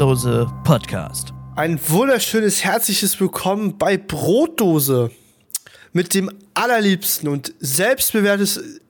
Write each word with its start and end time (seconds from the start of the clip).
Brotdose 0.00 0.50
Podcast. 0.64 1.34
Ein 1.56 1.78
wunderschönes, 1.90 2.64
herzliches 2.64 3.20
Willkommen 3.20 3.76
bei 3.76 3.98
Brotdose. 3.98 5.10
Mit 5.92 6.14
dem 6.14 6.30
allerliebsten 6.54 7.28
und 7.28 7.52
selbstbewährtes 7.58 8.80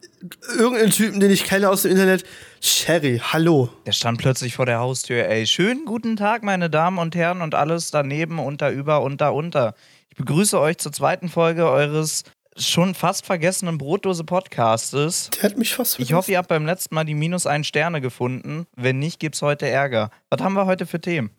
irgendeinen 0.56 0.92
Typen, 0.92 1.18
den 1.18 1.32
ich 1.32 1.42
kenne 1.42 1.68
aus 1.68 1.82
dem 1.82 1.90
Internet. 1.90 2.22
Sherry, 2.60 3.20
hallo. 3.20 3.70
Der 3.86 3.90
stand 3.90 4.18
plötzlich 4.18 4.54
vor 4.54 4.66
der 4.66 4.78
Haustür, 4.78 5.26
ey. 5.26 5.48
Schönen 5.48 5.84
guten 5.84 6.14
Tag, 6.14 6.44
meine 6.44 6.70
Damen 6.70 6.98
und 6.98 7.16
Herren 7.16 7.42
und 7.42 7.56
alles 7.56 7.90
daneben, 7.90 8.38
unter, 8.38 8.70
über, 8.70 9.02
unter, 9.02 9.34
unter. 9.34 9.74
Ich 10.10 10.16
begrüße 10.16 10.60
euch 10.60 10.78
zur 10.78 10.92
zweiten 10.92 11.28
Folge 11.28 11.68
eures 11.68 12.22
schon 12.60 12.94
fast 12.94 13.26
vergessenen 13.26 13.78
Brotdose 13.78 14.24
Podcastes. 14.24 15.30
Der 15.30 15.50
hat 15.50 15.58
mich 15.58 15.74
fast 15.74 15.96
vergessen. 15.96 16.10
Ich 16.10 16.16
hoffe, 16.16 16.32
ihr 16.32 16.38
habt 16.38 16.48
beim 16.48 16.66
letzten 16.66 16.94
Mal 16.94 17.04
die 17.04 17.14
minus 17.14 17.46
1 17.46 17.66
Sterne 17.66 18.00
gefunden. 18.00 18.66
Wenn 18.76 18.98
nicht, 18.98 19.20
gibt's 19.20 19.42
heute 19.42 19.68
Ärger. 19.68 20.10
Was 20.30 20.40
haben 20.40 20.54
wir 20.54 20.66
heute 20.66 20.86
für 20.86 21.00
Themen? 21.00 21.30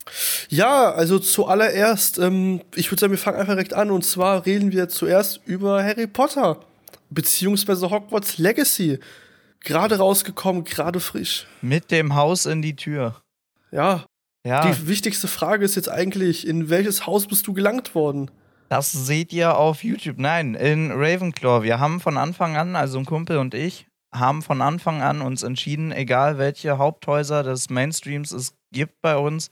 Ja, 0.49 0.91
also 0.91 1.19
zuallererst, 1.19 2.17
ähm, 2.19 2.61
ich 2.75 2.91
würde 2.91 3.01
sagen, 3.01 3.11
wir 3.11 3.17
fangen 3.17 3.37
einfach 3.37 3.53
direkt 3.53 3.73
an. 3.73 3.91
Und 3.91 4.03
zwar 4.03 4.45
reden 4.45 4.71
wir 4.71 4.89
zuerst 4.89 5.41
über 5.45 5.83
Harry 5.83 6.07
Potter. 6.07 6.59
Beziehungsweise 7.09 7.89
Hogwarts 7.89 8.37
Legacy. 8.37 8.99
Gerade 9.61 9.97
rausgekommen, 9.97 10.63
gerade 10.63 10.99
frisch. 10.99 11.45
Mit 11.61 11.91
dem 11.91 12.15
Haus 12.15 12.45
in 12.45 12.61
die 12.61 12.75
Tür. 12.75 13.21
Ja. 13.71 14.05
Ja. 14.43 14.71
Die 14.71 14.87
wichtigste 14.87 15.27
Frage 15.27 15.63
ist 15.65 15.75
jetzt 15.75 15.89
eigentlich, 15.89 16.47
in 16.47 16.69
welches 16.69 17.05
Haus 17.05 17.27
bist 17.27 17.45
du 17.45 17.53
gelangt 17.53 17.93
worden? 17.93 18.31
Das 18.71 18.93
seht 18.93 19.33
ihr 19.33 19.57
auf 19.57 19.83
YouTube. 19.83 20.17
Nein, 20.17 20.55
in 20.55 20.93
Ravenclaw. 20.93 21.61
Wir 21.61 21.81
haben 21.81 21.99
von 21.99 22.15
Anfang 22.15 22.55
an, 22.55 22.77
also 22.77 22.99
ein 22.99 23.05
Kumpel 23.05 23.37
und 23.37 23.53
ich, 23.53 23.85
haben 24.13 24.41
von 24.41 24.61
Anfang 24.61 25.01
an 25.01 25.21
uns 25.21 25.43
entschieden, 25.43 25.91
egal 25.91 26.37
welche 26.37 26.77
Haupthäuser 26.77 27.43
des 27.43 27.69
Mainstreams 27.69 28.31
es 28.31 28.55
gibt 28.71 29.01
bei 29.01 29.17
uns, 29.17 29.51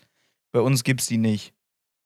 bei 0.53 0.61
uns 0.61 0.85
gibt 0.85 1.01
es 1.01 1.07
die 1.07 1.17
nicht. 1.17 1.53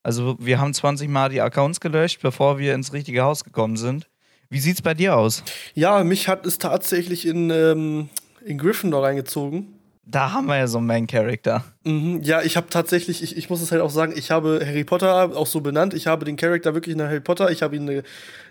Also 0.01 0.37
wir 0.39 0.59
haben 0.59 0.73
20 0.73 1.07
Mal 1.07 1.29
die 1.29 1.41
Accounts 1.41 1.79
gelöscht, 1.79 2.19
bevor 2.23 2.57
wir 2.57 2.73
ins 2.73 2.93
richtige 2.93 3.21
Haus 3.21 3.43
gekommen 3.43 3.77
sind. 3.77 4.09
Wie 4.49 4.59
sieht's 4.59 4.81
bei 4.81 4.95
dir 4.95 5.15
aus? 5.15 5.43
Ja, 5.75 6.03
mich 6.03 6.27
hat 6.27 6.47
es 6.47 6.57
tatsächlich 6.57 7.27
in, 7.27 7.51
ähm, 7.51 8.09
in 8.43 8.57
Gryffindor 8.57 9.03
reingezogen. 9.03 9.67
Da 10.05 10.33
haben 10.33 10.47
wir 10.47 10.57
ja 10.57 10.67
so 10.67 10.79
einen 10.79 10.87
Main-Character. 10.87 11.63
Mhm, 11.85 12.21
ja, 12.23 12.41
ich 12.41 12.57
habe 12.57 12.67
tatsächlich, 12.69 13.23
ich, 13.23 13.37
ich 13.37 13.49
muss 13.49 13.61
es 13.61 13.71
halt 13.71 13.81
auch 13.81 13.89
sagen, 13.89 14.13
ich 14.15 14.31
habe 14.31 14.61
Harry 14.65 14.83
Potter 14.83 15.31
auch 15.35 15.47
so 15.47 15.61
benannt. 15.61 15.93
Ich 15.93 16.07
habe 16.07 16.25
den 16.25 16.35
Charakter 16.35 16.73
wirklich 16.73 16.97
nach 16.97 17.05
Harry 17.05 17.21
Potter. 17.21 17.51
Ich 17.51 17.61
habe 17.61 17.77
ihm 17.77 17.83
eine, 17.83 18.03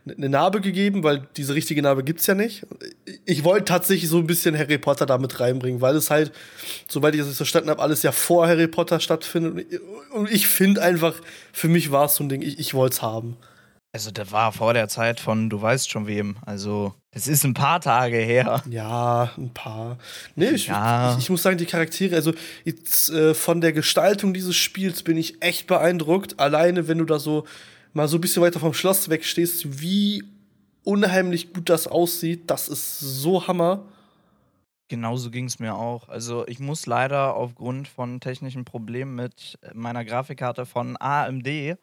eine 0.06 0.31
Narbe 0.31 0.62
gegeben, 0.62 1.05
weil 1.05 1.28
diese 1.36 1.55
richtige 1.55 1.83
Narbe 1.83 2.05
gibt's 2.05 2.27
ja 2.27 2.34
nicht. 2.34 2.67
Ich 3.27 3.44
wollte 3.44 3.67
tatsächlich 3.67 4.09
so 4.09 4.17
ein 4.17 4.27
bisschen 4.27 4.56
Harry 4.56 4.78
Potter 4.78 5.05
damit 5.05 5.41
reinbringen, 5.41 5.83
weil 5.83 5.94
es 5.94 6.11
halt, 6.11 6.33
soweit 6.89 7.14
ich 7.14 7.20
das 7.20 7.36
verstanden 7.36 7.69
habe, 7.69 7.83
alles 7.83 8.03
ja 8.03 8.12
vor 8.12 8.48
Harry 8.48 8.66
Potter 8.66 8.98
stattfindet. 8.98 9.66
Und 10.14 10.31
ich 10.31 10.47
finde 10.47 10.81
einfach, 10.81 11.14
für 11.53 11.69
mich 11.69 11.92
war 11.92 12.06
es 12.06 12.14
so 12.14 12.25
ein 12.25 12.31
Ding, 12.31 12.41
ich, 12.41 12.59
ich 12.59 12.72
wollte 12.72 12.94
es 12.94 13.03
haben. 13.03 13.37
Also, 13.92 14.11
das 14.11 14.33
war 14.33 14.53
vor 14.53 14.72
der 14.72 14.89
Zeit 14.89 15.20
von, 15.20 15.50
du 15.50 15.61
weißt 15.61 15.91
schon 15.91 16.06
wem. 16.06 16.37
Also, 16.47 16.94
es 17.14 17.28
ist 17.28 17.44
ein 17.44 17.52
paar 17.52 17.80
Tage 17.80 18.16
her. 18.16 18.62
Ja, 18.70 19.30
ein 19.36 19.50
paar. 19.52 19.98
Nee, 20.34 20.50
ich, 20.50 20.68
ja. 20.68 21.12
ich, 21.12 21.24
ich 21.24 21.30
muss 21.30 21.42
sagen, 21.42 21.58
die 21.58 21.66
Charaktere, 21.66 22.16
also 22.16 22.32
jetzt, 22.64 23.10
äh, 23.10 23.34
von 23.34 23.60
der 23.60 23.74
Gestaltung 23.74 24.32
dieses 24.32 24.56
Spiels 24.56 25.02
bin 25.02 25.19
ich 25.19 25.42
echt 25.42 25.66
beeindruckt. 25.66 26.41
Alleine, 26.41 26.88
wenn 26.88 26.96
du 26.96 27.04
da 27.04 27.19
so 27.19 27.44
mal 27.92 28.08
so 28.08 28.16
ein 28.16 28.22
bisschen 28.22 28.42
weiter 28.42 28.60
vom 28.60 28.72
Schloss 28.72 29.10
wegstehst, 29.10 29.82
wie 29.82 30.24
unheimlich 30.84 31.52
gut 31.52 31.69
das 31.69 31.86
aussieht, 31.86 32.50
das 32.50 32.69
ist 32.69 32.98
so 32.98 33.47
Hammer. 33.47 33.84
Genauso 34.88 35.30
ging 35.30 35.44
es 35.44 35.58
mir 35.58 35.74
auch. 35.74 36.08
Also 36.08 36.47
ich 36.48 36.60
muss 36.60 36.86
leider 36.86 37.34
aufgrund 37.34 37.88
von 37.88 38.20
technischen 38.20 38.64
Problemen 38.64 39.14
mit 39.14 39.58
meiner 39.74 40.06
Grafikkarte 40.06 40.64
von 40.64 40.97
AMD 40.98 41.76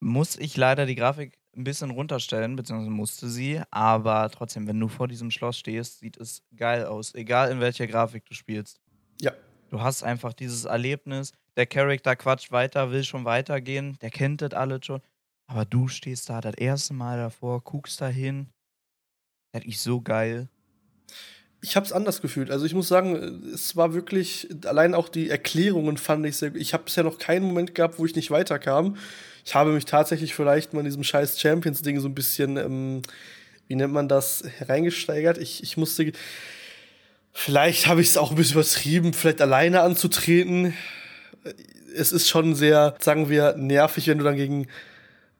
muss 0.00 0.36
ich 0.36 0.56
leider 0.56 0.86
die 0.86 0.94
Grafik 0.94 1.32
ein 1.56 1.64
bisschen 1.64 1.90
runterstellen, 1.90 2.56
beziehungsweise 2.56 2.90
musste 2.90 3.28
sie. 3.28 3.60
Aber 3.70 4.30
trotzdem, 4.30 4.66
wenn 4.66 4.78
du 4.78 4.88
vor 4.88 5.08
diesem 5.08 5.30
Schloss 5.30 5.58
stehst, 5.58 6.00
sieht 6.00 6.16
es 6.16 6.42
geil 6.56 6.84
aus. 6.84 7.14
Egal 7.14 7.50
in 7.50 7.60
welcher 7.60 7.86
Grafik 7.86 8.24
du 8.26 8.34
spielst. 8.34 8.80
Ja. 9.20 9.32
Du 9.68 9.80
hast 9.80 10.02
einfach 10.02 10.32
dieses 10.32 10.64
Erlebnis. 10.64 11.32
Der 11.56 11.66
Charakter 11.66 12.16
quatscht 12.16 12.52
weiter, 12.52 12.90
will 12.90 13.04
schon 13.04 13.24
weitergehen. 13.24 13.96
Der 14.00 14.10
kennt 14.10 14.42
das 14.42 14.52
alles 14.52 14.86
schon. 14.86 15.00
Aber 15.46 15.64
du 15.64 15.88
stehst 15.88 16.30
da 16.30 16.40
das 16.40 16.54
erste 16.54 16.94
Mal 16.94 17.18
davor, 17.18 17.60
guckst 17.62 18.00
da 18.00 18.08
hin. 18.08 18.48
Das 19.52 19.64
ist 19.64 19.82
so 19.82 20.00
geil. 20.00 20.48
Ich 21.60 21.76
habe 21.76 21.84
es 21.84 21.92
anders 21.92 22.22
gefühlt. 22.22 22.50
Also 22.50 22.64
ich 22.64 22.74
muss 22.74 22.88
sagen, 22.88 23.50
es 23.52 23.76
war 23.76 23.92
wirklich, 23.92 24.48
allein 24.64 24.94
auch 24.94 25.08
die 25.08 25.28
Erklärungen 25.28 25.98
fand 25.98 26.24
ich 26.24 26.36
sehr 26.36 26.50
gut. 26.50 26.60
Ich 26.60 26.72
habe 26.72 26.84
bisher 26.84 27.04
noch 27.04 27.18
keinen 27.18 27.44
Moment 27.44 27.74
gehabt, 27.74 27.98
wo 27.98 28.06
ich 28.06 28.14
nicht 28.14 28.30
weiterkam 28.30 28.96
ich 29.44 29.54
habe 29.54 29.72
mich 29.72 29.84
tatsächlich 29.84 30.34
vielleicht 30.34 30.72
mal 30.72 30.80
in 30.80 30.86
diesem 30.86 31.04
scheiß 31.04 31.40
Champions-Ding 31.40 32.00
so 32.00 32.08
ein 32.08 32.14
bisschen, 32.14 32.56
ähm, 32.56 33.02
wie 33.68 33.76
nennt 33.76 33.92
man 33.92 34.08
das, 34.08 34.44
hereingesteigert. 34.58 35.38
Ich, 35.38 35.62
ich 35.62 35.76
musste, 35.76 36.12
vielleicht 37.32 37.86
habe 37.86 38.00
ich 38.00 38.08
es 38.08 38.16
auch 38.16 38.30
ein 38.30 38.36
bisschen 38.36 38.54
übertrieben, 38.54 39.12
vielleicht 39.12 39.40
alleine 39.40 39.82
anzutreten. 39.82 40.74
Es 41.94 42.12
ist 42.12 42.28
schon 42.28 42.54
sehr, 42.54 42.94
sagen 43.00 43.28
wir, 43.28 43.54
nervig, 43.56 44.06
wenn 44.08 44.18
du 44.18 44.24
dann 44.24 44.36
gegen 44.36 44.68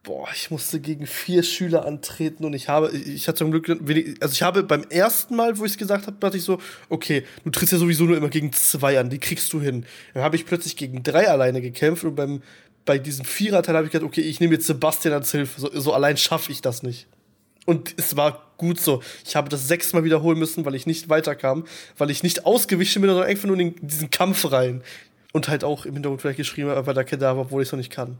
boah, 0.02 0.28
ich 0.34 0.50
musste 0.50 0.80
gegen 0.80 1.06
vier 1.06 1.42
Schüler 1.42 1.84
antreten 1.84 2.44
und 2.44 2.54
ich 2.54 2.68
habe, 2.68 2.90
ich 2.90 3.28
hatte 3.28 3.38
zum 3.38 3.50
Glück, 3.50 3.68
also 3.68 4.32
ich 4.32 4.42
habe 4.42 4.62
beim 4.62 4.84
ersten 4.88 5.36
Mal, 5.36 5.58
wo 5.58 5.64
ich 5.64 5.72
es 5.72 5.78
gesagt 5.78 6.06
habe, 6.06 6.16
dachte 6.18 6.38
ich 6.38 6.44
so, 6.44 6.58
okay, 6.88 7.24
du 7.44 7.50
trittst 7.50 7.72
ja 7.72 7.78
sowieso 7.78 8.04
nur 8.04 8.16
immer 8.16 8.30
gegen 8.30 8.52
zwei 8.52 8.98
an, 8.98 9.10
die 9.10 9.18
kriegst 9.18 9.52
du 9.52 9.60
hin. 9.60 9.84
Dann 10.14 10.22
habe 10.22 10.36
ich 10.36 10.46
plötzlich 10.46 10.76
gegen 10.76 11.02
drei 11.02 11.28
alleine 11.28 11.60
gekämpft 11.60 12.04
und 12.04 12.14
beim, 12.14 12.42
bei 12.84 12.98
diesem 12.98 13.24
Viererteil 13.24 13.76
habe 13.76 13.86
ich 13.86 13.92
gedacht, 13.92 14.06
okay, 14.06 14.22
ich 14.22 14.40
nehme 14.40 14.54
jetzt 14.54 14.66
Sebastian 14.66 15.14
als 15.14 15.30
Hilfe. 15.30 15.60
So, 15.60 15.70
so 15.80 15.92
allein 15.92 16.16
schaffe 16.16 16.52
ich 16.52 16.60
das 16.60 16.82
nicht. 16.82 17.06
Und 17.66 17.94
es 17.98 18.16
war 18.16 18.52
gut 18.56 18.80
so. 18.80 19.02
Ich 19.24 19.36
habe 19.36 19.48
das 19.48 19.68
sechsmal 19.68 20.04
wiederholen 20.04 20.38
müssen, 20.38 20.64
weil 20.64 20.74
ich 20.74 20.86
nicht 20.86 21.08
weiterkam, 21.08 21.64
weil 21.98 22.10
ich 22.10 22.22
nicht 22.22 22.46
ausgewichen 22.46 23.02
bin, 23.02 23.10
sondern 23.10 23.28
einfach 23.28 23.46
nur 23.46 23.58
in 23.58 23.74
diesen 23.86 24.10
Kampf 24.10 24.50
rein. 24.50 24.82
Und 25.32 25.48
halt 25.48 25.62
auch 25.62 25.86
im 25.86 25.94
Hintergrund 25.94 26.20
vielleicht 26.20 26.38
geschrieben 26.38 26.70
habe, 26.70 26.84
weil 26.86 26.94
der 26.94 27.04
Kedavra, 27.04 27.42
obwohl 27.42 27.62
ich 27.62 27.68
es 27.68 27.72
noch 27.72 27.78
nicht 27.78 27.92
kann. 27.92 28.18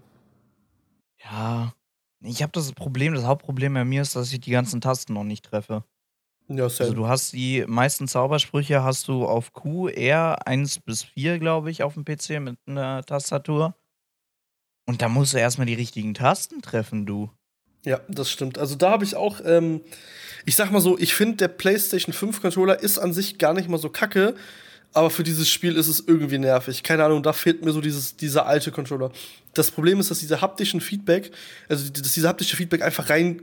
Ja. 1.24 1.74
Ich 2.22 2.42
habe 2.42 2.52
das 2.52 2.72
Problem, 2.72 3.14
das 3.14 3.24
Hauptproblem 3.24 3.74
bei 3.74 3.84
mir 3.84 4.02
ist, 4.02 4.14
dass 4.14 4.32
ich 4.32 4.40
die 4.40 4.50
ganzen 4.50 4.80
Tasten 4.80 5.14
noch 5.14 5.24
nicht 5.24 5.44
treffe. 5.46 5.84
Ja, 6.48 6.64
also 6.64 6.92
du 6.92 7.06
hast 7.06 7.32
die 7.32 7.64
meisten 7.66 8.08
Zaubersprüche 8.08 8.82
hast 8.82 9.08
du 9.08 9.24
auf 9.24 9.52
Q, 9.52 9.88
R 9.88 10.46
1 10.46 10.80
bis 10.80 11.04
4, 11.04 11.38
glaube 11.38 11.70
ich, 11.70 11.82
auf 11.82 11.94
dem 11.94 12.04
PC 12.04 12.40
mit 12.40 12.58
einer 12.66 13.02
Tastatur. 13.04 13.74
Und 14.90 15.02
da 15.02 15.08
musst 15.08 15.34
du 15.34 15.38
erstmal 15.38 15.68
die 15.68 15.74
richtigen 15.74 16.14
Tasten 16.14 16.62
treffen, 16.62 17.06
du. 17.06 17.30
Ja, 17.84 18.00
das 18.08 18.28
stimmt. 18.28 18.58
Also 18.58 18.74
da 18.74 18.90
habe 18.90 19.04
ich 19.04 19.14
auch, 19.14 19.40
ähm, 19.44 19.82
ich 20.44 20.56
sag 20.56 20.72
mal 20.72 20.80
so, 20.80 20.98
ich 20.98 21.14
finde, 21.14 21.36
der 21.36 21.46
PlayStation 21.46 22.12
5 22.12 22.42
Controller 22.42 22.82
ist 22.82 22.98
an 22.98 23.12
sich 23.12 23.38
gar 23.38 23.54
nicht 23.54 23.68
mal 23.68 23.78
so 23.78 23.88
kacke, 23.88 24.34
aber 24.92 25.10
für 25.10 25.22
dieses 25.22 25.48
Spiel 25.48 25.76
ist 25.76 25.86
es 25.86 26.02
irgendwie 26.04 26.38
nervig. 26.38 26.82
Keine 26.82 27.04
Ahnung, 27.04 27.22
da 27.22 27.32
fehlt 27.32 27.64
mir 27.64 27.70
so 27.70 27.80
dieses, 27.80 28.16
dieser 28.16 28.46
alte 28.46 28.72
Controller. 28.72 29.12
Das 29.54 29.70
Problem 29.70 30.00
ist, 30.00 30.10
dass 30.10 30.18
dieser 30.18 30.40
haptischen 30.40 30.80
Feedback, 30.80 31.30
also 31.68 31.88
dass 31.88 32.12
dieser 32.12 32.30
haptische 32.30 32.56
Feedback 32.56 32.82
einfach 32.82 33.10
rein 33.10 33.42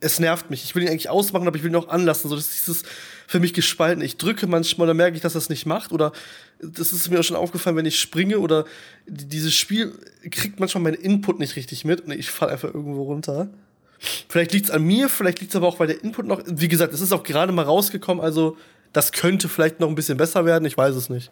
es 0.00 0.18
nervt 0.18 0.50
mich. 0.50 0.64
Ich 0.64 0.74
will 0.74 0.82
ihn 0.82 0.88
eigentlich 0.88 1.08
ausmachen, 1.08 1.46
aber 1.46 1.56
ich 1.56 1.62
will 1.62 1.70
ihn 1.70 1.76
auch 1.76 1.88
anlassen. 1.88 2.28
So, 2.28 2.36
das 2.36 2.46
ist 2.46 2.66
dieses 2.66 2.82
für 3.26 3.40
mich 3.40 3.54
gespalten. 3.54 4.02
Ich 4.02 4.16
drücke 4.16 4.46
manchmal, 4.46 4.86
dann 4.86 4.96
merke 4.96 5.16
ich, 5.16 5.22
dass 5.22 5.32
das 5.32 5.48
nicht 5.48 5.66
macht. 5.66 5.92
Oder 5.92 6.12
das 6.60 6.92
ist 6.92 7.10
mir 7.10 7.20
auch 7.20 7.24
schon 7.24 7.36
aufgefallen, 7.36 7.76
wenn 7.76 7.86
ich 7.86 8.00
springe 8.00 8.38
oder 8.38 8.64
dieses 9.06 9.54
Spiel 9.54 9.98
kriegt 10.30 10.60
manchmal 10.60 10.84
meinen 10.84 10.94
Input 10.94 11.38
nicht 11.38 11.56
richtig 11.56 11.84
mit 11.84 12.02
und 12.02 12.12
ich 12.12 12.30
falle 12.30 12.52
einfach 12.52 12.72
irgendwo 12.72 13.04
runter. 13.04 13.48
Vielleicht 13.98 14.52
liegt 14.52 14.66
es 14.66 14.70
an 14.70 14.82
mir, 14.82 15.08
vielleicht 15.08 15.40
liegt 15.40 15.52
es 15.52 15.56
aber 15.56 15.68
auch, 15.68 15.80
weil 15.80 15.86
der 15.86 16.02
Input 16.02 16.26
noch. 16.26 16.42
Wie 16.46 16.68
gesagt, 16.68 16.92
es 16.92 17.00
ist 17.00 17.12
auch 17.12 17.22
gerade 17.22 17.52
mal 17.52 17.64
rausgekommen, 17.64 18.22
also 18.22 18.56
das 18.92 19.12
könnte 19.12 19.48
vielleicht 19.48 19.80
noch 19.80 19.88
ein 19.88 19.94
bisschen 19.94 20.18
besser 20.18 20.44
werden, 20.44 20.64
ich 20.64 20.76
weiß 20.76 20.94
es 20.94 21.08
nicht. 21.08 21.30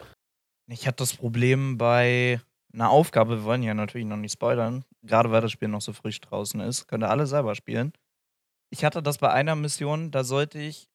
Ich 0.66 0.86
hatte 0.86 0.96
das 0.96 1.14
Problem 1.14 1.76
bei 1.76 2.40
einer 2.72 2.90
Aufgabe, 2.90 3.38
wir 3.38 3.44
wollen 3.44 3.62
ja 3.62 3.74
natürlich 3.74 4.06
noch 4.06 4.16
nicht 4.16 4.32
spoilern, 4.32 4.84
gerade 5.02 5.30
weil 5.30 5.42
das 5.42 5.52
Spiel 5.52 5.68
noch 5.68 5.82
so 5.82 5.92
frisch 5.92 6.20
draußen 6.20 6.60
ist, 6.60 6.88
könnt 6.88 7.04
ihr 7.04 7.10
alle 7.10 7.26
selber 7.26 7.54
spielen. 7.54 7.92
Ich 8.70 8.84
hatte 8.84 9.02
das 9.02 9.18
bei 9.18 9.30
einer 9.30 9.54
Mission, 9.54 10.10
da 10.10 10.24
sollte 10.24 10.58
ich 10.58 10.88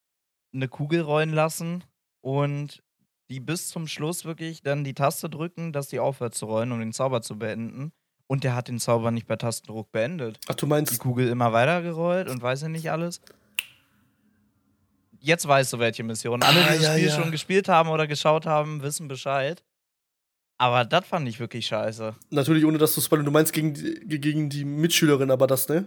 eine 0.53 0.67
Kugel 0.67 1.01
rollen 1.01 1.33
lassen 1.33 1.83
und 2.21 2.83
die 3.29 3.39
bis 3.39 3.69
zum 3.69 3.87
Schluss 3.87 4.25
wirklich 4.25 4.61
dann 4.63 4.83
die 4.83 4.93
Taste 4.93 5.29
drücken, 5.29 5.71
dass 5.71 5.87
die 5.87 5.99
aufhört 5.99 6.33
zu 6.33 6.47
rollen, 6.47 6.71
um 6.71 6.79
den 6.79 6.93
Zauber 6.93 7.21
zu 7.21 7.37
beenden. 7.37 7.91
Und 8.27 8.43
der 8.43 8.55
hat 8.55 8.67
den 8.67 8.79
Zauber 8.79 9.09
nicht 9.09 9.27
per 9.27 9.39
Tastendruck 9.39 9.91
beendet. 9.91 10.39
Ach, 10.47 10.55
du 10.55 10.67
meinst. 10.67 10.93
Die 10.93 10.97
Kugel 10.97 11.29
immer 11.29 11.51
weiter 11.51 11.81
gerollt 11.81 12.29
und 12.29 12.41
weiß 12.41 12.61
ja 12.61 12.69
nicht 12.69 12.91
alles. 12.91 13.21
Jetzt 15.19 15.47
weißt 15.47 15.73
du, 15.73 15.79
welche 15.79 16.03
Mission. 16.03 16.43
Alle, 16.43 16.59
die 16.59 16.65
ah, 16.65 16.73
das 16.73 16.81
ja, 16.81 16.93
Spiel 16.93 17.07
ja. 17.07 17.15
schon 17.15 17.31
gespielt 17.31 17.67
haben 17.67 17.89
oder 17.89 18.05
geschaut 18.05 18.45
haben, 18.45 18.83
wissen 18.83 19.07
Bescheid. 19.07 19.63
Aber 20.59 20.85
das 20.85 21.07
fand 21.07 21.27
ich 21.27 21.39
wirklich 21.39 21.65
scheiße. 21.65 22.13
Natürlich, 22.29 22.65
ohne 22.65 22.77
dass 22.77 22.93
du 22.93 23.01
spoilern. 23.01 23.25
Du 23.25 23.31
meinst 23.31 23.51
gegen 23.53 23.73
die, 23.73 24.19
gegen 24.19 24.49
die 24.49 24.65
Mitschülerin, 24.65 25.31
aber 25.31 25.47
das, 25.47 25.67
ne? 25.67 25.85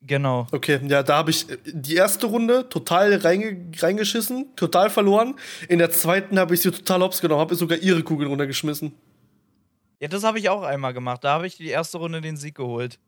Genau. 0.00 0.46
Okay, 0.52 0.80
ja, 0.86 1.02
da 1.02 1.16
habe 1.16 1.30
ich 1.30 1.50
äh, 1.50 1.56
die 1.64 1.96
erste 1.96 2.26
Runde 2.26 2.68
total 2.68 3.14
reinge 3.16 3.66
reingeschissen, 3.76 4.54
total 4.54 4.90
verloren. 4.90 5.34
In 5.68 5.78
der 5.78 5.90
zweiten 5.90 6.38
habe 6.38 6.54
ich 6.54 6.62
sie 6.62 6.70
total 6.70 7.00
hops 7.02 7.20
genommen, 7.20 7.40
habe 7.40 7.54
sogar 7.56 7.78
ihre 7.78 8.02
Kugeln 8.02 8.30
runtergeschmissen. 8.30 8.92
Ja, 10.00 10.06
das 10.06 10.22
habe 10.22 10.38
ich 10.38 10.48
auch 10.48 10.62
einmal 10.62 10.94
gemacht. 10.94 11.24
Da 11.24 11.32
habe 11.32 11.46
ich 11.46 11.56
die 11.56 11.68
erste 11.68 11.98
Runde 11.98 12.20
den 12.20 12.36
Sieg 12.36 12.54
geholt. 12.54 12.98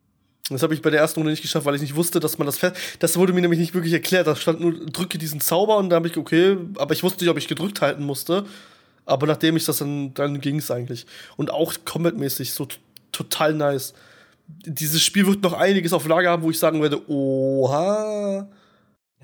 Das 0.49 0.65
habe 0.65 0.75
ich 0.75 0.83
bei 0.83 0.91
der 0.91 0.99
ersten 0.99 1.21
Runde 1.21 1.31
nicht 1.31 1.43
geschafft, 1.43 1.65
weil 1.65 1.77
ich 1.77 1.81
nicht 1.81 1.95
wusste, 1.95 2.19
dass 2.19 2.39
man 2.39 2.47
das 2.47 2.59
fest. 2.59 2.77
Das 2.99 3.17
wurde 3.17 3.33
mir 3.33 3.41
nämlich 3.41 3.61
nicht 3.61 3.73
wirklich 3.73 3.93
erklärt. 3.93 4.27
Da 4.27 4.35
stand 4.35 4.61
nur, 4.61 4.73
drücke 4.73 5.17
diesen 5.17 5.41
Zauber 5.41 5.77
und 5.77 5.91
da 5.91 5.97
habe 5.97 6.09
ich, 6.09 6.17
okay, 6.17 6.57
aber 6.77 6.93
ich 6.93 7.05
wusste 7.05 7.23
nicht, 7.23 7.31
ob 7.31 7.39
ich 7.39 7.47
gedrückt 7.47 7.81
halten 7.81 8.05
musste. 8.05 8.45
Aber 9.07 9.29
nachdem 9.29 9.57
ich 9.57 9.65
das 9.65 9.79
dann, 9.79 10.13
dann 10.15 10.41
ging 10.41 10.59
es 10.59 10.73
eigentlich. 10.73 11.07
Und 11.37 11.53
auch 11.53 11.75
Combat-mäßig 11.85 12.53
so 12.53 12.67
total 13.13 13.55
nice. 13.55 13.95
Dieses 14.65 15.03
Spiel 15.03 15.27
wird 15.27 15.43
noch 15.43 15.53
einiges 15.53 15.93
auf 15.93 16.07
Lager 16.07 16.31
haben, 16.31 16.43
wo 16.43 16.51
ich 16.51 16.59
sagen 16.59 16.83
werde, 16.83 17.09
oha. 17.11 18.49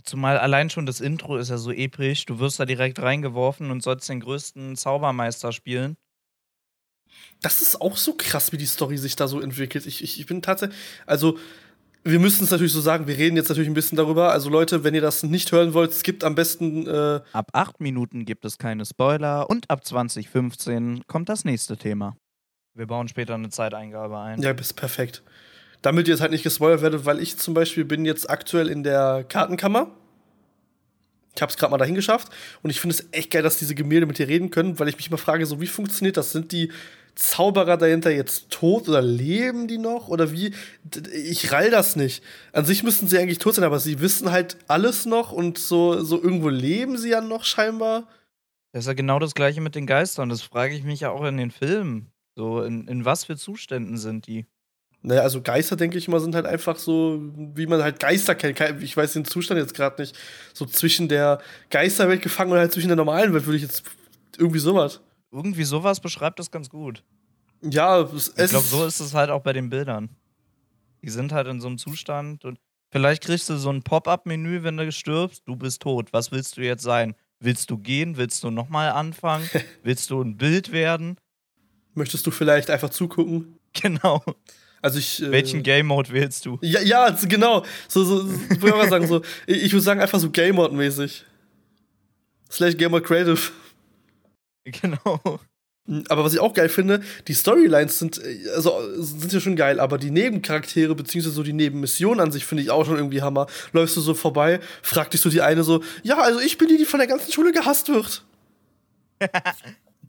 Zumal 0.05 0.39
allein 0.39 0.71
schon 0.71 0.87
das 0.87 1.01
Intro 1.01 1.37
ist 1.37 1.51
ja 1.51 1.59
so 1.59 1.73
episch. 1.73 2.27
Du 2.27 2.39
wirst 2.39 2.61
da 2.61 2.65
direkt 2.65 3.01
reingeworfen 3.01 3.71
und 3.71 3.83
sollst 3.83 4.09
den 4.09 4.21
größten 4.21 4.77
Zaubermeister 4.77 5.53
spielen. 5.53 5.97
Das 7.41 7.61
ist 7.61 7.81
auch 7.81 7.97
so 7.97 8.15
krass, 8.15 8.53
wie 8.53 8.57
die 8.57 8.67
Story 8.67 8.99
sich 8.99 9.17
da 9.17 9.27
so 9.27 9.41
entwickelt. 9.41 9.87
Ich, 9.87 10.03
ich, 10.03 10.21
ich 10.21 10.27
bin 10.27 10.43
tatsächlich. 10.43 10.79
Also, 11.07 11.39
wir 12.05 12.21
müssen 12.21 12.45
es 12.45 12.53
natürlich 12.53 12.73
so 12.73 12.81
sagen, 12.81 13.09
wir 13.09 13.19
reden 13.19 13.37
jetzt 13.37 13.49
natürlich 13.49 13.69
ein 13.69 13.75
bisschen 13.75 13.97
darüber. 13.97 14.31
Also, 14.31 14.49
Leute, 14.49 14.85
wenn 14.85 14.95
ihr 14.95 15.01
das 15.01 15.25
nicht 15.25 15.51
hören 15.51 15.75
wollt, 15.75 15.91
es 15.91 16.03
gibt 16.03 16.23
am 16.23 16.35
besten. 16.35 16.87
Äh 16.87 17.21
ab 17.33 17.51
8 17.53 17.81
Minuten 17.81 18.25
gibt 18.25 18.45
es 18.45 18.59
keine 18.59 18.87
Spoiler 18.87 19.51
und 19.51 19.71
ab 19.71 19.85
2015 19.85 21.03
kommt 21.07 21.29
das 21.29 21.45
nächste 21.45 21.77
Thema. 21.77 22.17
Wir 22.77 22.87
bauen 22.87 23.09
später 23.09 23.35
eine 23.35 23.49
Zeiteingabe 23.49 24.19
ein. 24.19 24.41
Ja, 24.41 24.53
bist 24.53 24.77
perfekt 24.77 25.23
damit 25.87 26.09
ihr 26.09 26.15
jetzt 26.15 26.21
halt 26.21 26.33
nicht 26.33 26.43
gespoilert 26.43 26.83
werdet, 26.83 27.05
weil 27.05 27.21
ich 27.21 27.37
zum 27.37 27.55
Beispiel 27.55 27.85
bin 27.85 28.05
jetzt 28.05 28.29
aktuell 28.29 28.69
in 28.69 28.83
der 28.83 29.25
Kartenkammer. 29.29 29.89
Ich 31.35 31.41
habe 31.41 31.51
es 31.51 31.57
gerade 31.57 31.71
mal 31.71 31.79
dahin 31.79 31.95
geschafft 31.95 32.29
und 32.63 32.71
ich 32.71 32.81
finde 32.81 32.97
es 32.97 33.07
echt 33.13 33.31
geil, 33.31 33.43
dass 33.43 33.59
diese 33.59 33.77
Gemälde 33.77 34.07
mit 34.07 34.19
dir 34.19 34.27
reden 34.27 34.51
können, 34.51 34.81
weil 34.81 34.89
ich 34.89 34.97
mich 34.97 35.11
mal 35.13 35.17
frage, 35.17 35.47
so 35.47 35.61
wie 35.61 35.69
funktioniert 35.69 36.17
das? 36.17 36.33
Sind 36.33 36.51
die 36.51 36.73
Zauberer 37.15 37.77
dahinter 37.77 38.11
jetzt 38.11 38.51
tot 38.51 38.89
oder 38.89 39.01
leben 39.01 39.69
die 39.69 39.79
noch 39.79 40.09
oder 40.09 40.33
wie? 40.33 40.53
Ich 41.13 41.53
rall 41.53 41.71
das 41.71 41.95
nicht. 41.95 42.25
An 42.53 42.65
sich 42.65 42.83
müssten 42.83 43.07
sie 43.07 43.19
eigentlich 43.19 43.39
tot 43.39 43.55
sein, 43.55 43.65
aber 43.65 43.79
sie 43.79 44.01
wissen 44.01 44.33
halt 44.33 44.57
alles 44.67 45.07
noch 45.07 45.31
und 45.31 45.57
so, 45.57 46.03
so 46.03 46.21
irgendwo 46.21 46.49
leben 46.49 46.99
sie 46.99 47.11
ja 47.11 47.21
noch 47.21 47.45
scheinbar. 47.45 48.09
Das 48.73 48.85
ist 48.85 48.89
ja 48.89 48.95
genau 48.95 49.21
das 49.21 49.35
gleiche 49.35 49.61
mit 49.61 49.77
den 49.77 49.87
Geistern. 49.87 50.31
Das 50.31 50.43
frage 50.43 50.75
ich 50.75 50.83
mich 50.83 51.01
ja 51.01 51.11
auch 51.11 51.25
in 51.25 51.37
den 51.37 51.53
Filmen. 51.53 52.11
So, 52.37 52.63
in, 52.63 52.87
in 52.87 53.05
was 53.05 53.25
für 53.25 53.37
Zuständen 53.37 53.97
sind 53.97 54.27
die? 54.27 54.47
Naja, 55.03 55.23
also 55.23 55.41
Geister, 55.41 55.77
denke 55.77 55.97
ich 55.99 56.09
mal, 56.09 56.21
sind 56.21 56.35
halt 56.35 56.47
einfach 56.47 56.77
so, 56.77 57.21
wie 57.55 57.67
man 57.67 57.83
halt 57.83 57.99
Geister 58.01 58.35
kennt. 58.35 58.83
Ich 58.83 58.97
weiß 58.97 59.15
den 59.15 59.25
Zustand 59.25 59.59
jetzt 59.59 59.75
gerade 59.75 60.03
nicht. 60.03 60.17
So 60.53 60.67
zwischen 60.67 61.09
der 61.09 61.41
Geisterwelt 61.71 62.23
gefangen 62.23 62.53
und 62.53 62.59
halt 62.59 62.73
zwischen 62.73 62.89
der 62.89 62.97
normalen 62.97 63.33
Welt 63.33 63.47
würde 63.47 63.57
ich 63.57 63.63
jetzt 63.63 63.85
irgendwie 64.37 64.59
sowas. 64.59 65.01
Irgendwie 65.33 65.65
sowas 65.65 66.01
beschreibt 66.01 66.39
das 66.39 66.51
ganz 66.51 66.69
gut. 66.69 67.03
Ja, 67.63 68.01
es 68.01 68.29
Ich 68.37 68.51
glaube, 68.51 68.67
so 68.67 68.85
ist 68.85 69.01
es 69.01 69.15
halt 69.15 69.31
auch 69.31 69.43
bei 69.43 69.53
den 69.53 69.71
Bildern. 69.71 70.11
Die 71.03 71.11
sind 71.11 71.33
halt 71.33 71.47
in 71.47 71.61
so 71.61 71.69
einem 71.69 71.79
Zustand 71.79 72.45
und 72.45 72.59
vielleicht 72.91 73.23
kriegst 73.23 73.49
du 73.49 73.57
so 73.57 73.71
ein 73.71 73.83
Pop-up-Menü, 73.83 74.63
wenn 74.63 74.77
du 74.77 74.91
stirbst. 74.93 75.43
Du 75.47 75.57
bist 75.57 75.83
tot. 75.83 76.13
Was 76.13 76.33
willst 76.33 76.57
du 76.57 76.63
jetzt 76.63 76.83
sein? 76.83 77.15
Willst 77.39 77.71
du 77.71 77.79
gehen? 77.79 78.17
Willst 78.17 78.43
du 78.45 78.51
nochmal 78.51 78.91
anfangen? 78.91 79.49
willst 79.83 80.11
du 80.11 80.21
ein 80.21 80.37
Bild 80.37 80.73
werden? 80.73 81.17
Möchtest 81.97 82.27
du 82.27 82.31
vielleicht 82.31 82.71
einfach 82.71 82.91
zugucken? 82.91 83.59
Genau. 83.73 84.23
Also 84.83 84.99
ich, 84.99 85.23
äh, 85.23 85.33
Welchen 85.33 85.63
Game 85.63 85.87
Mode 85.87 86.13
wählst 86.13 86.47
du? 86.47 86.59
Ja, 86.63 86.81
ja 86.81 87.11
genau. 87.11 87.65
So, 87.89 88.05
so, 88.05 88.21
so 88.21 88.63
würde 88.63 88.83
ich 88.85 88.91
sagen, 88.91 89.07
so, 89.07 89.23
ich 89.47 89.73
würde 89.73 89.83
sagen, 89.83 90.01
einfach 90.01 90.21
so 90.21 90.31
Game 90.31 90.57
Mode-mäßig. 90.57 91.25
Slash 92.51 92.77
Game 92.77 92.93
Mode 92.93 93.05
Creative. 93.05 93.41
Genau. 94.65 95.41
Aber 96.09 96.25
was 96.25 96.35
ich 96.35 96.41
auch 96.41 96.53
geil 96.53 96.69
finde, 96.69 97.01
die 97.29 97.35
Storylines 97.35 97.99
sind, 97.99 98.21
also, 98.55 98.81
sind 99.03 99.33
ja 99.33 99.41
schon 99.41 99.57
geil, 99.57 99.79
aber 99.79 99.99
die 99.99 100.11
Nebencharaktere, 100.11 100.95
beziehungsweise 100.95 101.35
so 101.35 101.43
die 101.43 101.53
Nebenmissionen 101.53 102.21
an 102.21 102.33
sich 102.33 102.45
finde 102.45 102.63
ich 102.63 102.71
auch 102.71 102.85
schon 102.85 102.97
irgendwie 102.97 103.23
Hammer. 103.23 103.47
Läufst 103.73 103.97
du 103.97 104.01
so 104.01 104.15
vorbei, 104.15 104.61
fragt 104.83 105.15
dich 105.15 105.21
so 105.21 105.31
die 105.31 105.43
eine 105.43 105.63
so, 105.63 105.83
ja, 106.03 106.19
also 106.19 106.41
ich 106.41 106.59
bin 106.59 106.69
die, 106.69 106.77
die 106.77 106.85
von 106.85 106.99
der 106.99 107.07
ganzen 107.07 107.33
Schule 107.33 107.53
gehasst 107.53 107.89
wird. 107.89 108.25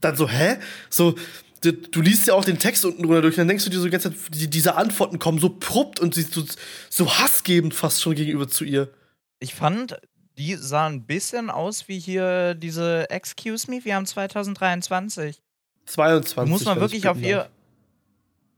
Dann 0.01 0.15
so, 0.15 0.27
hä? 0.27 0.57
So, 0.89 1.15
du, 1.61 1.73
du, 1.73 2.01
liest 2.01 2.27
ja 2.27 2.33
auch 2.33 2.45
den 2.45 2.59
Text 2.59 2.85
unten 2.85 3.03
drunter 3.03 3.21
durch 3.21 3.35
und 3.35 3.39
dann 3.39 3.47
denkst 3.47 3.63
du 3.63 3.69
dir 3.69 3.79
so 3.79 3.85
die 3.85 3.91
ganze 3.91 4.11
Zeit, 4.11 4.19
die, 4.33 4.49
diese 4.49 4.75
Antworten 4.75 5.19
kommen 5.19 5.39
so 5.39 5.49
prompt 5.49 5.99
und 5.99 6.15
so, 6.15 6.43
so 6.89 7.17
hassgebend 7.17 7.73
fast 7.73 8.01
schon 8.01 8.15
gegenüber 8.15 8.47
zu 8.47 8.63
ihr. 8.63 8.89
Ich 9.39 9.53
fand, 9.53 9.99
die 10.37 10.55
sahen 10.55 10.93
ein 10.95 11.05
bisschen 11.05 11.49
aus 11.49 11.87
wie 11.87 11.99
hier 11.99 12.53
diese 12.53 13.09
Excuse 13.09 13.69
Me, 13.69 13.83
wir 13.83 13.95
haben 13.95 14.05
2023. 14.05 15.41
22. 15.85 16.51
muss 16.51 16.65
man 16.65 16.79
wirklich 16.79 17.07
auf 17.07 17.19
ihr. 17.21 17.49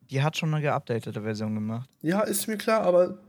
Die 0.09 0.23
hat 0.23 0.37
schon 0.37 0.53
eine 0.53 0.63
geupdatete 0.63 1.21
Version 1.21 1.53
gemacht. 1.53 1.87
Ja, 2.01 2.21
ist 2.21 2.47
mir 2.47 2.57
klar, 2.57 2.81
aber 2.81 3.19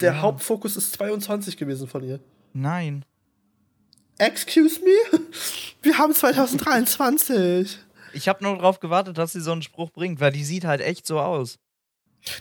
der 0.00 0.14
ja. 0.14 0.20
Hauptfokus 0.20 0.76
ist 0.76 0.92
22 0.92 1.56
gewesen 1.56 1.88
von 1.88 2.04
ihr. 2.04 2.20
Nein. 2.52 3.04
Excuse 4.18 4.80
me? 4.80 5.20
Wir 5.82 5.98
haben 5.98 6.14
2023. 6.14 7.78
Ich 8.12 8.28
habe 8.28 8.42
nur 8.44 8.56
darauf 8.56 8.80
gewartet, 8.80 9.18
dass 9.18 9.32
sie 9.32 9.40
so 9.40 9.52
einen 9.52 9.62
Spruch 9.62 9.90
bringt, 9.90 10.20
weil 10.20 10.32
die 10.32 10.44
sieht 10.44 10.64
halt 10.64 10.80
echt 10.80 11.06
so 11.06 11.20
aus. 11.20 11.58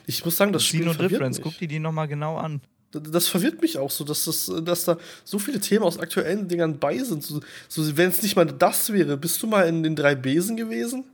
Ich 0.06 0.23
muss 0.23 0.38
sagen, 0.38 0.53
das 0.53 0.63
Spiel 0.63 0.85
no 0.85 0.94
Difference. 0.94 1.38
Mich. 1.38 1.44
Guck 1.44 1.57
dir 1.57 1.68
die 1.68 1.79
nochmal 1.79 2.07
genau 2.07 2.38
an. 2.38 2.62
Das 2.91 3.27
verwirrt 3.27 3.62
mich 3.62 3.77
auch 3.77 3.89
so, 3.89 4.03
dass, 4.03 4.25
das, 4.25 4.51
dass 4.63 4.83
da 4.83 4.97
so 5.23 5.39
viele 5.39 5.59
Themen 5.59 5.83
aus 5.83 5.97
aktuellen 5.97 6.47
Dingern 6.50 6.77
bei 6.77 6.97
sind. 7.00 7.23
So, 7.23 7.39
so 7.69 7.97
wenn 7.97 8.09
es 8.09 8.21
nicht 8.21 8.35
mal 8.35 8.45
das 8.45 8.91
wäre, 8.91 9.15
bist 9.15 9.41
du 9.41 9.47
mal 9.47 9.68
in 9.68 9.81
den 9.81 9.95
drei 9.95 10.13
Besen 10.13 10.57
gewesen? 10.57 11.06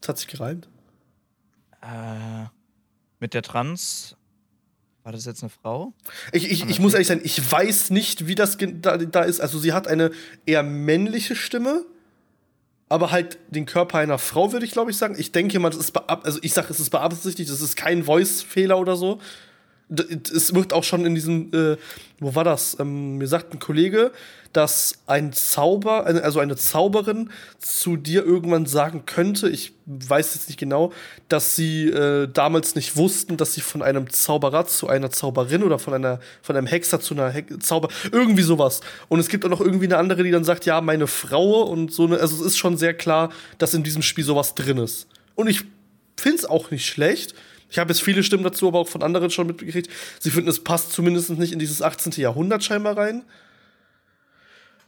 Das 0.00 0.08
hat 0.08 0.18
sich 0.18 0.28
gereimt. 0.28 0.66
Äh, 1.82 2.46
mit 3.20 3.34
der 3.34 3.42
Trans. 3.42 4.16
War 5.02 5.12
das 5.12 5.26
jetzt 5.26 5.42
eine 5.42 5.50
Frau? 5.50 5.92
Ich, 6.32 6.50
ich, 6.50 6.68
ich 6.68 6.80
muss 6.80 6.92
ehrlich 6.92 7.08
sein, 7.08 7.20
ich 7.22 7.50
weiß 7.50 7.90
nicht, 7.90 8.26
wie 8.26 8.34
das 8.34 8.56
da, 8.58 8.96
da 8.96 9.22
ist. 9.22 9.40
Also, 9.40 9.58
sie 9.58 9.72
hat 9.72 9.88
eine 9.88 10.10
eher 10.44 10.62
männliche 10.62 11.36
Stimme 11.36 11.84
aber 12.88 13.10
halt 13.10 13.38
den 13.48 13.66
Körper 13.66 13.98
einer 13.98 14.18
Frau, 14.18 14.52
würde 14.52 14.64
ich 14.64 14.72
glaube 14.72 14.90
ich 14.90 14.96
sagen. 14.96 15.16
Ich 15.18 15.32
denke 15.32 15.58
mal, 15.58 15.70
das 15.70 15.78
ist 15.78 15.96
also 15.96 16.38
ich 16.42 16.52
sage, 16.52 16.68
es 16.70 16.80
ist 16.80 16.90
beabsichtigt, 16.90 17.50
das 17.50 17.60
ist 17.60 17.76
kein 17.76 18.04
Voice-Fehler 18.04 18.78
oder 18.78 18.96
so 18.96 19.20
es 19.90 20.54
wird 20.54 20.72
auch 20.72 20.84
schon 20.84 21.06
in 21.06 21.14
diesem, 21.14 21.50
äh, 21.52 21.76
wo 22.20 22.34
war 22.34 22.44
das? 22.44 22.76
Ähm, 22.78 23.16
mir 23.16 23.26
sagt 23.26 23.54
ein 23.54 23.58
Kollege, 23.58 24.12
dass 24.52 24.98
ein 25.06 25.32
Zauber, 25.32 26.06
also 26.06 26.40
eine 26.40 26.56
Zauberin 26.56 27.30
zu 27.58 27.96
dir 27.96 28.24
irgendwann 28.24 28.66
sagen 28.66 29.04
könnte, 29.06 29.48
ich 29.48 29.72
weiß 29.86 30.34
jetzt 30.34 30.48
nicht 30.48 30.58
genau, 30.58 30.92
dass 31.28 31.54
sie 31.56 31.88
äh, 31.88 32.28
damals 32.32 32.74
nicht 32.74 32.96
wussten, 32.96 33.36
dass 33.36 33.54
sie 33.54 33.60
von 33.60 33.82
einem 33.82 34.10
Zauberer 34.10 34.66
zu 34.66 34.88
einer 34.88 35.10
Zauberin 35.10 35.62
oder 35.62 35.78
von 35.78 35.94
einer 35.94 36.20
von 36.42 36.56
einem 36.56 36.66
Hexer 36.66 37.00
zu 37.00 37.14
einer 37.14 37.30
He 37.30 37.44
Zauber 37.58 37.88
irgendwie 38.10 38.42
sowas. 38.42 38.80
Und 39.08 39.20
es 39.20 39.28
gibt 39.28 39.44
auch 39.44 39.50
noch 39.50 39.60
irgendwie 39.60 39.86
eine 39.86 39.98
andere, 39.98 40.22
die 40.22 40.30
dann 40.30 40.44
sagt, 40.44 40.66
ja, 40.66 40.80
meine 40.80 41.06
Frau 41.06 41.62
und 41.62 41.92
so 41.92 42.06
eine, 42.06 42.18
also 42.18 42.36
es 42.36 42.52
ist 42.52 42.58
schon 42.58 42.76
sehr 42.76 42.94
klar, 42.94 43.30
dass 43.58 43.74
in 43.74 43.82
diesem 43.82 44.02
Spiel 44.02 44.24
sowas 44.24 44.54
drin 44.54 44.78
ist. 44.78 45.06
Und 45.34 45.48
ich 45.48 45.64
finde 46.16 46.38
es 46.38 46.46
auch 46.46 46.70
nicht 46.70 46.86
schlecht. 46.86 47.34
Ich 47.70 47.78
habe 47.78 47.90
jetzt 47.90 48.02
viele 48.02 48.22
Stimmen 48.22 48.44
dazu, 48.44 48.68
aber 48.68 48.78
auch 48.78 48.88
von 48.88 49.02
anderen 49.02 49.30
schon 49.30 49.46
mitgekriegt. 49.46 49.90
Sie 50.18 50.30
finden, 50.30 50.48
es 50.48 50.62
passt 50.62 50.92
zumindest 50.92 51.30
nicht 51.30 51.52
in 51.52 51.58
dieses 51.58 51.82
18. 51.82 52.12
Jahrhundert 52.12 52.64
scheinbar 52.64 52.96
rein. 52.96 53.24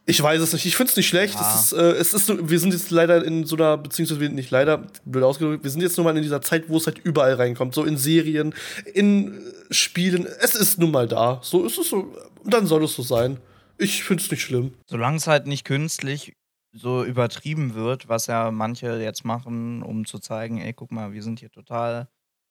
Ich 0.06 0.20
weiß 0.20 0.40
es 0.40 0.52
nicht. 0.52 0.66
Ich 0.66 0.76
finde 0.76 0.90
es 0.90 0.96
nicht 0.96 1.08
schlecht. 1.08 1.34
Ja. 1.34 1.54
Es 1.54 1.64
ist, 1.64 1.72
äh, 1.72 1.92
es 1.92 2.14
ist, 2.14 2.50
wir 2.50 2.58
sind 2.58 2.72
jetzt 2.72 2.90
leider 2.90 3.24
in 3.24 3.44
so 3.44 3.54
einer, 3.56 3.76
beziehungsweise 3.76 4.28
nicht 4.30 4.50
leider, 4.50 4.86
blöd 5.04 5.22
ausgedrückt, 5.22 5.62
wir 5.62 5.70
sind 5.70 5.82
jetzt 5.82 5.96
nun 5.98 6.04
mal 6.04 6.16
in 6.16 6.22
dieser 6.22 6.42
Zeit, 6.42 6.68
wo 6.68 6.78
es 6.78 6.86
halt 6.86 6.98
überall 6.98 7.34
reinkommt. 7.34 7.74
So 7.74 7.84
in 7.84 7.96
Serien, 7.96 8.54
in 8.94 9.38
Spielen. 9.70 10.26
Es 10.40 10.54
ist 10.54 10.78
nun 10.78 10.90
mal 10.90 11.06
da. 11.06 11.40
So 11.42 11.64
ist 11.64 11.78
es 11.78 11.90
so. 11.90 12.12
Dann 12.44 12.66
soll 12.66 12.84
es 12.84 12.94
so 12.94 13.02
sein. 13.02 13.38
Ich 13.78 14.02
finde 14.02 14.22
es 14.22 14.30
nicht 14.30 14.42
schlimm. 14.42 14.74
Solange 14.86 15.18
es 15.18 15.26
halt 15.26 15.46
nicht 15.46 15.64
künstlich 15.64 16.32
so 16.72 17.04
übertrieben 17.04 17.74
wird, 17.74 18.08
was 18.08 18.26
ja 18.26 18.50
manche 18.50 19.00
jetzt 19.00 19.24
machen, 19.24 19.82
um 19.82 20.06
zu 20.06 20.18
zeigen, 20.18 20.60
ey, 20.60 20.72
guck 20.72 20.92
mal, 20.92 21.12
wir 21.12 21.22
sind 21.22 21.40
hier 21.40 21.50
total 21.50 22.08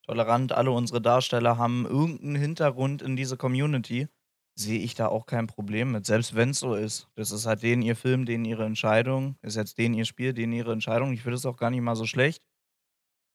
tolerant, 0.09 0.51
alle 0.53 0.71
unsere 0.71 1.01
Darsteller 1.01 1.59
haben 1.59 1.85
irgendeinen 1.85 2.35
Hintergrund 2.35 3.03
in 3.03 3.15
diese 3.15 3.37
Community, 3.37 4.07
sehe 4.55 4.79
ich 4.79 4.95
da 4.95 5.07
auch 5.07 5.27
kein 5.27 5.45
Problem 5.45 5.91
mit. 5.91 6.07
Selbst 6.07 6.35
wenn 6.35 6.49
es 6.49 6.59
so 6.59 6.73
ist. 6.73 7.07
Das 7.15 7.31
ist 7.31 7.45
halt 7.45 7.61
denen 7.61 7.83
ihr 7.83 7.95
Film, 7.95 8.25
denen 8.25 8.43
ihre 8.43 8.65
Entscheidung, 8.65 9.37
ist 9.43 9.55
jetzt 9.55 9.77
denen 9.77 9.93
ihr 9.93 10.05
Spiel, 10.05 10.33
denen 10.33 10.53
ihre 10.53 10.73
Entscheidung. 10.73 11.13
Ich 11.13 11.21
finde 11.21 11.35
es 11.35 11.45
auch 11.45 11.57
gar 11.57 11.69
nicht 11.69 11.81
mal 11.81 11.95
so 11.95 12.05
schlecht. 12.07 12.43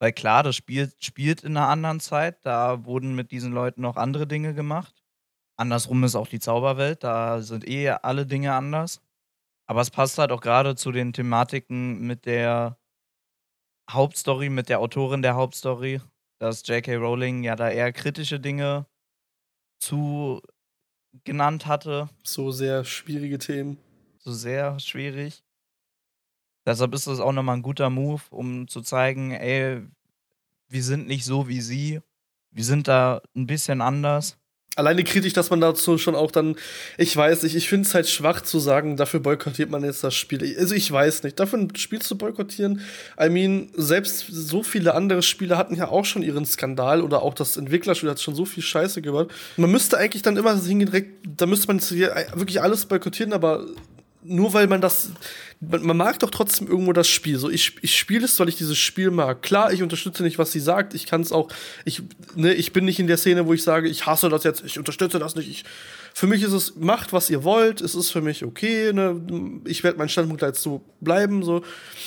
Weil 0.01 0.13
klar, 0.13 0.43
das 0.43 0.57
Spiel 0.57 0.93
spielt 0.99 1.45
in 1.45 1.57
einer 1.57 1.69
anderen 1.69 2.01
Zeit. 2.01 2.45
Da 2.45 2.85
wurden 2.85 3.15
mit 3.15 3.31
diesen 3.31 3.53
Leuten 3.53 3.81
noch 3.81 3.97
andere 3.97 4.27
Dinge 4.27 4.53
gemacht. 4.53 5.05
Andersrum 5.57 6.03
ist 6.03 6.17
auch 6.17 6.27
die 6.27 6.41
Zauberwelt. 6.41 7.05
Da 7.05 7.41
sind 7.41 7.69
eh 7.69 7.89
alle 7.91 8.27
Dinge 8.27 8.53
anders. 8.53 9.01
Aber 9.69 9.81
es 9.81 9.93
passt 9.93 10.19
halt 10.19 10.33
auch 10.33 10.41
gerade 10.41 10.75
zu 10.75 10.91
den 10.91 11.13
Thematiken 11.13 12.01
mit 12.01 12.27
der 12.27 12.79
Hauptstory, 13.89 14.49
mit 14.51 14.69
der 14.69 14.81
Autorin 14.81 15.23
der 15.23 15.37
Hauptstory 15.37 16.01
dass 16.45 16.67
J.K. 16.67 16.97
Rowling 16.97 17.43
ja 17.43 17.57
da 17.57 17.71
eher 17.71 17.91
kritische 17.91 18.39
Dinge 18.39 18.87
zu 19.79 20.43
genannt 21.25 21.65
hatte. 21.67 22.11
So 22.23 22.51
sehr 22.51 22.85
schwierige 22.85 23.39
Themen. 23.39 23.79
So 24.19 24.33
sehr 24.33 24.79
schwierig. 24.79 25.43
Deshalb 26.67 26.95
ist 26.95 27.07
das 27.07 27.21
auch 27.21 27.33
nochmal 27.33 27.57
ein 27.57 27.63
guter 27.63 27.89
Move, 27.89 28.23
um 28.31 28.69
zu 28.69 28.83
zeigen, 28.83 29.33
ey, 29.33 29.87
wir 30.69 30.83
sind 30.83 31.07
nicht 31.07 31.25
so 31.25 31.49
wie 31.49 31.61
sie. 31.61 32.01
Wir 32.51 32.65
sind 32.65 32.89
da 32.89 33.23
ein 33.35 33.47
bisschen 33.47 33.81
anders 33.81 34.39
alleine 34.77 35.05
kritisch, 35.05 35.33
dass 35.33 35.51
man 35.51 35.61
dazu 35.61 35.99
schon 35.99 36.15
auch 36.15 36.31
dann, 36.31 36.57
ich 36.99 37.17
weiß 37.17 37.43
nicht, 37.45 37.55
ich 37.55 37.69
finde 37.69 37.87
es 37.87 37.95
halt 37.95 38.09
schwach 38.09 38.41
zu 38.41 38.59
sagen, 38.59 38.97
dafür 38.97 39.21
boykottiert 39.21 39.71
man 39.71 39.85
jetzt 39.85 40.03
das 40.03 40.15
Spiel. 40.15 40.57
Also 40.59 40.75
ich 40.75 40.91
weiß 40.91 41.23
nicht, 41.23 41.39
dafür 41.39 41.61
ein 41.61 41.75
Spiel 41.77 42.03
zu 42.03 42.19
boykottieren, 42.19 42.81
I 43.21 43.29
mean, 43.29 43.69
selbst 43.75 44.27
so 44.29 44.63
viele 44.63 44.95
andere 44.95 45.23
Spiele 45.23 45.57
hatten 45.57 45.77
ja 45.77 45.89
auch 45.89 46.05
schon 46.05 46.23
ihren 46.23 46.47
Skandal 46.47 47.03
oder 47.03 47.23
auch 47.23 47.35
das 47.35 47.57
Entwicklerspiel 47.57 48.11
hat 48.11 48.21
schon 48.21 48.35
so 48.35 48.45
viel 48.45 48.63
Scheiße 48.63 49.03
gehört. 49.03 49.31
Man 49.57 49.71
müsste 49.71 49.99
eigentlich 49.99 50.23
dann 50.23 50.37
immer 50.37 50.61
hingehen, 50.61 51.15
da 51.37 51.47
müsste 51.47 51.69
man 51.69 51.81
wirklich 51.81 52.61
alles 52.61 52.87
boykottieren, 52.87 53.33
aber 53.33 53.67
nur 54.25 54.53
weil 54.55 54.67
man 54.67 54.81
das 54.81 55.13
man, 55.71 55.83
man, 55.87 55.97
mag 55.97 56.19
doch 56.19 56.31
trotzdem 56.31 56.69
irgendwo 56.69 56.93
das 56.93 57.09
Spiel. 57.09 57.39
So, 57.39 57.51
ich, 57.51 57.77
ich 57.83 57.97
spiele 57.97 58.25
es, 58.25 58.39
weil 58.39 58.49
ich 58.49 58.57
dieses 58.57 58.79
Spiel 58.79 59.11
mag. 59.11 59.43
Klar, 59.43 59.73
ich 59.73 59.83
unterstütze 59.83 60.23
nicht, 60.23 60.39
was 60.39 60.53
sie 60.53 60.61
sagt. 60.61 60.95
Ich 60.95 61.07
kann 61.07 61.21
es 61.21 61.33
auch, 61.33 61.49
ich, 61.85 62.03
ne, 62.35 62.53
ich 62.55 62.73
bin 62.73 62.85
nicht 62.85 62.99
in 62.99 63.07
der 63.07 63.17
Szene, 63.17 63.47
wo 63.47 63.55
ich 63.55 63.63
sage, 63.63 63.89
ich 63.89 64.07
hasse 64.07 64.29
das 64.29 64.45
jetzt, 64.45 64.65
ich 64.65 64.79
unterstütze 64.79 65.19
das 65.19 65.35
nicht. 65.35 65.49
Ich, 65.49 65.65
für 66.13 66.27
mich 66.27 66.43
ist 66.43 66.53
es, 66.53 66.77
macht, 66.77 67.13
was 67.13 67.31
ihr 67.31 67.45
wollt. 67.45 67.81
Es 67.81 67.95
ist 67.95 68.11
für 68.11 68.21
mich 68.21 68.45
okay. 68.45 68.93
Ne? 68.93 69.61
Ich 69.67 69.83
werde 69.83 69.99
meinen 69.99 70.09
Standpunkt 70.09 70.43
jetzt 70.43 70.63
so 70.63 70.83
bleiben. 71.01 71.43
So. 71.43 71.63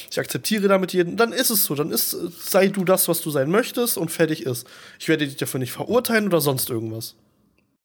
Ich 0.09 0.19
akzeptiere 0.19 0.67
damit 0.67 0.93
jeden. 0.93 1.17
Dann 1.17 1.33
ist 1.33 1.49
es 1.49 1.65
so. 1.65 1.75
Dann 1.75 1.91
ist, 1.91 2.11
sei 2.11 2.67
du 2.67 2.85
das, 2.85 3.07
was 3.07 3.21
du 3.21 3.29
sein 3.31 3.49
möchtest 3.51 3.97
und 3.97 4.09
fertig 4.09 4.45
ist. 4.45 4.67
Ich 4.99 5.07
werde 5.07 5.25
dich 5.25 5.35
dafür 5.35 5.59
nicht 5.59 5.73
verurteilen 5.73 6.27
oder 6.27 6.41
sonst 6.41 6.69
irgendwas. 6.69 7.15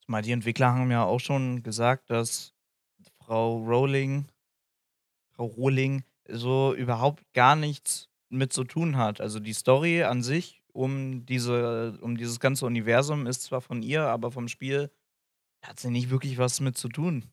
Mal, 0.06 0.22
die 0.22 0.32
Entwickler 0.32 0.74
haben 0.74 0.90
ja 0.90 1.04
auch 1.04 1.20
schon 1.20 1.62
gesagt, 1.62 2.10
dass 2.10 2.51
Frau 3.26 3.58
Rowling 3.58 4.26
Frau 5.32 5.46
Rohling 5.46 6.04
so 6.28 6.74
überhaupt 6.74 7.24
gar 7.32 7.56
nichts 7.56 8.08
mit 8.28 8.52
zu 8.52 8.64
tun 8.64 8.96
hat. 8.96 9.20
Also 9.20 9.40
die 9.40 9.52
Story 9.52 10.02
an 10.02 10.22
sich 10.22 10.62
um 10.72 11.26
diese, 11.26 11.98
um 12.00 12.16
dieses 12.16 12.40
ganze 12.40 12.66
Universum 12.66 13.26
ist 13.26 13.42
zwar 13.42 13.60
von 13.60 13.82
ihr, 13.82 14.04
aber 14.04 14.30
vom 14.30 14.48
Spiel 14.48 14.90
hat 15.62 15.78
sie 15.78 15.90
nicht 15.90 16.10
wirklich 16.10 16.38
was 16.38 16.60
mit 16.60 16.78
zu 16.78 16.88
tun. 16.88 17.30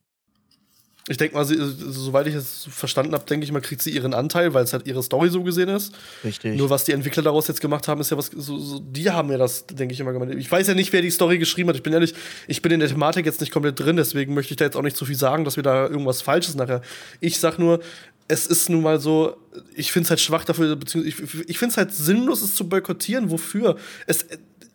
Ich 1.08 1.16
denke 1.16 1.34
mal, 1.34 1.44
sie, 1.44 1.56
soweit 1.58 2.26
ich 2.26 2.34
es 2.34 2.68
verstanden 2.70 3.14
habe, 3.14 3.24
denke 3.24 3.44
ich 3.44 3.52
mal, 3.52 3.60
kriegt 3.60 3.82
sie 3.82 3.90
ihren 3.90 4.12
Anteil, 4.12 4.52
weil 4.54 4.64
es 4.64 4.72
halt 4.72 4.86
ihre 4.86 5.02
Story 5.02 5.30
so 5.30 5.42
gesehen 5.42 5.68
ist. 5.68 5.94
Richtig. 6.22 6.56
Nur 6.56 6.70
was 6.70 6.84
die 6.84 6.92
Entwickler 6.92 7.22
daraus 7.22 7.48
jetzt 7.48 7.60
gemacht 7.60 7.88
haben, 7.88 8.00
ist 8.00 8.10
ja 8.10 8.18
was, 8.18 8.26
so, 8.26 8.58
so, 8.58 8.80
die 8.80 9.10
haben 9.10 9.30
ja 9.30 9.38
das, 9.38 9.66
denke 9.66 9.94
ich 9.94 10.00
immer 10.00 10.12
gemeint. 10.12 10.34
Ich 10.34 10.50
weiß 10.50 10.68
ja 10.68 10.74
nicht, 10.74 10.92
wer 10.92 11.02
die 11.02 11.10
Story 11.10 11.38
geschrieben 11.38 11.68
hat. 11.70 11.76
Ich 11.76 11.82
bin 11.82 11.92
ehrlich, 11.92 12.14
ich 12.46 12.60
bin 12.60 12.70
in 12.72 12.80
der 12.80 12.88
Thematik 12.88 13.24
jetzt 13.26 13.40
nicht 13.40 13.52
komplett 13.52 13.80
drin, 13.80 13.96
deswegen 13.96 14.34
möchte 14.34 14.52
ich 14.52 14.58
da 14.58 14.66
jetzt 14.66 14.76
auch 14.76 14.82
nicht 14.82 14.96
zu 14.96 15.04
viel 15.04 15.16
sagen, 15.16 15.44
dass 15.44 15.56
wir 15.56 15.62
da 15.62 15.88
irgendwas 15.88 16.22
Falsches 16.22 16.54
nachher. 16.54 16.82
Ich 17.20 17.40
sag 17.40 17.58
nur, 17.58 17.80
es 18.28 18.46
ist 18.46 18.68
nun 18.68 18.82
mal 18.82 19.00
so, 19.00 19.36
ich 19.74 19.90
finde 19.90 20.04
es 20.04 20.10
halt 20.10 20.20
schwach 20.20 20.44
dafür, 20.44 20.76
beziehungsweise 20.76 21.24
ich, 21.24 21.48
ich 21.48 21.58
finde 21.58 21.72
es 21.72 21.76
halt 21.76 21.92
sinnlos, 21.92 22.42
es 22.42 22.54
zu 22.54 22.68
boykottieren. 22.68 23.30
Wofür? 23.30 23.76
Es, 24.06 24.26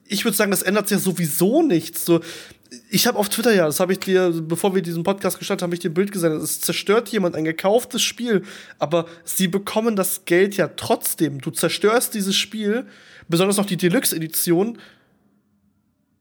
ich 0.07 0.25
würde 0.25 0.35
sagen, 0.35 0.51
es 0.51 0.61
ändert 0.61 0.87
sich 0.87 0.97
ja 0.97 1.01
sowieso 1.01 1.61
nichts. 1.61 2.05
So, 2.05 2.19
ich 2.89 3.07
habe 3.07 3.17
auf 3.17 3.29
Twitter 3.29 3.53
ja, 3.53 3.65
das 3.65 3.79
habe 3.79 3.93
ich 3.93 3.99
dir, 3.99 4.31
bevor 4.31 4.73
wir 4.73 4.81
diesen 4.81 5.03
Podcast 5.03 5.37
gestartet 5.37 5.63
haben, 5.63 5.69
habe 5.69 5.75
ich 5.75 5.81
dir 5.81 5.89
ein 5.89 5.93
Bild 5.93 6.11
gesendet. 6.11 6.41
Es 6.41 6.61
zerstört 6.61 7.09
jemand 7.09 7.35
ein 7.35 7.43
gekauftes 7.43 8.01
Spiel, 8.01 8.43
aber 8.79 9.05
sie 9.23 9.47
bekommen 9.47 9.95
das 9.95 10.25
Geld 10.25 10.57
ja 10.57 10.67
trotzdem. 10.67 11.41
Du 11.41 11.51
zerstörst 11.51 12.13
dieses 12.13 12.35
Spiel, 12.35 12.85
besonders 13.27 13.57
noch 13.57 13.65
die 13.65 13.77
Deluxe-Edition. 13.77 14.77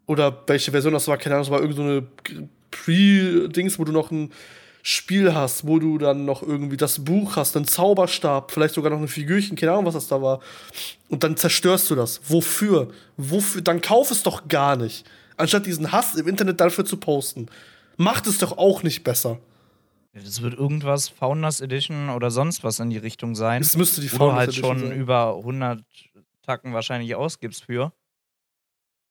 Oder 0.06 0.42
welche 0.46 0.70
Version 0.70 0.92
das 0.92 1.08
war, 1.08 1.16
keine 1.16 1.36
Ahnung, 1.36 1.46
das 1.46 1.50
war 1.50 1.60
irgendeine 1.60 2.06
so 2.28 2.48
Pre-Dings, 2.70 3.78
wo 3.78 3.84
du 3.84 3.92
noch 3.92 4.10
ein 4.10 4.32
Spiel 4.82 5.34
hast, 5.34 5.66
wo 5.66 5.78
du 5.78 5.96
dann 5.96 6.26
noch 6.26 6.42
irgendwie 6.42 6.76
das 6.76 7.02
Buch 7.02 7.36
hast, 7.36 7.56
einen 7.56 7.66
Zauberstab, 7.66 8.50
vielleicht 8.50 8.74
sogar 8.74 8.90
noch 8.90 9.00
ein 9.00 9.08
Figürchen, 9.08 9.56
keine 9.56 9.72
Ahnung, 9.72 9.86
was 9.86 9.94
das 9.94 10.08
da 10.08 10.20
war. 10.20 10.40
Und 11.08 11.24
dann 11.24 11.38
zerstörst 11.38 11.88
du 11.88 11.94
das. 11.94 12.20
Wofür? 12.28 12.88
Wofür? 13.16 13.62
Dann 13.62 13.80
kauf 13.80 14.10
es 14.10 14.22
doch 14.22 14.46
gar 14.46 14.76
nicht. 14.76 15.06
Anstatt 15.36 15.66
diesen 15.66 15.92
Hass 15.92 16.14
im 16.14 16.28
Internet 16.28 16.60
dafür 16.60 16.84
zu 16.84 16.96
posten. 16.96 17.46
Macht 17.96 18.26
es 18.26 18.38
doch 18.38 18.56
auch 18.56 18.82
nicht 18.82 19.04
besser. 19.04 19.38
Das 20.12 20.42
wird 20.42 20.54
irgendwas 20.54 21.08
Founders 21.08 21.60
Edition 21.60 22.08
oder 22.08 22.30
sonst 22.30 22.62
was 22.62 22.78
in 22.78 22.90
die 22.90 22.98
Richtung 22.98 23.34
sein. 23.34 23.60
Es 23.60 23.76
müsste 23.76 24.00
die 24.00 24.08
Founders 24.08 24.38
halt 24.38 24.48
Edition 24.50 24.78
schon 24.78 24.88
sein. 24.88 25.00
über 25.00 25.36
100 25.36 25.82
Tacken 26.42 26.72
wahrscheinlich 26.72 27.14
ausgibst 27.16 27.64
für. 27.64 27.92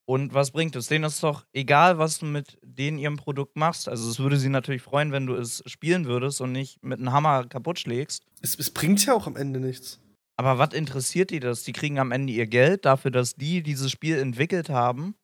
Und 0.06 0.34
was 0.34 0.52
bringt 0.52 0.76
es? 0.76 0.88
Denen 0.88 1.06
ist 1.06 1.24
doch 1.24 1.46
egal, 1.54 1.98
was 1.98 2.20
du 2.20 2.26
mit 2.26 2.58
denen 2.62 2.98
ihrem 2.98 3.18
Produkt 3.18 3.56
machst. 3.56 3.88
Also 3.88 4.10
es 4.10 4.20
würde 4.20 4.38
sie 4.38 4.50
natürlich 4.50 4.82
freuen, 4.82 5.12
wenn 5.12 5.26
du 5.26 5.36
es 5.36 5.64
spielen 5.66 6.06
würdest 6.06 6.42
und 6.42 6.52
nicht 6.52 6.84
mit 6.84 7.00
einem 7.00 7.12
Hammer 7.12 7.46
kaputt 7.48 7.80
schlägst. 7.80 8.24
Es, 8.42 8.58
es 8.58 8.70
bringt 8.70 9.06
ja 9.06 9.14
auch 9.14 9.28
am 9.28 9.38
Ende 9.38 9.60
nichts. 9.60 10.00
Aber 10.36 10.58
was 10.58 10.74
interessiert 10.74 11.30
die 11.30 11.40
das? 11.40 11.64
Die 11.64 11.74
kriegen 11.74 12.00
am 12.00 12.12
Ende 12.12 12.34
ihr 12.34 12.48
Geld 12.48 12.86
dafür, 12.86 13.12
dass 13.12 13.36
die 13.36 13.62
dieses 13.64 13.92
Spiel 13.92 14.18
entwickelt 14.18 14.70
haben. 14.70 15.16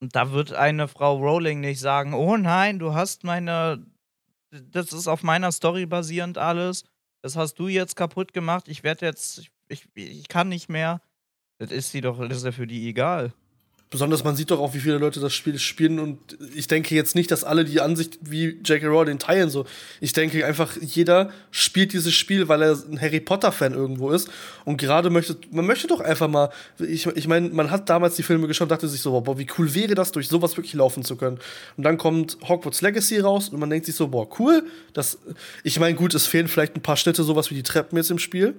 Und 0.00 0.16
da 0.16 0.32
wird 0.32 0.52
eine 0.52 0.88
Frau 0.88 1.16
Rowling 1.16 1.60
nicht 1.60 1.80
sagen, 1.80 2.14
oh 2.14 2.36
nein, 2.36 2.78
du 2.78 2.94
hast 2.94 3.24
meine, 3.24 3.86
das 4.50 4.92
ist 4.92 5.08
auf 5.08 5.22
meiner 5.22 5.52
Story 5.52 5.86
basierend 5.86 6.38
alles. 6.38 6.84
Das 7.22 7.36
hast 7.36 7.54
du 7.54 7.68
jetzt 7.68 7.96
kaputt 7.96 8.32
gemacht. 8.32 8.68
Ich 8.68 8.82
werde 8.82 9.06
jetzt, 9.06 9.50
ich, 9.68 9.88
ich 9.94 10.28
kann 10.28 10.48
nicht 10.48 10.68
mehr. 10.68 11.00
Das 11.58 11.70
ist 11.70 11.90
sie 11.90 12.00
doch, 12.00 12.18
das 12.18 12.38
ist 12.38 12.44
ja 12.44 12.52
für 12.52 12.66
die 12.66 12.88
egal. 12.88 13.32
Besonders 13.94 14.24
man 14.24 14.34
sieht 14.34 14.50
doch 14.50 14.58
auch, 14.58 14.74
wie 14.74 14.80
viele 14.80 14.98
Leute 14.98 15.20
das 15.20 15.32
Spiel 15.32 15.56
spielen 15.56 16.00
und 16.00 16.18
ich 16.52 16.66
denke 16.66 16.96
jetzt 16.96 17.14
nicht, 17.14 17.30
dass 17.30 17.44
alle 17.44 17.64
die 17.64 17.80
Ansicht 17.80 18.18
wie 18.22 18.58
J.K. 18.64 18.88
Rowling 18.88 19.20
teilen. 19.20 19.50
So, 19.50 19.66
ich 20.00 20.12
denke 20.12 20.44
einfach, 20.44 20.76
jeder 20.80 21.30
spielt 21.52 21.92
dieses 21.92 22.12
Spiel, 22.12 22.48
weil 22.48 22.60
er 22.62 22.72
ein 22.72 23.00
Harry 23.00 23.20
Potter 23.20 23.52
Fan 23.52 23.72
irgendwo 23.72 24.10
ist 24.10 24.28
und 24.64 24.78
gerade 24.78 25.10
möchte, 25.10 25.36
man 25.52 25.64
möchte 25.64 25.86
doch 25.86 26.00
einfach 26.00 26.26
mal. 26.26 26.50
Ich, 26.80 27.06
ich 27.06 27.28
meine, 27.28 27.50
man 27.50 27.70
hat 27.70 27.88
damals 27.88 28.16
die 28.16 28.24
Filme 28.24 28.48
geschaut, 28.48 28.68
dachte 28.68 28.88
sich 28.88 29.00
so, 29.00 29.20
boah, 29.20 29.38
wie 29.38 29.46
cool 29.58 29.72
wäre 29.76 29.94
das, 29.94 30.10
durch 30.10 30.26
sowas 30.26 30.56
wirklich 30.56 30.74
laufen 30.74 31.04
zu 31.04 31.14
können. 31.14 31.38
Und 31.76 31.84
dann 31.84 31.96
kommt 31.96 32.36
Hogwarts 32.48 32.82
Legacy 32.82 33.20
raus 33.20 33.50
und 33.50 33.60
man 33.60 33.70
denkt 33.70 33.86
sich 33.86 33.94
so, 33.94 34.08
boah, 34.08 34.26
cool. 34.40 34.64
Das, 34.92 35.18
ich 35.62 35.78
meine, 35.78 35.94
gut, 35.94 36.14
es 36.14 36.26
fehlen 36.26 36.48
vielleicht 36.48 36.74
ein 36.74 36.82
paar 36.82 36.96
Schnitte, 36.96 37.22
sowas 37.22 37.48
wie 37.52 37.54
die 37.54 37.62
Treppen 37.62 37.96
jetzt 37.96 38.10
im 38.10 38.18
Spiel. 38.18 38.56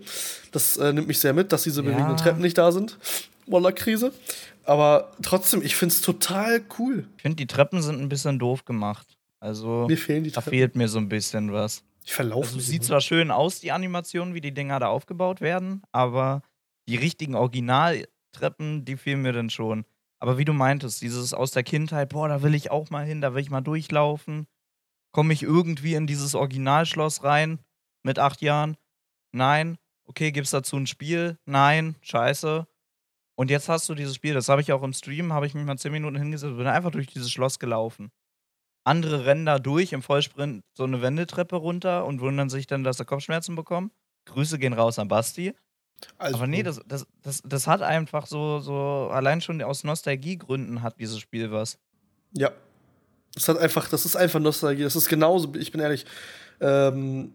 Das 0.53 0.77
äh, 0.77 0.93
nimmt 0.93 1.09
mich 1.09 1.19
sehr 1.19 1.33
mit, 1.33 1.51
dass 1.51 1.63
diese 1.63 1.81
ja. 1.81 1.89
bewegenden 1.89 2.15
Treppen 2.15 2.41
nicht 2.41 2.57
da 2.57 2.71
sind. 2.71 2.97
Walla-Krise. 3.47 4.11
Aber 4.65 5.11
trotzdem, 5.21 5.61
ich 5.61 5.75
finde 5.75 5.93
es 5.93 6.01
total 6.01 6.63
cool. 6.79 7.07
Ich 7.17 7.21
finde, 7.21 7.35
die 7.35 7.47
Treppen 7.47 7.81
sind 7.81 8.01
ein 8.01 8.09
bisschen 8.09 8.39
doof 8.39 8.65
gemacht. 8.65 9.17
Also, 9.39 9.85
mir 9.87 9.97
fehlen 9.97 10.23
die 10.23 10.31
Treppen. 10.31 10.45
da 10.45 10.49
fehlt 10.49 10.75
mir 10.75 10.87
so 10.87 10.97
ein 10.97 11.09
bisschen 11.09 11.53
was. 11.53 11.83
Ich 12.03 12.13
verlaufe 12.13 12.47
also, 12.47 12.59
Sieht 12.59 12.83
zwar 12.83 13.01
schön 13.01 13.31
aus, 13.31 13.59
die 13.59 13.71
Animation, 13.71 14.33
wie 14.33 14.41
die 14.41 14.53
Dinger 14.53 14.79
da 14.79 14.87
aufgebaut 14.87 15.41
werden, 15.41 15.81
aber 15.91 16.41
die 16.87 16.95
richtigen 16.95 17.35
Originaltreppen, 17.35 18.85
die 18.85 18.97
fehlen 18.97 19.21
mir 19.21 19.33
dann 19.33 19.49
schon. 19.49 19.85
Aber 20.19 20.37
wie 20.37 20.45
du 20.45 20.53
meintest, 20.53 21.01
dieses 21.01 21.33
aus 21.33 21.51
der 21.51 21.63
Kindheit, 21.63 22.09
boah, 22.09 22.27
da 22.27 22.41
will 22.41 22.55
ich 22.55 22.71
auch 22.71 22.89
mal 22.89 23.05
hin, 23.05 23.21
da 23.21 23.33
will 23.33 23.41
ich 23.41 23.49
mal 23.49 23.61
durchlaufen. 23.61 24.47
Komme 25.11 25.33
ich 25.33 25.43
irgendwie 25.43 25.95
in 25.95 26.07
dieses 26.07 26.35
Originalschloss 26.35 27.23
rein 27.23 27.59
mit 28.03 28.19
acht 28.19 28.41
Jahren? 28.41 28.77
Nein. 29.31 29.77
Okay, 30.05 30.31
gibt's 30.31 30.51
dazu 30.51 30.77
ein 30.77 30.87
Spiel? 30.87 31.37
Nein. 31.45 31.95
Scheiße. 32.01 32.67
Und 33.35 33.49
jetzt 33.51 33.67
hast 33.67 33.87
du 33.89 33.95
dieses 33.95 34.15
Spiel, 34.15 34.33
das 34.33 34.49
habe 34.49 34.61
ich 34.61 34.71
auch 34.71 34.81
im 34.83 34.93
Stream, 34.93 35.33
habe 35.33 35.45
ich 35.45 35.53
mich 35.53 35.65
mal 35.65 35.77
10 35.77 35.91
Minuten 35.91 36.15
hingesetzt 36.15 36.51
und 36.51 36.57
bin 36.57 36.67
einfach 36.67 36.91
durch 36.91 37.07
dieses 37.07 37.31
Schloss 37.31 37.59
gelaufen. 37.59 38.11
Andere 38.85 39.25
rennen 39.25 39.45
da 39.45 39.59
durch 39.59 39.93
im 39.93 40.01
Vollsprint 40.01 40.63
so 40.73 40.83
eine 40.83 41.01
Wendetreppe 41.01 41.55
runter 41.55 42.05
und 42.05 42.21
wundern 42.21 42.49
sich 42.49 42.67
dann, 42.67 42.83
dass 42.83 42.97
sie 42.97 43.05
Kopfschmerzen 43.05 43.55
bekommen. 43.55 43.91
Grüße 44.25 44.57
gehen 44.57 44.73
raus 44.73 44.99
an 44.99 45.07
Basti. 45.07 45.53
Also, 46.17 46.37
Aber 46.37 46.47
nee, 46.47 46.63
das, 46.63 46.81
das, 46.85 47.07
das, 47.21 47.41
das 47.43 47.67
hat 47.67 47.81
einfach 47.81 48.27
so, 48.27 48.59
so, 48.59 49.09
allein 49.11 49.41
schon 49.41 49.61
aus 49.61 49.83
Nostalgiegründen 49.83 50.81
hat 50.81 50.99
dieses 50.99 51.19
Spiel 51.19 51.51
was. 51.51 51.77
Ja. 52.33 52.51
Das 53.33 53.49
hat 53.49 53.57
einfach, 53.57 53.89
das 53.89 54.05
ist 54.05 54.15
einfach 54.15 54.39
Nostalgie. 54.39 54.83
Das 54.83 54.95
ist 54.95 55.09
genauso, 55.09 55.53
ich 55.55 55.71
bin 55.71 55.81
ehrlich, 55.81 56.05
ähm, 56.61 57.33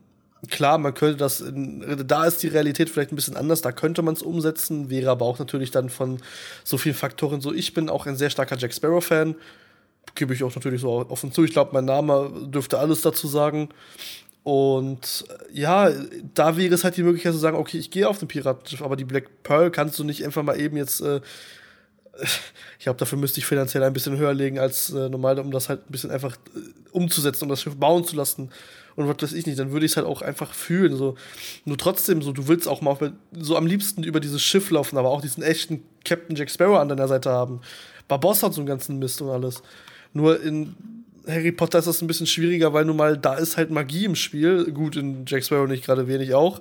Klar, 0.49 0.79
man 0.79 0.95
könnte 0.95 1.19
das, 1.19 1.43
in, 1.43 2.07
da 2.07 2.25
ist 2.25 2.43
die 2.43 2.49
Realität 2.49 2.89
vielleicht 2.89 3.13
ein 3.13 3.17
bisschen 3.17 3.37
anders, 3.37 3.61
da 3.61 3.73
könnte 3.73 4.01
man 4.01 4.15
es 4.15 4.23
umsetzen, 4.23 4.89
wäre 4.89 5.11
aber 5.11 5.27
auch 5.27 5.39
natürlich 5.39 5.71
dann 5.71 5.91
von 5.91 6.19
so 6.65 6.79
vielen 6.79 6.95
Faktoren 6.95 7.43
so. 7.43 7.53
Ich 7.53 7.75
bin 7.75 7.91
auch 7.91 8.07
ein 8.07 8.17
sehr 8.17 8.31
starker 8.31 8.57
Jack 8.57 8.73
Sparrow-Fan, 8.73 9.35
gebe 10.15 10.33
ich 10.33 10.43
auch 10.43 10.55
natürlich 10.55 10.81
so 10.81 11.07
offen 11.11 11.31
zu. 11.31 11.45
Ich 11.45 11.53
glaube, 11.53 11.73
mein 11.75 11.85
Name 11.85 12.33
dürfte 12.47 12.79
alles 12.79 13.03
dazu 13.03 13.29
sagen. 13.29 13.69
Und 14.43 15.27
ja, 15.53 15.91
da 16.35 16.57
wäre 16.57 16.75
es 16.75 16.85
halt 16.85 16.97
die 16.97 17.03
Möglichkeit 17.03 17.35
zu 17.35 17.39
sagen, 17.39 17.59
okay, 17.59 17.77
ich 17.77 17.91
gehe 17.91 18.09
auf 18.09 18.19
den 18.19 18.29
Piratenschiff, 18.29 18.81
aber 18.81 18.97
die 18.97 19.05
Black 19.05 19.43
Pearl 19.43 19.71
kannst 19.71 19.99
du 19.99 20.05
nicht 20.05 20.25
einfach 20.25 20.43
mal 20.43 20.59
eben 20.59 20.79
jetzt. 20.79 21.03
Äh, 21.03 21.21
ich 22.79 22.85
glaube, 22.85 22.99
dafür 22.99 23.19
müsste 23.19 23.41
ich 23.41 23.47
finanziell 23.47 23.83
ein 23.83 23.93
bisschen 23.93 24.17
höher 24.17 24.33
legen 24.33 24.59
als 24.59 24.89
äh, 24.91 25.11
normal, 25.11 25.39
um 25.39 25.51
das 25.51 25.69
halt 25.69 25.81
ein 25.87 25.93
bisschen 25.93 26.11
einfach 26.11 26.37
äh, 26.57 26.61
umzusetzen, 26.93 27.45
um 27.45 27.51
das 27.51 27.61
Schiff 27.61 27.77
bauen 27.77 28.05
zu 28.05 28.17
lassen 28.17 28.51
und 28.97 29.09
was 29.09 29.23
weiß 29.23 29.33
ich 29.33 29.47
nicht, 29.47 29.59
dann 29.59 29.73
würde 29.73 29.87
ich 29.87 29.93
es 29.93 29.97
halt 29.97 30.07
auch 30.07 30.23
einfach 30.23 30.53
fühlen. 30.53 30.97
So. 30.97 31.17
Nur 31.65 31.79
trotzdem, 31.79 32.23
so, 32.23 32.33
du 32.33 32.49
willst 32.49 32.69
auch 32.69 32.81
mal 32.81 33.13
so 33.33 33.57
am 33.57 33.67
liebsten 33.67 34.03
über 34.03 34.21
dieses 34.21 34.43
Schiff 34.43 34.71
laufen, 34.71 34.99
aber 34.99 35.09
auch 35.11 35.21
diesen 35.21 35.43
echten 35.43 35.83
Captain 36.05 36.37
Jack 36.37 36.51
Sparrow 36.51 36.79
an 36.79 36.89
deiner 36.89 37.09
Seite 37.09 37.31
haben. 37.31 37.61
Barboss 38.09 38.43
hat 38.43 38.55
so 38.55 38.61
einen 38.61 38.67
ganzen 38.69 38.99
Mist 38.99 39.23
und 39.23 39.31
alles. 39.31 39.63
Nur 40.13 40.43
in 40.43 40.75
Harry 41.27 41.53
Potter 41.53 41.79
ist 41.79 41.87
das 41.87 42.03
ein 42.03 42.07
bisschen 42.07 42.27
schwieriger, 42.27 42.73
weil 42.73 42.85
nun 42.85 42.97
mal 42.97 43.17
da 43.17 43.35
ist 43.35 43.57
halt 43.57 43.71
Magie 43.71 44.05
im 44.05 44.17
Spiel. 44.17 44.71
Gut, 44.73 44.97
in 44.97 45.25
Jack 45.27 45.45
Sparrow 45.45 45.69
nicht 45.69 45.85
gerade 45.85 46.09
wenig 46.09 46.35
auch. 46.35 46.61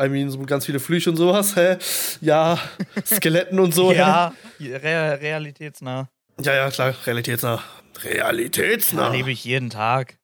I 0.00 0.08
mean, 0.08 0.30
so 0.30 0.38
ganz 0.42 0.64
viele 0.66 0.78
Flüche 0.78 1.10
und 1.10 1.16
sowas, 1.16 1.56
hä? 1.56 1.76
Ja, 2.20 2.58
Skeletten 3.04 3.58
und 3.58 3.74
so. 3.74 3.92
ja, 3.92 4.32
re 4.60 5.18
realitätsnah. 5.20 6.08
Ja, 6.40 6.54
ja, 6.54 6.70
klar, 6.70 6.94
realitätsnah. 7.04 7.60
Realitätsnah. 8.04 9.08
lebe 9.10 9.32
ich 9.32 9.44
jeden 9.44 9.70
Tag. 9.70 10.18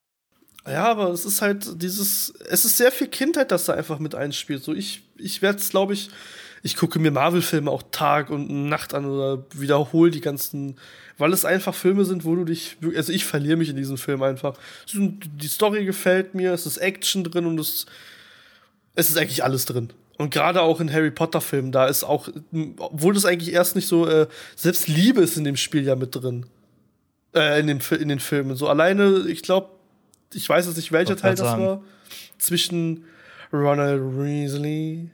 Ja, 0.67 0.87
aber 0.87 1.11
es 1.11 1.25
ist 1.25 1.43
halt 1.43 1.83
dieses, 1.83 2.33
es 2.49 2.65
ist 2.65 2.79
sehr 2.79 2.91
viel 2.91 3.09
Kindheit, 3.09 3.51
das 3.51 3.67
da 3.67 3.75
einfach 3.75 3.99
mit 3.99 4.15
einspielt. 4.15 4.65
So, 4.65 4.75
ich, 4.75 5.03
ich 5.19 5.43
werde 5.43 5.59
es, 5.59 5.69
glaube 5.69 5.93
ich, 5.93 6.09
ich 6.63 6.77
gucke 6.77 6.99
mir 6.99 7.11
Marvel-Filme 7.11 7.71
auch 7.71 7.83
Tag 7.93 8.31
und 8.31 8.69
Nacht 8.71 8.95
an 8.95 9.05
oder 9.05 9.45
wiederhole 9.53 10.11
die 10.11 10.23
ganzen, 10.23 10.77
weil 11.19 11.35
es 11.35 11.45
einfach 11.45 11.75
Filme 11.75 12.07
sind, 12.07 12.25
wo 12.25 12.35
du 12.35 12.45
dich, 12.45 12.79
also 12.97 13.13
ich 13.13 13.27
verliere 13.27 13.59
mich 13.59 13.69
in 13.69 13.77
diesen 13.77 13.99
Film 13.99 14.23
einfach. 14.23 14.57
Die 14.91 15.49
Story 15.49 15.85
gefällt 15.85 16.35
mir, 16.35 16.55
es 16.55 16.65
ist 16.65 16.79
Action 16.79 17.23
drin 17.25 17.45
und 17.45 17.61
es, 17.61 17.85
es 18.95 19.11
ist 19.11 19.19
eigentlich 19.19 19.45
alles 19.45 19.67
drin. 19.67 19.91
Und 20.17 20.33
gerade 20.33 20.63
auch 20.63 20.81
in 20.81 20.91
Harry 20.91 21.11
Potter-Filmen, 21.11 21.73
da 21.73 21.87
ist 21.87 22.05
auch, 22.05 22.31
obwohl 22.79 23.13
das 23.13 23.27
eigentlich 23.27 23.53
erst 23.53 23.77
nicht 23.77 23.87
so, 23.89 24.09
äh, 24.09 24.29
selbst 24.57 24.89
Liebe 24.89 25.21
ist 25.21 25.37
in 25.37 25.45
dem 25.45 25.59
Spiel 25.59 25.85
ja 25.85 25.97
mit 25.97 26.15
drin. 26.15 26.47
Äh, 27.35 27.61
in, 27.61 27.67
den, 27.67 27.81
in 28.01 28.09
den 28.09 28.21
Filmen. 28.21 28.57
So 28.57 28.69
alleine, 28.69 29.27
ich 29.29 29.43
glaube, 29.43 29.69
ich 30.35 30.49
weiß 30.49 30.67
jetzt 30.67 30.77
nicht, 30.77 30.93
welcher 30.93 31.17
Teil 31.17 31.35
das 31.35 31.47
sagen. 31.47 31.65
war. 31.65 31.83
Zwischen 32.39 33.05
Ronald 33.53 34.01
Weasley. 34.01 35.11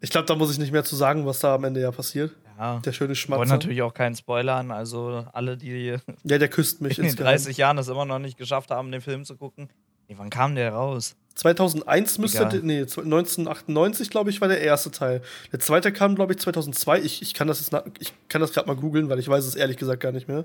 Ich 0.00 0.10
glaube, 0.10 0.26
da 0.26 0.34
muss 0.34 0.52
ich 0.52 0.58
nicht 0.58 0.72
mehr 0.72 0.84
zu 0.84 0.96
sagen, 0.96 1.26
was 1.26 1.40
da 1.40 1.54
am 1.54 1.64
Ende 1.64 1.80
ja 1.80 1.90
passiert. 1.90 2.32
Ja. 2.58 2.80
Der 2.80 2.92
schöne 2.92 3.14
Schmatzer. 3.14 3.40
Wollen 3.40 3.48
natürlich 3.48 3.82
auch 3.82 3.92
keinen 3.92 4.14
Spoilern, 4.14 4.70
also 4.70 5.26
alle, 5.32 5.56
die 5.56 5.96
ja, 6.24 6.38
der 6.38 6.48
küsst 6.48 6.80
mich 6.80 6.98
in 6.98 7.06
den 7.06 7.16
30 7.16 7.56
Jahren 7.56 7.76
das 7.76 7.88
immer 7.88 8.04
noch 8.04 8.18
nicht 8.18 8.38
geschafft 8.38 8.70
haben, 8.70 8.90
den 8.92 9.00
Film 9.00 9.24
zu 9.24 9.36
gucken. 9.36 9.68
Nee, 10.08 10.14
wann 10.18 10.30
kam 10.30 10.54
der 10.54 10.72
raus? 10.72 11.16
2001 11.34 12.18
müsste, 12.18 12.38
Egal. 12.38 12.60
nee, 12.62 12.80
1998, 12.80 14.08
glaube 14.08 14.30
ich, 14.30 14.40
war 14.40 14.48
der 14.48 14.60
erste 14.60 14.90
Teil. 14.90 15.20
Der 15.52 15.58
zweite 15.60 15.92
kam, 15.92 16.14
glaube 16.14 16.32
ich, 16.32 16.38
2002. 16.38 17.00
Ich, 17.00 17.20
ich 17.20 17.34
kann 17.34 17.46
das 17.46 17.60
jetzt, 17.60 17.74
ich 17.98 18.14
kann 18.28 18.40
das 18.40 18.52
gerade 18.52 18.66
mal 18.66 18.76
googeln, 18.76 19.10
weil 19.10 19.18
ich 19.18 19.28
weiß 19.28 19.44
es 19.44 19.54
ehrlich 19.54 19.76
gesagt 19.76 20.00
gar 20.00 20.12
nicht 20.12 20.28
mehr. 20.28 20.44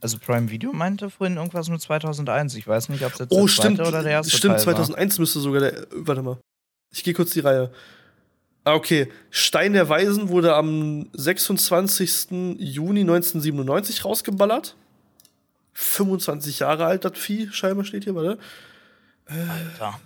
Also 0.00 0.18
Prime 0.18 0.50
Video 0.50 0.72
meinte 0.72 1.10
vorhin 1.10 1.36
irgendwas 1.36 1.68
mit 1.68 1.80
2001. 1.80 2.54
Ich 2.54 2.66
weiß 2.66 2.88
nicht, 2.88 3.04
ob 3.04 3.12
es 3.12 3.18
jetzt 3.18 3.32
oh, 3.32 3.42
der 3.42 3.48
stimmt, 3.48 3.76
zweite 3.76 3.88
oder 3.88 4.02
der 4.02 4.12
erste 4.12 4.36
stimmt, 4.36 4.54
Teil 4.54 4.64
2001 4.64 5.14
war. 5.14 5.20
müsste 5.20 5.40
sogar 5.40 5.60
der. 5.60 5.86
Warte 5.92 6.22
mal. 6.22 6.38
Ich 6.92 7.04
gehe 7.04 7.14
kurz 7.14 7.30
die 7.30 7.40
Reihe. 7.40 7.70
Ah, 8.64 8.74
okay. 8.74 9.08
Stein 9.30 9.72
der 9.72 9.88
Weisen 9.88 10.28
wurde 10.28 10.54
am 10.54 11.08
26. 11.12 12.56
Juni 12.58 13.00
1997 13.00 14.04
rausgeballert. 14.04 14.76
25 15.72 16.58
Jahre 16.58 16.86
alt, 16.86 17.04
das 17.04 17.16
Vieh, 17.16 17.48
scheinbar 17.52 17.84
steht 17.84 18.04
hier, 18.04 18.14
warte. 18.14 18.38
Alter. 19.26 20.00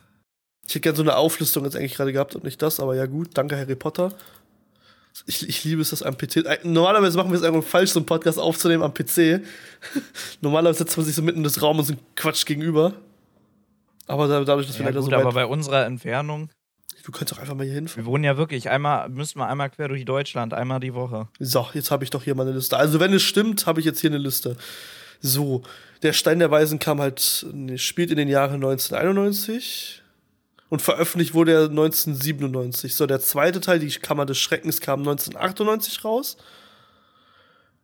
Ich 0.67 0.75
hätte 0.75 0.81
gerne 0.81 0.97
so 0.97 1.03
eine 1.03 1.17
Auflistung 1.17 1.65
jetzt 1.65 1.77
eigentlich 1.77 1.95
gerade 1.95 2.13
gehabt 2.13 2.35
und 2.35 2.45
nicht 2.45 2.63
das, 2.63 2.81
aber 2.81 2.95
ja 2.95 3.07
gut, 3.07 3.31
danke 3.35 3.57
Harry 3.57 3.75
Potter. 3.75 4.13
Ich, 5.27 5.49
ich 5.49 5.65
liebe 5.65 5.81
es, 5.81 5.91
das 5.91 6.03
am 6.03 6.17
PC. 6.17 6.65
Normalerweise 6.65 7.17
machen 7.17 7.31
wir 7.31 7.39
es 7.39 7.45
einfach 7.45 7.63
falsch, 7.63 7.91
so 7.91 8.01
einen 8.01 8.07
Podcast 8.07 8.39
aufzunehmen 8.39 8.83
am 8.83 8.93
PC. 8.93 9.41
Normalerweise 10.41 10.79
setzt 10.79 10.97
man 10.97 11.07
sich 11.07 11.15
so 11.15 11.23
mitten 11.23 11.39
in 11.39 11.45
das 11.45 11.63
Raum 11.63 11.79
und 11.79 11.85
so 11.85 11.95
Quatsch 12.17 12.45
gegenüber. 12.45 12.95
Aber 14.07 14.29
dadurch, 14.29 14.67
dass 14.67 14.77
ja, 14.77 14.81
wir 14.81 14.87
leider 14.87 15.01
gut, 15.01 15.11
so. 15.11 15.17
aber 15.17 15.33
bei 15.33 15.47
unserer 15.47 15.87
Entfernung. 15.87 16.51
Du 17.05 17.13
könntest 17.13 17.39
auch 17.39 17.43
einfach 17.43 17.55
mal 17.55 17.65
hier 17.65 17.75
hinfahren. 17.75 18.05
Wir 18.05 18.11
wohnen 18.11 18.25
ja 18.25 18.37
wirklich 18.37 18.71
einmal, 18.71 19.09
müssten 19.11 19.39
wir 19.39 19.47
einmal 19.47 19.71
quer 19.71 19.89
durch 19.89 20.05
Deutschland, 20.05 20.55
einmal 20.55 20.81
die 20.81 20.95
Woche. 20.95 21.29
So, 21.39 21.69
jetzt 21.75 21.91
habe 21.91 22.03
ich 22.03 22.11
doch 22.11 22.23
hier 22.25 22.35
mal 22.35 22.47
eine 22.47 22.53
Liste. 22.53 22.77
Also, 22.77 22.99
wenn 22.99 23.13
es 23.13 23.23
stimmt, 23.23 23.67
habe 23.67 23.81
ich 23.81 23.87
jetzt 23.87 24.01
hier 24.01 24.11
eine 24.11 24.19
Liste. 24.19 24.57
So, 25.21 25.63
der 26.03 26.13
Stein 26.13 26.39
der 26.39 26.51
Weisen 26.51 26.79
kam 26.79 27.01
halt, 27.01 27.47
spielt 27.77 28.11
in 28.11 28.17
den 28.17 28.29
Jahren 28.29 28.55
1991 28.55 30.03
und 30.69 30.83
veröffentlicht 30.83 31.35
wurde 31.35 31.53
er 31.53 31.63
1997. 31.65 32.95
So, 32.95 33.07
der 33.07 33.21
zweite 33.21 33.61
Teil, 33.61 33.79
die 33.79 33.89
Kammer 33.89 34.27
des 34.27 34.39
Schreckens, 34.39 34.81
kam 34.81 35.01
1998 35.01 36.05
raus. 36.05 36.37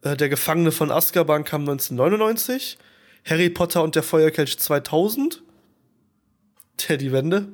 Äh, 0.03 0.17
der 0.17 0.29
Gefangene 0.29 0.73
von 0.73 0.91
Azkaban 0.91 1.45
kam 1.45 1.63
1999. 1.63 2.79
Harry 3.25 3.51
Potter 3.51 3.83
und 3.83 3.95
der 3.95 4.03
Feuerkelch 4.03 4.59
2000. 4.59 5.43
Der 6.89 6.97
die 6.97 7.13
Wende. 7.13 7.49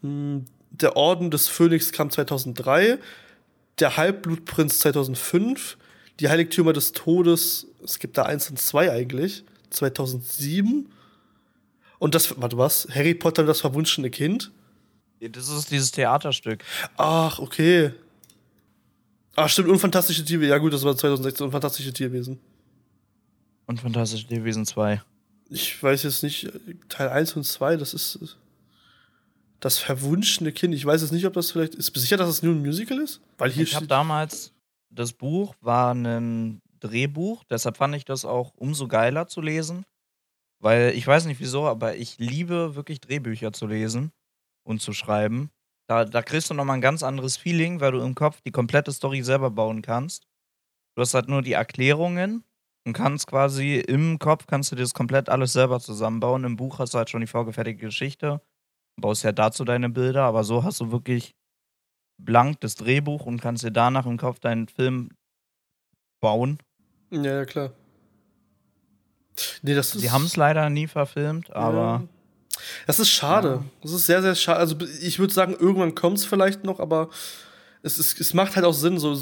Hm, 0.00 0.44
der 0.70 0.96
Orden 0.96 1.30
des 1.30 1.48
Phönix 1.48 1.92
kam 1.92 2.10
2003. 2.10 2.98
Der 3.78 3.96
Halbblutprinz 3.96 4.78
2005 4.78 5.76
die 6.20 6.28
Heiligtümer 6.28 6.72
des 6.72 6.92
Todes, 6.92 7.66
es 7.82 7.98
gibt 7.98 8.16
da 8.18 8.22
eins 8.22 8.48
und 8.50 8.58
zwei 8.58 8.92
eigentlich, 8.92 9.44
2007. 9.70 10.88
Und 12.02 12.16
das, 12.16 12.34
warte 12.40 12.58
was, 12.58 12.88
Harry 12.92 13.14
Potter 13.14 13.42
und 13.42 13.46
das 13.46 13.60
verwunschene 13.60 14.10
Kind? 14.10 14.50
Das 15.20 15.48
ist 15.48 15.70
dieses 15.70 15.92
Theaterstück. 15.92 16.64
Ach, 16.96 17.38
okay. 17.38 17.92
Ach, 19.36 19.48
stimmt, 19.48 19.68
und 19.68 19.78
Fantastische 19.78 20.24
Tierwesen. 20.24 20.50
Ja, 20.50 20.58
gut, 20.58 20.72
das 20.72 20.82
war 20.82 20.96
2016 20.96 21.46
und 21.46 21.52
Fantastische 21.52 21.92
Tierwesen. 21.92 22.40
Und 23.66 23.80
Fantastische 23.80 24.26
Tierwesen 24.26 24.66
2. 24.66 25.00
Ich 25.48 25.80
weiß 25.80 26.02
jetzt 26.02 26.24
nicht, 26.24 26.50
Teil 26.88 27.08
1 27.08 27.36
und 27.36 27.44
2, 27.44 27.76
das 27.76 27.94
ist 27.94 28.36
das 29.60 29.78
verwunschene 29.78 30.50
Kind. 30.50 30.74
Ich 30.74 30.84
weiß 30.84 31.02
jetzt 31.02 31.12
nicht, 31.12 31.24
ob 31.26 31.34
das 31.34 31.52
vielleicht. 31.52 31.76
Ist 31.76 31.94
sicher, 31.94 32.16
dass 32.16 32.28
es 32.28 32.42
nur 32.42 32.52
ein 32.52 32.62
Musical 32.62 32.98
ist? 32.98 33.20
Weil 33.38 33.52
hier 33.52 33.62
ich 33.62 33.76
habe 33.76 33.86
damals 33.86 34.50
das 34.90 35.12
Buch 35.12 35.54
war 35.60 35.94
ein 35.94 36.58
Drehbuch, 36.80 37.44
deshalb 37.44 37.76
fand 37.76 37.94
ich 37.94 38.04
das 38.04 38.24
auch 38.24 38.52
umso 38.56 38.88
geiler 38.88 39.28
zu 39.28 39.40
lesen. 39.40 39.84
Weil 40.62 40.92
ich 40.94 41.06
weiß 41.06 41.26
nicht 41.26 41.40
wieso, 41.40 41.66
aber 41.66 41.96
ich 41.96 42.18
liebe 42.18 42.76
wirklich 42.76 43.00
Drehbücher 43.00 43.52
zu 43.52 43.66
lesen 43.66 44.12
und 44.64 44.80
zu 44.80 44.92
schreiben. 44.92 45.50
Da, 45.88 46.04
da 46.04 46.22
kriegst 46.22 46.50
du 46.50 46.54
nochmal 46.54 46.76
ein 46.76 46.80
ganz 46.80 47.02
anderes 47.02 47.36
Feeling, 47.36 47.80
weil 47.80 47.92
du 47.92 48.00
im 48.00 48.14
Kopf 48.14 48.40
die 48.42 48.52
komplette 48.52 48.92
Story 48.92 49.22
selber 49.22 49.50
bauen 49.50 49.82
kannst. 49.82 50.28
Du 50.96 51.02
hast 51.02 51.14
halt 51.14 51.28
nur 51.28 51.42
die 51.42 51.54
Erklärungen 51.54 52.44
und 52.86 52.92
kannst 52.92 53.26
quasi 53.26 53.80
im 53.80 54.20
Kopf 54.20 54.46
kannst 54.46 54.70
du 54.70 54.76
dir 54.76 54.82
das 54.82 54.94
komplett 54.94 55.28
alles 55.28 55.52
selber 55.52 55.80
zusammenbauen. 55.80 56.44
Im 56.44 56.56
Buch 56.56 56.78
hast 56.78 56.94
du 56.94 56.98
halt 56.98 57.10
schon 57.10 57.22
die 57.22 57.26
vorgefertigte 57.26 57.86
Geschichte, 57.86 58.40
baust 59.00 59.24
ja 59.24 59.32
dazu 59.32 59.64
deine 59.64 59.90
Bilder, 59.90 60.22
aber 60.22 60.44
so 60.44 60.62
hast 60.62 60.80
du 60.80 60.92
wirklich 60.92 61.34
blank 62.18 62.60
das 62.60 62.76
Drehbuch 62.76 63.26
und 63.26 63.40
kannst 63.40 63.64
dir 63.64 63.72
danach 63.72 64.06
im 64.06 64.16
Kopf 64.16 64.38
deinen 64.38 64.68
Film 64.68 65.10
bauen. 66.20 66.58
Ja, 67.10 67.38
ja 67.38 67.44
klar. 67.44 67.72
Nee, 69.62 69.74
das 69.74 69.92
Sie 69.92 70.10
haben 70.10 70.24
es 70.24 70.36
leider 70.36 70.68
nie 70.70 70.86
verfilmt, 70.86 71.54
aber. 71.54 71.76
Ja. 71.76 72.02
Das 72.86 73.00
ist 73.00 73.08
schade. 73.08 73.48
Ja. 73.48 73.64
Das 73.82 73.92
ist 73.92 74.06
sehr, 74.06 74.22
sehr 74.22 74.34
schade. 74.34 74.58
Also 74.58 74.76
ich 75.00 75.18
würde 75.18 75.32
sagen, 75.32 75.56
irgendwann 75.58 75.94
kommt 75.94 76.18
es 76.18 76.24
vielleicht 76.24 76.64
noch, 76.64 76.80
aber 76.80 77.08
es, 77.82 77.98
ist, 77.98 78.20
es 78.20 78.34
macht 78.34 78.56
halt 78.56 78.64
auch 78.64 78.74
Sinn, 78.74 78.98
so 78.98 79.16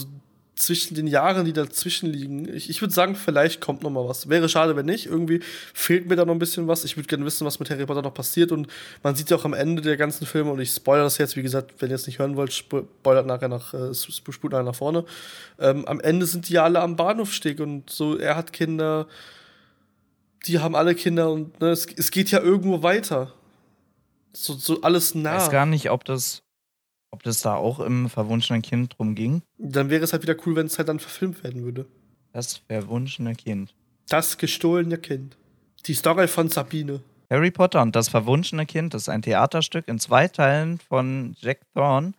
zwischen 0.60 0.94
den 0.94 1.06
Jahren, 1.06 1.46
die 1.46 1.54
dazwischen 1.54 2.12
liegen. 2.12 2.54
Ich, 2.54 2.68
ich 2.68 2.82
würde 2.82 2.92
sagen, 2.92 3.16
vielleicht 3.16 3.62
kommt 3.62 3.82
noch 3.82 3.90
mal 3.90 4.06
was. 4.06 4.28
Wäre 4.28 4.48
schade, 4.48 4.76
wenn 4.76 4.84
nicht. 4.84 5.06
Irgendwie 5.06 5.40
fehlt 5.72 6.06
mir 6.06 6.16
da 6.16 6.26
noch 6.26 6.34
ein 6.34 6.38
bisschen 6.38 6.68
was. 6.68 6.84
Ich 6.84 6.96
würde 6.96 7.06
gerne 7.06 7.24
wissen, 7.24 7.46
was 7.46 7.58
mit 7.58 7.70
Harry 7.70 7.86
Potter 7.86 8.02
noch 8.02 8.12
passiert. 8.12 8.52
Und 8.52 8.68
man 9.02 9.14
sieht 9.14 9.30
ja 9.30 9.38
auch 9.38 9.46
am 9.46 9.54
Ende 9.54 9.80
der 9.80 9.96
ganzen 9.96 10.26
Filme, 10.26 10.50
und 10.50 10.60
ich 10.60 10.70
spoilere 10.70 11.04
das 11.04 11.16
jetzt, 11.16 11.34
wie 11.36 11.42
gesagt, 11.42 11.72
wenn 11.78 11.88
ihr 11.88 11.94
es 11.94 12.06
nicht 12.06 12.18
hören 12.18 12.36
wollt, 12.36 12.52
spoilert 12.52 13.26
nachher 13.26 13.48
nach, 13.48 13.72
äh, 13.72 13.94
spult 13.94 14.52
nachher 14.52 14.64
nach 14.64 14.74
vorne. 14.74 15.04
Ähm, 15.58 15.86
am 15.86 15.98
Ende 15.98 16.26
sind 16.26 16.48
die 16.48 16.54
ja 16.54 16.64
alle 16.64 16.80
am 16.80 16.94
Bahnhofsteg 16.94 17.58
und 17.60 17.88
so, 17.88 18.18
er 18.18 18.36
hat 18.36 18.52
Kinder, 18.52 19.06
die 20.46 20.58
haben 20.58 20.74
alle 20.74 20.94
Kinder 20.94 21.30
und 21.30 21.60
ne, 21.60 21.70
es, 21.70 21.86
es 21.86 22.10
geht 22.10 22.30
ja 22.30 22.40
irgendwo 22.40 22.82
weiter. 22.82 23.34
So, 24.32 24.54
so 24.54 24.80
alles 24.82 25.14
nah. 25.14 25.36
Ich 25.36 25.42
weiß 25.42 25.50
gar 25.50 25.66
nicht, 25.66 25.90
ob 25.90 26.04
das 26.04 26.42
ob 27.10 27.22
das 27.22 27.40
da 27.40 27.56
auch 27.56 27.80
im 27.80 28.08
verwunschenen 28.08 28.62
Kind 28.62 28.96
drum 28.96 29.14
ging? 29.14 29.42
Dann 29.58 29.90
wäre 29.90 30.04
es 30.04 30.12
halt 30.12 30.22
wieder 30.22 30.36
cool, 30.46 30.56
wenn 30.56 30.66
es 30.66 30.78
halt 30.78 30.88
dann 30.88 31.00
verfilmt 31.00 31.42
werden 31.42 31.64
würde. 31.64 31.86
Das 32.32 32.58
verwunschene 32.68 33.34
Kind. 33.34 33.74
Das 34.08 34.38
gestohlene 34.38 34.98
Kind. 34.98 35.36
Die 35.86 35.94
Story 35.94 36.28
von 36.28 36.48
Sabine. 36.48 37.00
Harry 37.30 37.50
Potter 37.50 37.82
und 37.82 37.94
das 37.94 38.08
verwunschene 38.08 38.66
Kind 38.66 38.94
ist 38.94 39.08
ein 39.08 39.22
Theaterstück 39.22 39.86
in 39.88 39.98
zwei 39.98 40.28
Teilen 40.28 40.78
von 40.78 41.36
Jack 41.38 41.60
Thorne, 41.74 42.12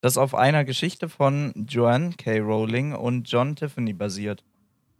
das 0.00 0.18
auf 0.18 0.34
einer 0.34 0.64
Geschichte 0.64 1.08
von 1.08 1.52
Joanne 1.68 2.10
K. 2.16 2.38
Rowling 2.38 2.92
und 2.92 3.30
John 3.30 3.56
Tiffany 3.56 3.92
basiert. 3.92 4.44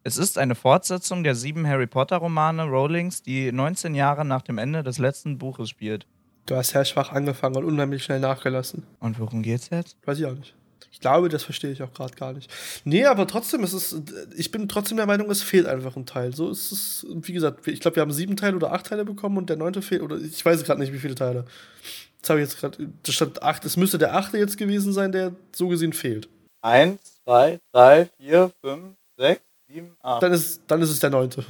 Es 0.08 0.16
ist 0.16 0.38
eine 0.38 0.54
Fortsetzung 0.54 1.22
der 1.22 1.34
sieben 1.34 1.68
Harry 1.68 1.86
Potter-Romane 1.86 2.62
Rowlings, 2.62 3.22
die 3.22 3.52
19 3.52 3.94
Jahre 3.94 4.24
nach 4.24 4.40
dem 4.40 4.56
Ende 4.56 4.82
des 4.82 4.96
letzten 4.96 5.36
Buches 5.36 5.68
spielt. 5.68 6.06
Du 6.46 6.56
hast 6.56 6.70
sehr 6.70 6.86
schwach 6.86 7.12
angefangen 7.12 7.56
und 7.56 7.66
unheimlich 7.66 8.04
schnell 8.04 8.18
nachgelassen. 8.18 8.86
Und 9.00 9.20
worum 9.20 9.42
geht's 9.42 9.68
jetzt? 9.68 9.98
Weiß 10.06 10.18
ich 10.18 10.24
auch 10.24 10.32
nicht. 10.34 10.54
Ich 10.90 11.00
glaube, 11.00 11.28
das 11.28 11.42
verstehe 11.42 11.72
ich 11.72 11.82
auch 11.82 11.92
gerade 11.92 12.14
gar 12.14 12.32
nicht. 12.32 12.50
Nee, 12.84 13.04
aber 13.04 13.26
trotzdem 13.26 13.62
ist 13.64 13.74
es, 13.74 14.00
ich 14.34 14.50
bin 14.50 14.66
trotzdem 14.66 14.96
der 14.96 15.04
Meinung, 15.04 15.30
es 15.30 15.42
fehlt 15.42 15.66
einfach 15.66 15.94
ein 15.94 16.06
Teil. 16.06 16.34
So 16.34 16.48
ist 16.48 16.72
es, 16.72 17.06
wie 17.10 17.34
gesagt, 17.34 17.68
ich 17.68 17.80
glaube, 17.80 17.96
wir 17.96 18.00
haben 18.00 18.10
sieben 18.10 18.36
Teile 18.38 18.56
oder 18.56 18.72
acht 18.72 18.86
Teile 18.86 19.04
bekommen 19.04 19.36
und 19.36 19.50
der 19.50 19.58
neunte 19.58 19.82
fehlt, 19.82 20.00
oder 20.00 20.16
ich 20.16 20.42
weiß 20.42 20.64
gerade 20.64 20.80
nicht, 20.80 20.94
wie 20.94 21.00
viele 21.00 21.16
Teile. 21.16 21.44
Das 22.22 22.30
habe 22.30 22.40
ich 22.40 22.48
jetzt 22.48 22.58
gerade, 22.58 22.88
das 23.02 23.14
stand 23.14 23.42
acht, 23.42 23.62
es 23.66 23.76
müsste 23.76 23.98
der 23.98 24.16
achte 24.16 24.38
jetzt 24.38 24.56
gewesen 24.56 24.94
sein, 24.94 25.12
der 25.12 25.36
so 25.54 25.68
gesehen 25.68 25.92
fehlt. 25.92 26.30
Eins, 26.62 27.20
zwei, 27.24 27.60
drei, 27.74 28.08
vier, 28.16 28.50
fünf, 28.62 28.96
sechs, 29.18 29.42
sieben, 29.68 29.96
acht. 30.02 30.22
Dann 30.22 30.32
ist, 30.32 30.62
dann 30.66 30.82
ist 30.82 30.90
es 30.90 31.00
der 31.00 31.10
neunte. 31.10 31.44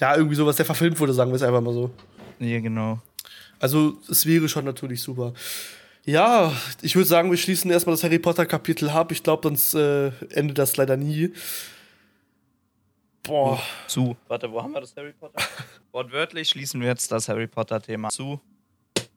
Ja, 0.00 0.16
irgendwie 0.16 0.36
sowas, 0.36 0.56
der 0.56 0.64
verfilmt 0.64 0.98
wurde, 0.98 1.12
sagen 1.12 1.30
wir 1.30 1.36
es 1.36 1.42
einfach 1.42 1.60
mal 1.60 1.74
so. 1.74 1.90
Ja, 2.38 2.60
genau. 2.60 3.00
Also, 3.58 3.98
es 4.08 4.24
wäre 4.26 4.48
schon 4.48 4.64
natürlich 4.64 5.02
super. 5.02 5.32
Ja, 6.04 6.52
ich 6.80 6.94
würde 6.96 7.08
sagen, 7.08 7.30
wir 7.30 7.36
schließen 7.36 7.70
erstmal 7.70 7.94
das 7.94 8.04
Harry 8.04 8.18
Potter-Kapitel 8.18 8.88
ab. 8.88 9.12
Ich 9.12 9.22
glaube, 9.22 9.46
sonst 9.48 9.74
äh, 9.74 10.08
endet 10.30 10.56
das 10.56 10.76
leider 10.76 10.96
nie. 10.96 11.32
Boah. 13.24 13.60
Zu. 13.88 14.16
Warte, 14.28 14.50
wo 14.50 14.62
haben 14.62 14.72
wir 14.72 14.80
das 14.80 14.96
Harry 14.96 15.12
Potter? 15.12 15.42
Wortwörtlich 15.92 16.48
schließen 16.48 16.80
wir 16.80 16.88
jetzt 16.88 17.12
das 17.12 17.28
Harry 17.28 17.46
Potter-Thema 17.46 18.08
zu. 18.08 18.40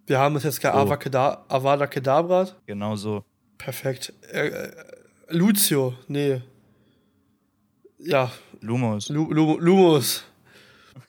Wir 0.05 0.19
haben 0.19 0.35
es 0.35 0.43
jetzt 0.43 0.59
kein 0.59 0.73
oh. 0.73 0.91
Avada 1.47 1.87
Kedavra. 1.87 2.49
Genau 2.65 2.95
so. 2.95 3.23
Perfekt. 3.57 4.11
Äh, 4.33 4.47
äh, 4.47 4.71
Lucio, 5.29 5.93
nee. 6.07 6.41
Ja. 8.03 8.31
Lumos. 8.61 9.09
Lu 9.09 9.31
Lu 9.31 9.57
Lumos. 9.59 10.23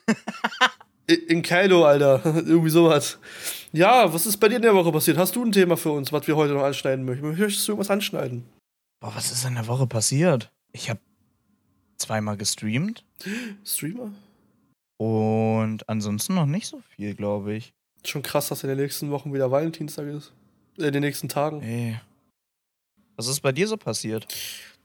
in 1.06 1.42
Kylo, 1.42 1.84
Alter. 1.84 2.20
Irgendwie 2.24 2.70
sowas. 2.70 3.18
Ja, 3.72 4.12
was 4.12 4.26
ist 4.26 4.36
bei 4.38 4.48
dir 4.48 4.56
in 4.56 4.62
der 4.62 4.74
Woche 4.74 4.92
passiert? 4.92 5.16
Hast 5.16 5.34
du 5.36 5.44
ein 5.44 5.52
Thema 5.52 5.76
für 5.76 5.90
uns, 5.90 6.12
was 6.12 6.26
wir 6.26 6.36
heute 6.36 6.54
noch 6.54 6.62
anschneiden 6.62 7.04
möchten? 7.04 7.26
Möchtest 7.26 7.66
du 7.66 7.72
irgendwas 7.72 7.90
anschneiden? 7.90 8.44
Boah, 9.00 9.14
was 9.14 9.32
ist 9.32 9.44
in 9.44 9.54
der 9.54 9.66
Woche 9.66 9.86
passiert? 9.86 10.50
Ich 10.72 10.90
habe 10.90 11.00
zweimal 11.96 12.36
gestreamt. 12.36 13.04
Streamer? 13.64 14.12
Und 14.98 15.88
ansonsten 15.88 16.34
noch 16.34 16.46
nicht 16.46 16.66
so 16.66 16.82
viel, 16.94 17.14
glaube 17.14 17.54
ich. 17.54 17.72
Schon 18.04 18.22
krass, 18.22 18.48
dass 18.48 18.62
in 18.62 18.68
den 18.68 18.78
nächsten 18.78 19.10
Wochen 19.10 19.32
wieder 19.32 19.50
Valentinstag 19.50 20.06
ist. 20.06 20.32
In 20.76 20.92
den 20.92 21.02
nächsten 21.02 21.28
Tagen. 21.28 21.62
Ey. 21.62 22.00
Was 23.16 23.26
ist 23.28 23.40
bei 23.40 23.52
dir 23.52 23.68
so 23.68 23.76
passiert? 23.76 24.26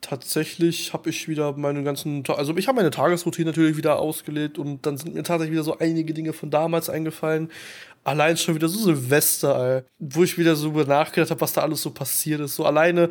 Tatsächlich 0.02 0.94
habe 0.94 1.10
ich 1.10 1.28
wieder 1.28 1.54
meinen 1.58 1.84
ganzen 1.84 2.24
also 2.28 2.56
ich 2.56 2.68
habe 2.68 2.76
meine 2.76 2.92
Tagesroutine 2.92 3.48
natürlich 3.48 3.78
wieder 3.78 3.98
ausgelegt 4.00 4.60
und 4.60 4.86
dann 4.86 4.96
sind 4.98 5.16
mir 5.16 5.24
tatsächlich 5.24 5.54
wieder 5.54 5.64
so 5.64 5.80
einige 5.80 6.14
Dinge 6.14 6.34
von 6.34 6.52
damals 6.52 6.90
eingefallen. 6.90 7.50
Allein 8.04 8.38
schon 8.38 8.56
wieder 8.56 8.70
so 8.70 8.80
Silvester, 8.80 9.78
ey, 9.78 9.84
wo 10.00 10.24
ich 10.24 10.38
wieder 10.38 10.56
so 10.56 10.72
nachgedacht 10.72 11.32
habe, 11.32 11.42
was 11.42 11.54
da 11.54 11.62
alles 11.62 11.82
so 11.82 11.90
passiert 11.92 12.42
ist. 12.42 12.56
So 12.56 12.66
alleine, 12.66 13.10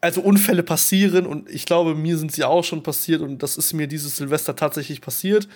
also 0.00 0.22
Unfälle 0.22 0.62
passieren 0.62 1.26
und 1.26 1.50
ich 1.50 1.66
glaube, 1.66 1.94
mir 1.94 2.16
sind 2.16 2.32
sie 2.32 2.44
auch 2.44 2.64
schon 2.64 2.82
passiert 2.82 3.20
und 3.20 3.42
das 3.42 3.56
ist 3.56 3.72
mir 3.72 3.88
dieses 3.88 4.16
Silvester 4.16 4.56
tatsächlich 4.56 5.00
passiert. 5.00 5.48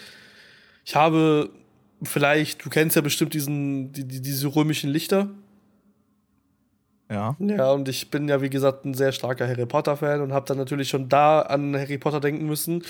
Ich 0.85 0.95
habe 0.95 1.51
vielleicht, 2.03 2.65
du 2.65 2.71
kennst 2.71 2.97
ja 2.97 3.03
bestimmt 3.03 3.35
diesen, 3.35 3.93
die, 3.93 4.05
die, 4.05 4.21
diese 4.21 4.49
römischen 4.55 4.91
Lichter. 4.91 5.31
Ja. 7.09 7.37
Ja, 7.39 7.71
und 7.73 7.89
ich 7.89 8.11
bin 8.11 8.29
ja, 8.29 8.43
wie 8.43 8.51
gesagt, 8.51 8.85
ein 8.85 8.95
sehr 8.95 9.13
starker 9.13 9.47
Harry 9.47 9.67
Potter-Fan 9.67 10.21
und 10.21 10.33
habe 10.33 10.47
dann 10.47 10.59
natürlich 10.59 10.89
schon 10.89 11.09
da 11.09 11.41
an 11.41 11.77
Harry 11.77 11.99
Potter 11.99 12.21
denken 12.21 12.47
müssen. 12.47 12.85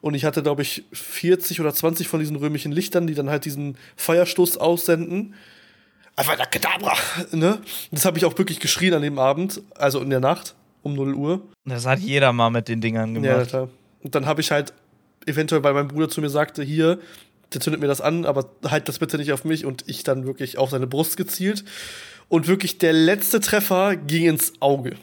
Und 0.00 0.14
ich 0.14 0.24
hatte, 0.24 0.42
glaube 0.42 0.62
ich, 0.62 0.84
40 0.92 1.60
oder 1.60 1.72
20 1.72 2.08
von 2.08 2.20
diesen 2.20 2.36
römischen 2.36 2.72
Lichtern, 2.72 3.06
die 3.06 3.14
dann 3.14 3.30
halt 3.30 3.44
diesen 3.44 3.78
Feuerstoß 3.96 4.58
aussenden. 4.58 5.34
Avada 6.16 6.44
Kedavra! 6.44 6.94
Ne? 7.32 7.58
Das 7.90 8.04
habe 8.04 8.18
ich 8.18 8.24
auch 8.24 8.36
wirklich 8.36 8.60
geschrien 8.60 8.94
an 8.94 9.02
dem 9.02 9.18
Abend, 9.18 9.62
also 9.76 10.00
in 10.00 10.10
der 10.10 10.20
Nacht 10.20 10.54
um 10.82 10.94
0 10.94 11.14
Uhr. 11.14 11.42
Das 11.64 11.86
hat 11.86 12.00
jeder 12.00 12.32
mal 12.32 12.50
mit 12.50 12.68
den 12.68 12.80
Dingern 12.80 13.14
gemacht. 13.14 13.30
Ja, 13.30 13.44
klar. 13.44 13.68
Und 14.02 14.14
dann 14.14 14.26
habe 14.26 14.40
ich 14.40 14.50
halt 14.50 14.74
eventuell, 15.26 15.64
weil 15.64 15.72
mein 15.72 15.88
Bruder 15.88 16.08
zu 16.08 16.20
mir 16.20 16.28
sagte, 16.28 16.62
hier, 16.62 16.98
der 17.52 17.60
zündet 17.60 17.80
mir 17.80 17.88
das 17.88 18.00
an, 18.00 18.26
aber 18.26 18.50
halt 18.68 18.88
das 18.88 18.98
bitte 18.98 19.16
nicht 19.16 19.32
auf 19.32 19.44
mich 19.44 19.64
und 19.64 19.84
ich 19.86 20.02
dann 20.02 20.26
wirklich 20.26 20.58
auf 20.58 20.70
seine 20.70 20.86
Brust 20.86 21.16
gezielt. 21.16 21.64
Und 22.28 22.46
wirklich 22.46 22.78
der 22.78 22.92
letzte 22.92 23.40
Treffer 23.40 23.96
ging 23.96 24.26
ins 24.26 24.54
Auge. 24.60 24.96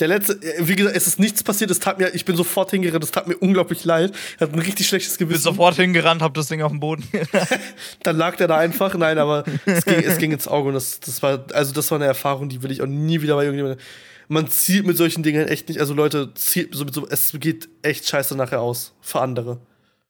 Der 0.00 0.08
letzte, 0.08 0.32
äh, 0.42 0.66
wie 0.66 0.76
gesagt, 0.76 0.96
es 0.96 1.06
ist 1.06 1.20
nichts 1.20 1.42
passiert, 1.42 1.70
es 1.70 1.78
tat 1.78 1.98
mir, 1.98 2.14
ich 2.14 2.24
bin 2.24 2.34
sofort 2.34 2.70
hingerannt, 2.70 3.04
es 3.04 3.10
tat 3.10 3.28
mir 3.28 3.36
unglaublich 3.36 3.84
leid. 3.84 4.12
Er 4.38 4.46
hat 4.46 4.54
ein 4.54 4.58
richtig 4.58 4.88
schlechtes 4.88 5.18
Gewissen. 5.18 5.44
Bin 5.44 5.54
sofort 5.54 5.76
hingerannt, 5.76 6.22
hab 6.22 6.34
das 6.34 6.48
Ding 6.48 6.62
auf 6.62 6.72
dem 6.72 6.80
Boden. 6.80 7.06
Dann 8.02 8.16
lag 8.16 8.36
der 8.36 8.48
da 8.48 8.56
einfach, 8.56 8.94
nein, 8.94 9.18
aber 9.18 9.44
es 9.66 9.84
ging, 9.84 10.00
es 10.00 10.18
ging 10.18 10.32
ins 10.32 10.48
Auge 10.48 10.68
und 10.68 10.74
das, 10.74 11.00
das 11.00 11.22
war, 11.22 11.44
also 11.52 11.72
das 11.72 11.90
war 11.90 11.98
eine 11.98 12.06
Erfahrung, 12.06 12.48
die 12.48 12.62
will 12.62 12.70
ich 12.70 12.80
auch 12.82 12.86
nie 12.86 13.20
wieder 13.20 13.36
bei 13.36 13.44
irgendjemandem. 13.44 13.84
Man 14.28 14.48
zielt 14.48 14.86
mit 14.86 14.96
solchen 14.96 15.22
Dingen 15.22 15.48
echt 15.48 15.68
nicht, 15.68 15.80
also 15.80 15.92
Leute, 15.92 16.32
zielt 16.34 16.74
so, 16.74 16.86
so, 16.90 17.06
es 17.08 17.34
geht 17.38 17.68
echt 17.82 18.08
scheiße 18.08 18.36
nachher 18.36 18.60
aus. 18.60 18.94
Für 19.00 19.20
andere. 19.20 19.60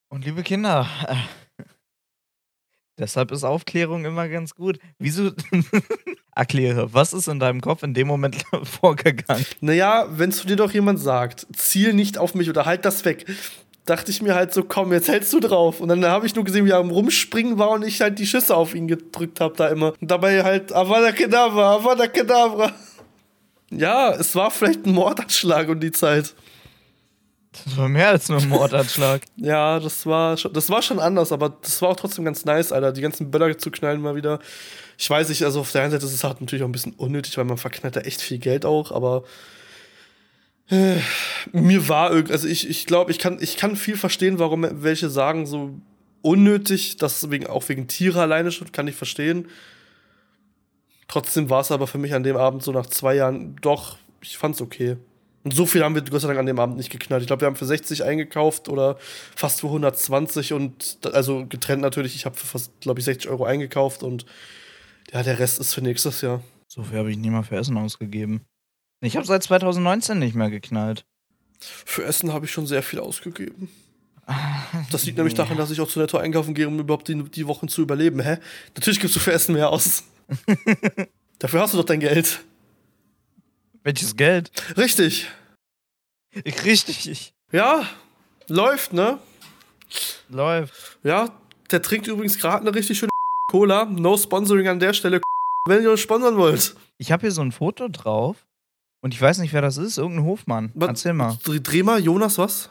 Und 0.09 0.25
liebe 0.25 0.43
Kinder, 0.43 0.89
deshalb 2.99 3.33
ist 3.33 3.45
Aufklärung 3.45 4.05
immer 4.05 4.29
ganz 4.29 4.55
gut. 4.55 4.79
Wieso? 4.99 5.31
Erkläre, 6.35 6.93
was 6.95 7.13
ist 7.13 7.29
in 7.29 7.41
deinem 7.41 7.61
Kopf 7.61 7.83
in 7.83 7.95
dem 7.95 8.07
Moment 8.07 8.45
vorgegangen? 8.63 9.45
Naja, 9.61 10.07
wenn 10.11 10.33
zu 10.33 10.47
dir 10.47 10.57
doch 10.57 10.73
jemand 10.73 11.01
sagt, 11.01 11.47
ziel 11.55 11.93
nicht 11.93 12.19
auf 12.19 12.35
mich 12.35 12.49
oder 12.49 12.67
halt 12.67 12.85
das 12.85 13.05
weg, 13.05 13.27
dachte 13.85 14.11
ich 14.11 14.23
mir 14.23 14.35
halt 14.35 14.55
so, 14.55 14.63
komm, 14.63 14.93
jetzt 14.93 15.09
hältst 15.09 15.33
du 15.33 15.41
drauf. 15.41 15.81
Und 15.81 15.89
dann 15.89 16.05
habe 16.05 16.27
ich 16.27 16.35
nur 16.35 16.45
gesehen, 16.45 16.65
wie 16.67 16.71
er 16.71 16.79
am 16.79 16.91
Rumspringen 16.91 17.59
war 17.59 17.71
und 17.71 17.83
ich 17.83 18.01
halt 18.01 18.19
die 18.19 18.27
Schüsse 18.27 18.57
auf 18.57 18.75
ihn 18.75 18.89
gedrückt 18.89 19.41
habe 19.41 19.55
da 19.57 19.69
immer. 19.69 19.95
Und 20.01 20.11
dabei 20.11 20.45
halt 20.45 20.73
Avada 20.73 21.13
Kedavra, 21.13 21.75
Avada 21.75 22.07
Kedavra. 22.07 22.73
Ja, 23.71 24.11
es 24.13 24.35
war 24.35 24.51
vielleicht 24.51 24.87
ein 24.87 24.93
Mordanschlag 24.93 25.69
um 25.69 25.81
die 25.81 25.93
Zeit. 25.93 26.35
Das 27.53 27.77
war 27.77 27.89
mehr 27.89 28.09
als 28.09 28.29
nur 28.29 28.41
ein 28.41 28.49
Mordanschlag. 28.49 29.23
ja, 29.37 29.81
das 29.81 30.07
war, 30.07 30.37
schon, 30.37 30.53
das 30.53 30.71
war 30.71 30.83
schon 30.83 31.01
anders, 31.01 31.33
aber 31.33 31.49
das 31.63 31.83
war 31.83 31.89
auch 31.91 31.97
trotzdem 31.97 32.25
ganz 32.25 32.45
nice, 32.45 32.71
Alter. 32.71 32.93
Die 32.93 33.01
ganzen 33.01 33.31
Böller 33.31 33.59
zu 33.59 33.71
knallen 33.71 34.01
mal 34.01 34.15
wieder. 34.15 34.39
Ich 34.97 35.11
weiß 35.11 35.29
nicht, 35.31 35.43
also 35.43 35.61
auf 35.61 35.73
der 35.73 35.83
einen 35.83 35.91
Seite 35.91 36.07
ist 36.07 36.13
es 36.13 36.23
halt 36.23 36.41
natürlich 36.41 36.63
auch 36.63 36.69
ein 36.69 36.73
bisschen 36.73 36.93
unnötig, 36.93 37.37
weil 37.39 37.45
man 37.45 37.59
verknallt 37.59 37.97
da 37.97 38.01
echt 38.01 38.21
viel 38.21 38.39
Geld 38.39 38.65
auch, 38.65 38.93
aber 38.93 39.25
äh, 40.71 40.99
mir 41.53 41.89
war 41.89 42.13
irgendwie, 42.13 42.33
also 42.33 42.47
ich, 42.47 42.69
ich 42.69 42.87
glaube, 42.87 43.11
ich 43.11 43.19
kann, 43.19 43.39
ich 43.41 43.57
kann 43.57 43.75
viel 43.75 43.97
verstehen, 43.97 44.39
warum 44.39 44.67
welche 44.83 45.11
sagen, 45.11 45.47
so 45.47 45.75
unnötig, 46.23 46.97
das 46.97 47.31
wegen, 47.31 47.47
auch 47.47 47.69
wegen 47.69 47.89
Tiere 47.89 48.21
alleine 48.21 48.53
schon, 48.53 48.71
kann 48.71 48.87
ich 48.87 48.95
verstehen. 48.95 49.49
Trotzdem 51.09 51.51
war 51.51 51.63
es 51.63 51.73
aber 51.73 51.89
für 51.89 51.99
mich 51.99 52.15
an 52.15 52.23
dem 52.23 52.37
Abend 52.37 52.63
so 52.63 52.71
nach 52.71 52.87
zwei 52.87 53.17
Jahren 53.17 53.57
doch, 53.57 53.99
ich 54.23 54.39
fand's 54.39 54.61
okay. 54.61 54.97
Und 55.43 55.55
so 55.55 55.65
viel 55.65 55.83
haben 55.83 55.95
wir 55.95 56.03
Gott 56.03 56.21
sei 56.21 56.29
Dank 56.29 56.39
an 56.39 56.47
dem 56.47 56.59
Abend 56.59 56.77
nicht 56.77 56.91
geknallt. 56.91 57.23
Ich 57.23 57.27
glaube, 57.27 57.43
wir 57.43 57.47
haben 57.47 57.57
für 57.57 57.67
60 57.67 58.05
eingekauft 58.05 58.69
oder 58.69 58.99
fast 59.35 59.61
für 59.61 59.69
120 59.69 60.53
und 60.53 60.99
also 61.13 61.47
getrennt 61.47 61.81
natürlich. 61.81 62.15
Ich 62.15 62.27
habe 62.27 62.37
für 62.37 62.47
fast, 62.47 62.79
glaube 62.81 63.01
ich, 63.01 63.07
60 63.07 63.31
Euro 63.31 63.45
eingekauft 63.45 64.03
und 64.03 64.27
ja, 65.13 65.23
der 65.23 65.39
Rest 65.39 65.59
ist 65.59 65.73
für 65.73 65.81
nächstes 65.81 66.21
Jahr. 66.21 66.43
So 66.69 66.83
viel 66.83 66.99
habe 66.99 67.11
ich 67.11 67.17
nie 67.17 67.31
mal 67.31 67.43
für 67.43 67.57
Essen 67.57 67.79
ausgegeben. 67.79 68.43
Ich 69.01 69.17
habe 69.17 69.27
seit 69.27 69.43
2019 69.43 70.19
nicht 70.19 70.35
mehr 70.35 70.51
geknallt. 70.51 71.05
Für 71.59 72.05
Essen 72.05 72.33
habe 72.33 72.45
ich 72.45 72.53
schon 72.53 72.67
sehr 72.67 72.83
viel 72.83 73.01
ausgegeben. 73.01 73.69
Das 74.93 75.05
liegt 75.05 75.17
nämlich 75.17 75.35
daran, 75.35 75.57
dass 75.57 75.73
ich 75.73 75.81
auch 75.81 75.89
zu 75.89 75.99
Netto 75.99 76.17
einkaufen 76.17 76.55
gehe, 76.55 76.69
um 76.69 76.79
überhaupt 76.79 77.09
die, 77.09 77.21
die 77.31 77.47
Wochen 77.49 77.67
zu 77.67 77.83
überleben. 77.83 78.21
Hä? 78.21 78.39
Natürlich 78.75 79.01
gibst 79.01 79.17
du 79.17 79.21
für 79.21 79.33
Essen 79.33 79.55
mehr 79.55 79.71
aus. 79.71 80.05
Dafür 81.41 81.61
hast 81.61 81.75
du 81.75 81.79
doch 81.79 81.85
dein 81.85 81.99
Geld. 81.99 82.45
Welches 83.83 84.17
Geld? 84.17 84.51
Richtig. 84.77 85.29
Richtig. 86.65 87.33
Ja, 87.51 87.89
läuft, 88.47 88.93
ne? 88.93 89.19
Läuft. 90.29 90.99
Ja, 91.03 91.31
der 91.71 91.83
trinkt 91.83 92.07
übrigens 92.07 92.39
gerade 92.39 92.61
eine 92.61 92.75
richtig 92.75 92.99
schöne 92.99 93.11
Cola. 93.51 93.85
No 93.87 94.17
Sponsoring 94.17 94.69
an 94.69 94.79
der 94.79 94.93
Stelle, 94.93 95.21
wenn 95.67 95.83
ihr 95.83 95.91
uns 95.91 96.01
sponsern 96.01 96.37
wollt. 96.37 96.77
Ich 96.99 97.11
habe 97.11 97.23
hier 97.23 97.33
so 97.33 97.41
ein 97.41 97.53
Foto 97.53 97.89
drauf 97.89 98.37
und 99.01 99.15
ich 99.15 99.21
weiß 99.21 99.39
nicht, 99.39 99.53
wer 99.53 99.63
das 99.63 99.79
ist. 99.79 99.99
Irgendein 99.99 100.27
Hofmann. 100.27 100.71
Was? 100.75 100.89
Erzähl 100.89 101.15
mal. 101.15 101.39
Dreh 101.45 101.83
mal, 101.83 102.01
Jonas, 102.01 102.39
was? 102.39 102.69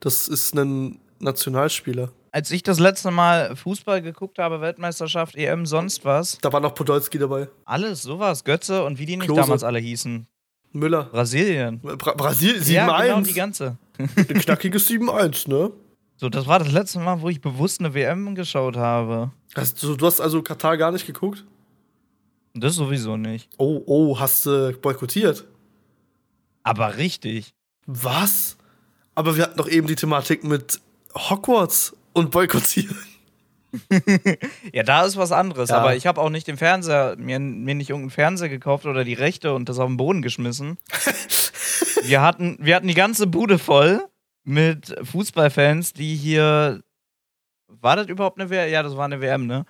Das 0.00 0.28
ist 0.28 0.54
ein 0.54 1.00
Nationalspieler. 1.18 2.12
Als 2.36 2.50
ich 2.50 2.62
das 2.62 2.78
letzte 2.78 3.10
Mal 3.10 3.56
Fußball 3.56 4.02
geguckt 4.02 4.38
habe, 4.38 4.60
Weltmeisterschaft, 4.60 5.36
EM, 5.36 5.64
sonst 5.64 6.04
was. 6.04 6.36
Da 6.42 6.52
war 6.52 6.60
noch 6.60 6.74
Podolski 6.74 7.18
dabei. 7.18 7.48
Alles, 7.64 8.02
sowas. 8.02 8.44
Götze 8.44 8.84
und 8.84 8.98
wie 8.98 9.06
die 9.06 9.16
nicht 9.16 9.24
Klose. 9.24 9.40
damals 9.40 9.64
alle 9.64 9.78
hießen. 9.78 10.26
Müller. 10.72 11.04
Brasilien. 11.04 11.80
Bra 11.80 12.12
Brasilien, 12.12 12.62
7-1. 12.62 12.72
Ja, 12.72 13.02
genau 13.02 13.20
die 13.22 13.32
ganze. 13.32 13.78
Ein 13.96 14.26
knackiges 14.26 14.86
7-1, 14.90 15.48
ne? 15.48 15.72
So, 16.18 16.28
das 16.28 16.46
war 16.46 16.58
das 16.58 16.70
letzte 16.72 16.98
Mal, 16.98 17.22
wo 17.22 17.30
ich 17.30 17.40
bewusst 17.40 17.80
eine 17.80 17.94
WM 17.94 18.34
geschaut 18.34 18.76
habe. 18.76 19.30
Hast 19.54 19.82
du, 19.82 19.96
du 19.96 20.04
hast 20.04 20.20
also 20.20 20.42
Katar 20.42 20.76
gar 20.76 20.92
nicht 20.92 21.06
geguckt? 21.06 21.42
Das 22.52 22.74
sowieso 22.74 23.16
nicht. 23.16 23.48
Oh, 23.56 23.82
oh, 23.86 24.20
hast 24.20 24.44
du 24.44 24.76
boykottiert? 24.82 25.46
Aber 26.64 26.98
richtig. 26.98 27.54
Was? 27.86 28.58
Aber 29.14 29.36
wir 29.36 29.44
hatten 29.44 29.56
doch 29.56 29.70
eben 29.70 29.86
die 29.86 29.96
Thematik 29.96 30.44
mit 30.44 30.82
Hogwarts 31.14 31.96
und 32.16 32.30
boykottieren. 32.30 32.96
ja, 34.72 34.82
da 34.82 35.04
ist 35.04 35.16
was 35.16 35.32
anderes. 35.32 35.68
Ja. 35.68 35.78
Aber 35.78 35.96
ich 35.96 36.06
habe 36.06 36.20
auch 36.20 36.30
nicht 36.30 36.46
den 36.46 36.56
Fernseher, 36.56 37.16
mir, 37.18 37.38
mir 37.38 37.74
nicht 37.74 37.90
irgendeinen 37.90 38.10
Fernseher 38.10 38.48
gekauft 38.48 38.86
oder 38.86 39.04
die 39.04 39.14
Rechte 39.14 39.54
und 39.54 39.68
das 39.68 39.78
auf 39.78 39.86
den 39.86 39.98
Boden 39.98 40.22
geschmissen. 40.22 40.78
wir, 42.02 42.22
hatten, 42.22 42.56
wir 42.60 42.74
hatten 42.74 42.88
die 42.88 42.94
ganze 42.94 43.26
Bude 43.26 43.58
voll 43.58 44.02
mit 44.44 44.96
Fußballfans, 45.02 45.92
die 45.92 46.14
hier. 46.14 46.82
War 47.68 47.96
das 47.96 48.06
überhaupt 48.06 48.40
eine 48.40 48.48
WM? 48.48 48.70
Ja, 48.70 48.82
das 48.82 48.96
war 48.96 49.04
eine 49.04 49.20
WM, 49.20 49.46
ne? 49.46 49.66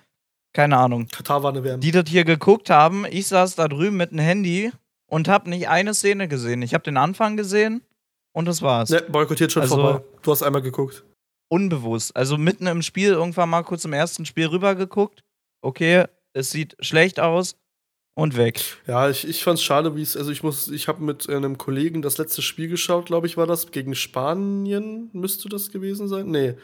Keine 0.53 0.77
Ahnung. 0.77 1.07
Katar 1.07 1.43
war 1.43 1.51
eine 1.51 1.63
WM. 1.63 1.81
Die 1.81 1.91
das 1.91 2.05
hier 2.07 2.23
geguckt 2.23 2.69
haben. 2.69 3.05
Ich 3.09 3.27
saß 3.27 3.55
da 3.55 3.67
drüben 3.67 3.97
mit 3.97 4.11
einem 4.11 4.23
Handy 4.23 4.71
und 5.07 5.27
hab 5.27 5.47
nicht 5.47 5.67
eine 5.67 5.93
Szene 5.93 6.29
gesehen. 6.29 6.61
Ich 6.61 6.73
hab 6.73 6.83
den 6.83 6.95
Anfang 6.95 7.35
gesehen 7.35 7.81
und 8.31 8.45
das 8.45 8.61
war's. 8.61 8.89
Ne, 8.89 9.01
boykottiert 9.01 9.51
schon 9.51 9.63
also, 9.63 9.75
vorbei. 9.75 10.03
Du 10.21 10.31
hast 10.31 10.43
einmal 10.43 10.61
geguckt. 10.61 11.03
Unbewusst. 11.49 12.15
Also 12.15 12.37
mitten 12.37 12.67
im 12.67 12.81
Spiel 12.81 13.09
irgendwann 13.09 13.49
mal 13.49 13.63
kurz 13.63 13.85
im 13.85 13.93
ersten 13.93 14.25
Spiel 14.25 14.47
rübergeguckt. 14.47 15.23
Okay, 15.61 16.05
es 16.33 16.51
sieht 16.51 16.75
schlecht 16.79 17.19
aus 17.19 17.55
und 18.13 18.35
weg. 18.35 18.59
Ja, 18.87 19.09
ich, 19.09 19.27
ich 19.27 19.43
fand's 19.43 19.61
schade, 19.61 19.95
wie 19.95 20.01
es, 20.01 20.17
also 20.17 20.31
ich 20.31 20.43
muss, 20.43 20.69
ich 20.69 20.87
habe 20.87 21.03
mit 21.03 21.29
einem 21.29 21.57
Kollegen 21.57 22.01
das 22.01 22.17
letzte 22.17 22.41
Spiel 22.41 22.67
geschaut, 22.67 23.05
glaube 23.05 23.27
ich, 23.27 23.37
war 23.37 23.47
das, 23.47 23.71
gegen 23.71 23.95
Spanien, 23.95 25.09
müsste 25.13 25.49
das 25.49 25.71
gewesen 25.71 26.07
sein? 26.07 26.29
Nee. 26.29 26.55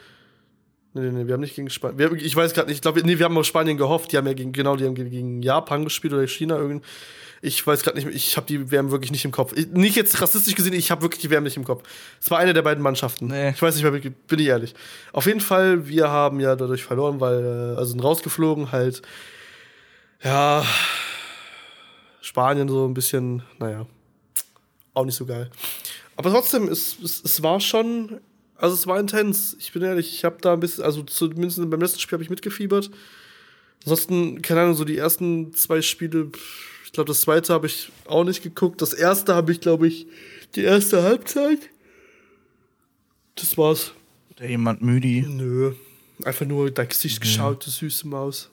Nee, 0.94 1.02
nee, 1.02 1.10
nee 1.10 1.26
wir 1.26 1.34
haben 1.34 1.40
nicht 1.40 1.56
gegen 1.56 1.70
Spanien. 1.70 2.16
Ich 2.16 2.34
weiß 2.34 2.54
gerade 2.54 2.68
nicht, 2.68 2.78
ich 2.78 2.82
glaube, 2.82 3.02
nee, 3.04 3.18
wir 3.18 3.24
haben 3.24 3.38
auf 3.38 3.46
Spanien 3.46 3.76
gehofft, 3.76 4.12
die 4.12 4.16
haben 4.16 4.26
ja 4.26 4.32
gegen, 4.32 4.52
genau, 4.52 4.76
die 4.76 4.84
haben 4.84 4.94
gegen 4.94 5.42
Japan 5.42 5.84
gespielt 5.84 6.12
oder 6.12 6.26
China 6.26 6.56
irgendwie. 6.56 6.86
Ich 7.44 7.66
weiß 7.66 7.82
gerade 7.82 7.98
nicht, 7.98 8.08
ich 8.08 8.38
habe 8.38 8.46
die 8.46 8.70
WM 8.70 8.90
wirklich 8.90 9.10
nicht 9.10 9.26
im 9.26 9.30
Kopf. 9.30 9.52
Ich, 9.54 9.66
nicht 9.68 9.96
jetzt 9.96 10.18
rassistisch 10.22 10.54
gesehen, 10.54 10.72
ich 10.72 10.90
habe 10.90 11.02
wirklich 11.02 11.20
die 11.20 11.30
WM 11.30 11.42
nicht 11.42 11.58
im 11.58 11.64
Kopf. 11.64 11.86
Es 12.18 12.30
war 12.30 12.38
eine 12.38 12.54
der 12.54 12.62
beiden 12.62 12.82
Mannschaften. 12.82 13.26
Nee. 13.26 13.50
Ich 13.50 13.60
weiß 13.60 13.74
nicht 13.74 13.84
mehr, 13.84 13.92
bin 13.92 14.38
ich 14.38 14.46
ehrlich. 14.46 14.74
Auf 15.12 15.26
jeden 15.26 15.40
Fall, 15.40 15.86
wir 15.86 16.08
haben 16.08 16.40
ja 16.40 16.56
dadurch 16.56 16.84
verloren, 16.84 17.20
weil, 17.20 17.44
äh, 17.44 17.78
also 17.78 17.90
sind 17.90 18.00
rausgeflogen, 18.00 18.72
halt, 18.72 19.02
ja, 20.22 20.64
Spanien 22.22 22.66
so 22.66 22.88
ein 22.88 22.94
bisschen, 22.94 23.42
naja, 23.58 23.84
auch 24.94 25.04
nicht 25.04 25.16
so 25.16 25.26
geil. 25.26 25.50
Aber 26.16 26.30
trotzdem, 26.30 26.68
es, 26.68 26.96
es, 27.04 27.22
es 27.22 27.42
war 27.42 27.60
schon, 27.60 28.22
also 28.56 28.74
es 28.74 28.86
war 28.86 28.98
intens. 28.98 29.54
Ich 29.58 29.70
bin 29.74 29.82
ehrlich, 29.82 30.14
ich 30.14 30.24
habe 30.24 30.38
da 30.40 30.54
ein 30.54 30.60
bisschen, 30.60 30.82
also 30.82 31.02
zumindest 31.02 31.58
beim 31.68 31.80
letzten 31.80 32.00
Spiel 32.00 32.16
habe 32.16 32.22
ich 32.22 32.30
mitgefiebert. 32.30 32.90
Ansonsten, 33.82 34.40
keine 34.40 34.62
Ahnung, 34.62 34.74
so 34.74 34.84
die 34.84 34.96
ersten 34.96 35.52
zwei 35.52 35.82
Spiele, 35.82 36.30
ich 36.32 36.73
glaube, 36.94 37.08
das 37.08 37.20
zweite 37.20 37.52
habe 37.52 37.66
ich 37.66 37.90
auch 38.06 38.24
nicht 38.24 38.42
geguckt. 38.42 38.80
Das 38.80 38.92
erste 38.92 39.34
habe 39.34 39.52
ich, 39.52 39.60
glaube 39.60 39.86
ich, 39.86 40.06
die 40.54 40.62
erste 40.62 41.02
Halbzeit. 41.02 41.58
Das 43.34 43.58
war's. 43.58 43.92
Der 44.38 44.48
jemand 44.48 44.82
müde? 44.82 45.28
Nö. 45.28 45.74
Einfach 46.24 46.46
nur 46.46 46.70
dein 46.70 46.88
Gesicht 46.88 47.18
mhm. 47.18 47.22
geschaut, 47.22 47.66
du 47.66 47.70
süße 47.70 48.06
Maus. 48.08 48.50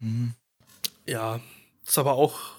Mhm. 0.00 0.34
Ja, 1.06 1.40
ist 1.86 1.98
aber 1.98 2.12
auch 2.12 2.54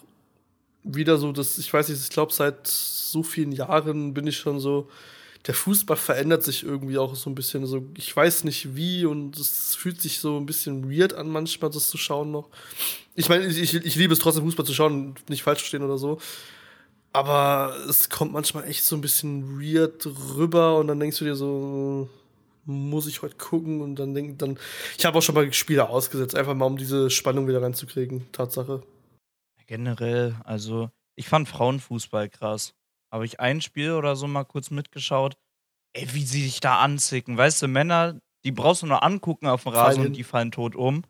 wieder 0.83 1.17
so, 1.17 1.31
dass 1.31 1.57
ich 1.57 1.71
weiß 1.71 1.89
nicht, 1.89 2.01
ich 2.01 2.09
glaube, 2.09 2.33
seit 2.33 2.67
so 2.67 3.23
vielen 3.23 3.51
Jahren 3.51 4.13
bin 4.13 4.27
ich 4.27 4.37
schon 4.37 4.59
so, 4.59 4.89
der 5.47 5.53
Fußball 5.53 5.97
verändert 5.97 6.43
sich 6.43 6.63
irgendwie 6.63 6.97
auch 6.97 7.15
so 7.15 7.29
ein 7.29 7.35
bisschen 7.35 7.65
so, 7.67 7.85
ich 7.95 8.15
weiß 8.15 8.43
nicht 8.45 8.75
wie 8.75 9.05
und 9.05 9.37
es 9.37 9.75
fühlt 9.75 10.01
sich 10.01 10.19
so 10.19 10.37
ein 10.37 10.45
bisschen 10.45 10.91
weird 10.91 11.13
an 11.13 11.29
manchmal, 11.29 11.69
das 11.69 11.87
zu 11.87 11.97
schauen 11.97 12.31
noch. 12.31 12.49
Ich 13.13 13.29
meine, 13.29 13.45
ich, 13.45 13.73
ich 13.73 13.95
liebe 13.95 14.13
es 14.13 14.19
trotzdem 14.19 14.43
Fußball 14.43 14.65
zu 14.65 14.73
schauen, 14.73 15.15
nicht 15.29 15.43
falsch 15.43 15.59
verstehen 15.59 15.83
oder 15.83 15.97
so. 15.97 16.19
Aber 17.13 17.75
es 17.87 18.09
kommt 18.09 18.33
manchmal 18.33 18.65
echt 18.65 18.83
so 18.83 18.95
ein 18.95 19.01
bisschen 19.01 19.61
weird 19.61 20.05
rüber 20.35 20.77
und 20.77 20.87
dann 20.87 20.99
denkst 20.99 21.19
du 21.19 21.25
dir 21.25 21.35
so, 21.35 22.09
muss 22.65 23.07
ich 23.07 23.21
heute 23.21 23.37
gucken 23.37 23.81
und 23.81 23.95
dann 23.97 24.13
denk 24.13 24.39
dann, 24.39 24.57
ich 24.97 25.05
habe 25.05 25.17
auch 25.17 25.21
schon 25.21 25.35
mal 25.35 25.53
Spiele 25.53 25.87
ausgesetzt, 25.87 26.35
einfach 26.35 26.55
mal 26.55 26.65
um 26.65 26.77
diese 26.77 27.09
Spannung 27.09 27.47
wieder 27.47 27.61
reinzukriegen, 27.61 28.25
Tatsache. 28.31 28.83
Generell, 29.67 30.35
also 30.43 30.89
ich 31.15 31.29
fand 31.29 31.47
Frauenfußball 31.47 32.29
krass. 32.29 32.73
Habe 33.15 33.23
ich 33.23 33.39
ein 33.39 33.61
Spiel 33.61 33.93
oder 33.93 34.17
so 34.17 34.27
mal 34.27 34.43
kurz 34.43 34.71
mitgeschaut. 34.71 35.37
Ey, 35.93 36.05
wie 36.11 36.25
sie 36.25 36.43
sich 36.43 36.59
da 36.59 36.79
anzicken. 36.79 37.37
Weißt 37.37 37.61
du, 37.61 37.69
Männer, 37.69 38.19
die 38.43 38.51
brauchst 38.51 38.81
du 38.81 38.87
nur 38.87 39.03
angucken 39.03 39.47
auf 39.47 39.63
dem 39.63 39.71
Rasen 39.71 39.95
Fallen. 39.95 40.07
und 40.07 40.17
die 40.17 40.25
fallen 40.25 40.51
tot 40.51 40.75
um. 40.75 41.05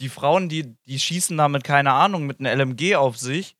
Die 0.00 0.08
Frauen, 0.08 0.48
die, 0.48 0.74
die 0.84 0.98
schießen 0.98 1.36
damit, 1.36 1.62
keine 1.62 1.92
Ahnung, 1.92 2.26
mit 2.26 2.40
einem 2.40 2.58
LMG 2.58 2.96
auf 2.96 3.16
sich, 3.16 3.54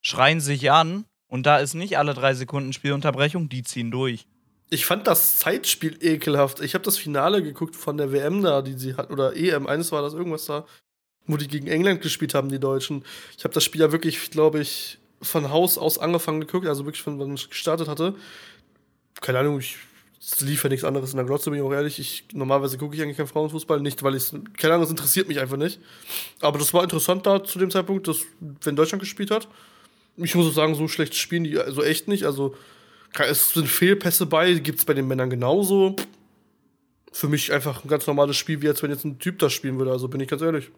schreien 0.00 0.40
sich 0.40 0.72
an 0.72 1.04
und 1.28 1.46
da 1.46 1.58
ist 1.58 1.74
nicht 1.74 1.96
alle 1.96 2.12
drei 2.12 2.34
Sekunden 2.34 2.72
Spielunterbrechung, 2.72 3.48
die 3.48 3.62
ziehen 3.62 3.92
durch. 3.92 4.26
Ich 4.70 4.84
fand 4.84 5.06
das 5.06 5.38
Zeitspiel 5.38 5.98
ekelhaft. 6.00 6.58
Ich 6.58 6.74
habe 6.74 6.82
das 6.82 6.98
Finale 6.98 7.40
geguckt 7.40 7.76
von 7.76 7.98
der 7.98 8.10
WM 8.10 8.42
da, 8.42 8.62
die 8.62 8.72
sie 8.72 8.96
hat, 8.96 9.12
oder 9.12 9.36
EM, 9.36 9.68
eines 9.68 9.92
war 9.92 10.02
das, 10.02 10.12
irgendwas 10.12 10.46
da 10.46 10.66
wo 11.26 11.36
die 11.36 11.48
gegen 11.48 11.66
England 11.66 12.02
gespielt 12.02 12.34
haben, 12.34 12.48
die 12.48 12.60
Deutschen. 12.60 13.04
Ich 13.36 13.44
habe 13.44 13.54
das 13.54 13.64
Spiel 13.64 13.80
ja 13.80 13.92
wirklich, 13.92 14.30
glaube 14.30 14.60
ich, 14.60 14.98
von 15.22 15.50
Haus 15.50 15.78
aus 15.78 15.98
angefangen 15.98 16.40
geguckt, 16.40 16.66
also 16.66 16.84
wirklich 16.84 17.02
von 17.02 17.18
wann 17.18 17.34
ich 17.34 17.48
gestartet 17.48 17.88
hatte. 17.88 18.14
Keine 19.20 19.38
Ahnung, 19.38 19.58
ich 19.58 19.76
lief 20.40 20.64
ja 20.64 20.70
nichts 20.70 20.84
anderes 20.84 21.12
in 21.12 21.16
der 21.16 21.26
Glotze, 21.26 21.50
bin 21.50 21.58
ich 21.58 21.64
auch 21.64 21.72
ehrlich. 21.72 21.98
Ich, 21.98 22.24
normalerweise 22.32 22.78
gucke 22.78 22.96
ich 22.96 23.02
eigentlich 23.02 23.16
keinen 23.16 23.28
Frauenfußball, 23.28 23.80
nicht, 23.80 24.02
weil 24.02 24.14
ich 24.14 24.30
keine 24.56 24.74
Ahnung, 24.74 24.84
es 24.84 24.90
interessiert 24.90 25.28
mich 25.28 25.40
einfach 25.40 25.56
nicht. 25.56 25.80
Aber 26.40 26.58
das 26.58 26.74
war 26.74 26.82
interessant 26.82 27.26
da 27.26 27.42
zu 27.42 27.58
dem 27.58 27.70
Zeitpunkt, 27.70 28.08
dass, 28.08 28.20
wenn 28.62 28.76
Deutschland 28.76 29.00
gespielt 29.00 29.30
hat. 29.30 29.48
Ich 30.16 30.34
muss 30.34 30.46
auch 30.46 30.54
sagen, 30.54 30.74
so 30.74 30.88
schlecht 30.88 31.14
spielen 31.14 31.44
die 31.44 31.58
also 31.58 31.82
echt 31.82 32.08
nicht. 32.08 32.24
Also 32.24 32.54
es 33.18 33.52
sind 33.52 33.68
Fehlpässe 33.68 34.26
bei, 34.26 34.54
gibt 34.54 34.78
es 34.78 34.84
bei 34.84 34.94
den 34.94 35.06
Männern 35.06 35.30
genauso. 35.30 35.96
Für 37.12 37.28
mich 37.28 37.52
einfach 37.52 37.84
ein 37.84 37.88
ganz 37.88 38.06
normales 38.06 38.36
Spiel, 38.36 38.60
wie 38.62 38.68
als 38.68 38.82
wenn 38.82 38.90
jetzt 38.90 39.04
ein 39.04 39.18
Typ 39.18 39.38
das 39.38 39.52
spielen 39.52 39.78
würde, 39.78 39.92
also 39.92 40.08
bin 40.08 40.20
ich 40.20 40.28
ganz 40.28 40.42
ehrlich. 40.42 40.70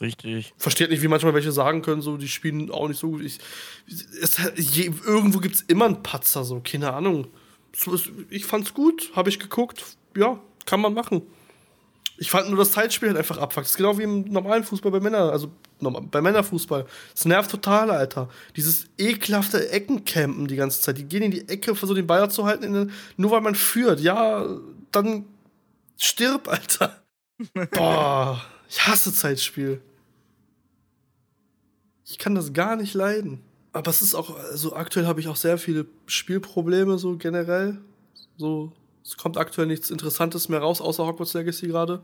Richtig. 0.00 0.54
Versteht 0.56 0.90
nicht, 0.90 1.02
wie 1.02 1.08
manchmal 1.08 1.34
welche 1.34 1.52
sagen 1.52 1.82
können, 1.82 2.02
so, 2.02 2.16
die 2.16 2.28
spielen 2.28 2.70
auch 2.70 2.88
nicht 2.88 2.98
so 2.98 3.10
gut. 3.10 3.22
Ich, 3.22 3.38
es, 4.20 4.40
je, 4.56 4.90
irgendwo 5.04 5.38
gibt 5.38 5.56
es 5.56 5.62
immer 5.62 5.84
einen 5.84 6.02
Patzer, 6.02 6.44
so, 6.44 6.60
keine 6.60 6.92
Ahnung. 6.92 7.26
Ich 8.30 8.44
fand's 8.44 8.74
gut, 8.74 9.10
habe 9.14 9.28
ich 9.28 9.38
geguckt, 9.38 9.84
ja, 10.16 10.38
kann 10.66 10.80
man 10.80 10.94
machen. 10.94 11.22
Ich 12.18 12.30
fand 12.30 12.48
nur 12.48 12.58
das 12.58 12.72
Zeitspiel 12.72 13.08
halt 13.08 13.18
einfach 13.18 13.38
abfuckt. 13.38 13.64
Das 13.64 13.72
ist 13.72 13.76
genau 13.76 13.98
wie 13.98 14.02
im 14.02 14.24
normalen 14.30 14.64
Fußball 14.64 14.92
bei 14.92 15.00
Männern, 15.00 15.30
also 15.30 15.50
bei 15.80 16.20
Männerfußball. 16.20 16.86
Es 17.14 17.24
nervt 17.24 17.50
total, 17.50 17.90
Alter. 17.90 18.28
Dieses 18.54 18.86
ekelhafte 18.98 19.70
Eckencampen 19.70 20.46
die 20.46 20.56
ganze 20.56 20.80
Zeit. 20.80 20.98
Die 20.98 21.04
gehen 21.04 21.22
in 21.22 21.30
die 21.30 21.48
Ecke, 21.48 21.74
versuchen 21.74 21.96
den 21.96 22.06
Ball 22.06 22.30
zu 22.30 22.44
halten, 22.44 22.72
den, 22.72 22.92
nur 23.16 23.30
weil 23.30 23.40
man 23.40 23.54
führt. 23.54 24.00
Ja, 24.00 24.46
dann 24.92 25.24
stirb, 25.98 26.48
Alter. 26.48 27.02
Boah. 27.72 28.40
Ich 28.72 28.86
hasse 28.86 29.12
Zeitspiel. 29.12 29.82
Ich 32.06 32.16
kann 32.16 32.34
das 32.34 32.54
gar 32.54 32.74
nicht 32.74 32.94
leiden. 32.94 33.42
Aber 33.74 33.90
es 33.90 34.00
ist 34.00 34.14
auch, 34.14 34.34
also 34.34 34.74
aktuell 34.74 35.06
habe 35.06 35.20
ich 35.20 35.28
auch 35.28 35.36
sehr 35.36 35.58
viele 35.58 35.84
Spielprobleme, 36.06 36.98
so 36.98 37.18
generell. 37.18 37.76
So, 38.38 38.72
es 39.04 39.18
kommt 39.18 39.36
aktuell 39.36 39.66
nichts 39.66 39.90
Interessantes 39.90 40.48
mehr 40.48 40.60
raus, 40.60 40.80
außer 40.80 41.06
Hogwarts 41.06 41.34
Legacy 41.34 41.66
gerade. 41.66 42.00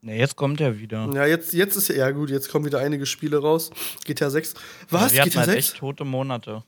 Ne, 0.00 0.16
jetzt 0.16 0.36
kommt 0.36 0.58
er 0.58 0.78
wieder. 0.78 1.10
Ja, 1.12 1.26
jetzt, 1.26 1.52
jetzt 1.52 1.76
ist 1.76 1.88
ja, 1.88 1.96
ja 1.96 2.10
gut, 2.10 2.30
jetzt 2.30 2.48
kommen 2.48 2.64
wieder 2.64 2.78
einige 2.78 3.04
Spiele 3.04 3.36
raus. 3.36 3.70
GTA 4.06 4.30
6. 4.30 4.54
Was? 4.88 5.12
Ja, 5.12 5.24
wir 5.24 5.30
GTA 5.30 5.44
6? 5.44 5.48
Halt 5.48 5.58
echt 5.58 5.76
tote 5.76 6.06
Monate. 6.06 6.50
Ja, 6.50 6.64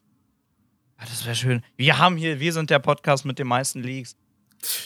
ah, 0.98 1.04
das 1.06 1.24
wäre 1.24 1.34
schön. 1.34 1.62
Wir 1.78 1.96
haben 1.96 2.18
hier, 2.18 2.38
wir 2.38 2.52
sind 2.52 2.68
der 2.68 2.80
Podcast 2.80 3.24
mit 3.24 3.38
den 3.38 3.46
meisten 3.46 3.82
Leaks. 3.82 4.14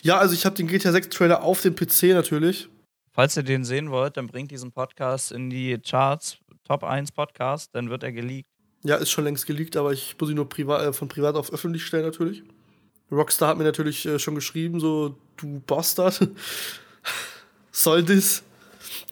Ja, 0.03 0.19
also 0.19 0.35
ich 0.35 0.47
habe 0.47 0.55
den 0.55 0.69
GTA 0.69 0.93
6 0.93 1.09
Trailer 1.09 1.43
auf 1.43 1.63
dem 1.63 1.75
PC 1.75 2.05
natürlich. 2.15 2.69
Falls 3.15 3.37
ihr 3.37 3.45
den 3.45 3.65
sehen 3.65 3.93
wollt, 3.93 4.17
dann 4.17 4.27
bringt 4.27 4.51
diesen 4.51 4.73
Podcast 4.73 5.31
in 5.31 5.49
die 5.49 5.79
Charts, 5.79 6.39
Top 6.65 6.83
1 6.83 7.13
Podcast, 7.13 7.73
dann 7.73 7.89
wird 7.89 8.03
er 8.03 8.11
geleakt. 8.11 8.49
Ja, 8.83 8.97
ist 8.97 9.11
schon 9.11 9.23
längst 9.23 9.47
geleakt, 9.47 9.77
aber 9.77 9.93
ich 9.93 10.17
muss 10.19 10.31
ihn 10.31 10.35
nur 10.35 10.49
privat, 10.49 10.85
äh, 10.85 10.93
von 10.93 11.07
privat 11.07 11.37
auf 11.37 11.53
öffentlich 11.53 11.87
stellen 11.87 12.05
natürlich. 12.05 12.43
Rockstar 13.13 13.51
hat 13.51 13.57
mir 13.57 13.63
natürlich 13.63 14.05
äh, 14.05 14.19
schon 14.19 14.35
geschrieben, 14.35 14.81
so, 14.81 15.17
du 15.37 15.63
Bastard. 15.65 16.29
Soll 17.71 18.03
das? 18.03 18.43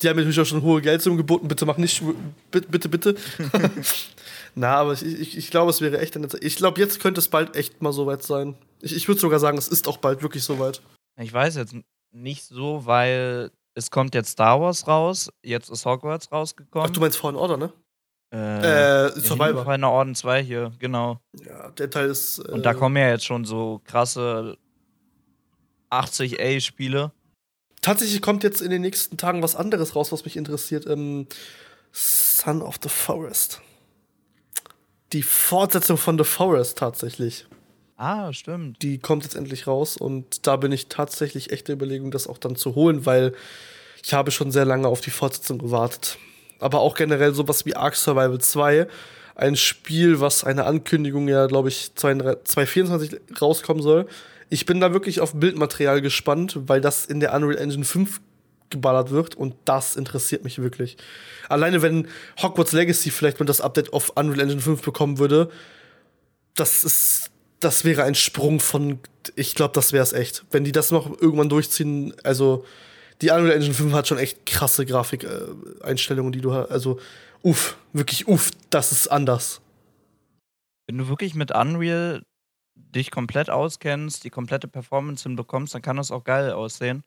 Die 0.02 0.08
haben 0.08 0.16
mir 0.16 0.22
natürlich 0.22 0.40
auch 0.40 0.50
schon 0.50 0.62
hohe 0.62 0.82
Geldsummen 0.82 1.16
geboten, 1.16 1.46
bitte 1.46 1.64
mach 1.64 1.76
nicht, 1.76 2.02
bitte, 2.50 2.68
bitte, 2.68 2.88
bitte. 2.88 3.14
Na, 4.56 4.78
aber 4.78 4.94
ich, 4.94 5.04
ich, 5.04 5.38
ich 5.38 5.50
glaube, 5.52 5.70
es 5.70 5.80
wäre 5.80 6.00
echt 6.00 6.16
eine 6.16 6.26
Zeit. 6.26 6.42
Ich 6.42 6.56
glaube, 6.56 6.80
jetzt 6.80 6.98
könnte 6.98 7.20
es 7.20 7.28
bald 7.28 7.54
echt 7.54 7.80
mal 7.80 7.92
soweit 7.92 8.24
sein. 8.24 8.56
Ich, 8.80 8.96
ich 8.96 9.06
würde 9.06 9.20
sogar 9.20 9.38
sagen, 9.38 9.58
es 9.58 9.68
ist 9.68 9.86
auch 9.86 9.98
bald 9.98 10.22
wirklich 10.22 10.42
soweit. 10.42 10.82
Ich 11.20 11.32
weiß 11.32 11.54
jetzt 11.54 11.76
nicht 12.10 12.42
so, 12.42 12.84
weil 12.84 13.52
es 13.74 13.90
kommt 13.90 14.14
jetzt 14.14 14.30
Star 14.30 14.60
Wars 14.60 14.86
raus, 14.86 15.30
jetzt 15.42 15.70
ist 15.70 15.86
Hogwarts 15.86 16.30
rausgekommen. 16.30 16.88
Ach, 16.88 16.92
du 16.92 17.00
meinst 17.00 17.18
Fallen 17.18 17.36
Order, 17.36 17.56
ne? 17.56 17.72
Äh, 18.32 19.06
äh 19.06 19.20
Survivor. 19.20 19.64
Fallen 19.64 19.84
Orden 19.84 20.14
2 20.14 20.42
hier, 20.42 20.72
genau. 20.78 21.20
Ja, 21.44 21.70
der 21.70 21.90
Teil 21.90 22.08
ist. 22.08 22.38
Äh, 22.38 22.52
Und 22.52 22.64
da 22.64 22.74
kommen 22.74 22.96
ja 22.96 23.08
jetzt 23.10 23.24
schon 23.24 23.44
so 23.44 23.80
krasse 23.84 24.56
80A-Spiele. 25.90 27.12
Tatsächlich 27.82 28.22
kommt 28.22 28.44
jetzt 28.44 28.62
in 28.62 28.70
den 28.70 28.82
nächsten 28.82 29.16
Tagen 29.16 29.42
was 29.42 29.56
anderes 29.56 29.94
raus, 29.96 30.12
was 30.12 30.24
mich 30.24 30.36
interessiert. 30.36 30.86
Ähm, 30.86 31.26
Son 31.92 32.62
of 32.62 32.76
the 32.82 32.88
Forest. 32.88 33.60
Die 35.12 35.22
Fortsetzung 35.22 35.98
von 35.98 36.16
The 36.16 36.24
Forest 36.24 36.78
tatsächlich. 36.78 37.46
Ah, 37.96 38.32
stimmt. 38.32 38.82
Die 38.82 38.98
kommt 38.98 39.24
jetzt 39.24 39.36
endlich 39.36 39.66
raus 39.66 39.96
und 39.96 40.46
da 40.46 40.56
bin 40.56 40.72
ich 40.72 40.88
tatsächlich 40.88 41.52
echt 41.52 41.68
der 41.68 41.76
Überlegung, 41.76 42.10
das 42.10 42.26
auch 42.26 42.38
dann 42.38 42.56
zu 42.56 42.74
holen, 42.74 43.06
weil 43.06 43.32
ich 44.02 44.14
habe 44.14 44.30
schon 44.30 44.50
sehr 44.50 44.64
lange 44.64 44.88
auf 44.88 45.00
die 45.00 45.10
Fortsetzung 45.10 45.58
gewartet. 45.58 46.18
Aber 46.58 46.80
auch 46.80 46.96
generell 46.96 47.34
sowas 47.34 47.64
wie 47.66 47.76
Ark 47.76 47.94
Survival 47.96 48.38
2, 48.38 48.86
ein 49.34 49.56
Spiel, 49.56 50.20
was 50.20 50.44
eine 50.44 50.64
Ankündigung 50.64 51.28
ja, 51.28 51.46
glaube 51.46 51.68
ich, 51.68 51.94
2024 51.94 53.20
rauskommen 53.40 53.82
soll. 53.82 54.06
Ich 54.50 54.66
bin 54.66 54.80
da 54.80 54.92
wirklich 54.92 55.20
auf 55.20 55.34
Bildmaterial 55.34 56.00
gespannt, 56.02 56.58
weil 56.66 56.80
das 56.80 57.04
in 57.06 57.20
der 57.20 57.34
Unreal 57.34 57.58
Engine 57.58 57.84
5 57.84 58.20
geballert 58.70 59.10
wird 59.10 59.34
und 59.34 59.54
das 59.64 59.96
interessiert 59.96 60.44
mich 60.44 60.60
wirklich. 60.60 60.96
Alleine 61.48 61.82
wenn 61.82 62.08
Hogwarts 62.42 62.72
Legacy 62.72 63.10
vielleicht 63.10 63.38
mal 63.38 63.46
das 63.46 63.60
Update 63.60 63.92
auf 63.92 64.10
Unreal 64.16 64.40
Engine 64.40 64.60
5 64.60 64.82
bekommen 64.82 65.18
würde, 65.18 65.50
das 66.54 66.84
ist 66.84 67.30
das 67.64 67.84
wäre 67.84 68.04
ein 68.04 68.14
Sprung 68.14 68.60
von, 68.60 68.98
ich 69.36 69.54
glaube, 69.54 69.74
das 69.74 69.92
wäre 69.92 70.02
es 70.02 70.12
echt. 70.12 70.44
Wenn 70.50 70.64
die 70.64 70.72
das 70.72 70.90
noch 70.90 71.20
irgendwann 71.20 71.48
durchziehen, 71.48 72.14
also 72.24 72.64
die 73.20 73.30
Unreal 73.30 73.52
Engine 73.52 73.74
5 73.74 73.92
hat 73.92 74.08
schon 74.08 74.18
echt 74.18 74.44
krasse 74.46 74.84
Grafikeinstellungen, 74.84 76.32
die 76.32 76.40
du 76.40 76.52
hast. 76.52 76.70
Also, 76.70 76.98
uff, 77.42 77.76
wirklich 77.92 78.26
uff, 78.26 78.50
das 78.70 78.92
ist 78.92 79.08
anders. 79.08 79.60
Wenn 80.88 80.98
du 80.98 81.08
wirklich 81.08 81.34
mit 81.34 81.52
Unreal 81.52 82.22
dich 82.74 83.10
komplett 83.10 83.48
auskennst, 83.48 84.24
die 84.24 84.30
komplette 84.30 84.68
Performance 84.68 85.22
hinbekommst, 85.22 85.74
dann 85.74 85.82
kann 85.82 85.96
das 85.96 86.10
auch 86.10 86.24
geil 86.24 86.52
aussehen. 86.52 87.04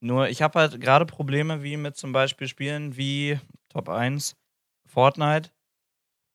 Nur 0.00 0.28
ich 0.28 0.42
habe 0.42 0.58
halt 0.58 0.80
gerade 0.80 1.06
Probleme 1.06 1.62
wie 1.62 1.76
mit 1.76 1.96
zum 1.96 2.12
Beispiel 2.12 2.48
Spielen 2.48 2.96
wie 2.96 3.38
Top 3.68 3.88
1, 3.88 4.36
Fortnite, 4.86 5.50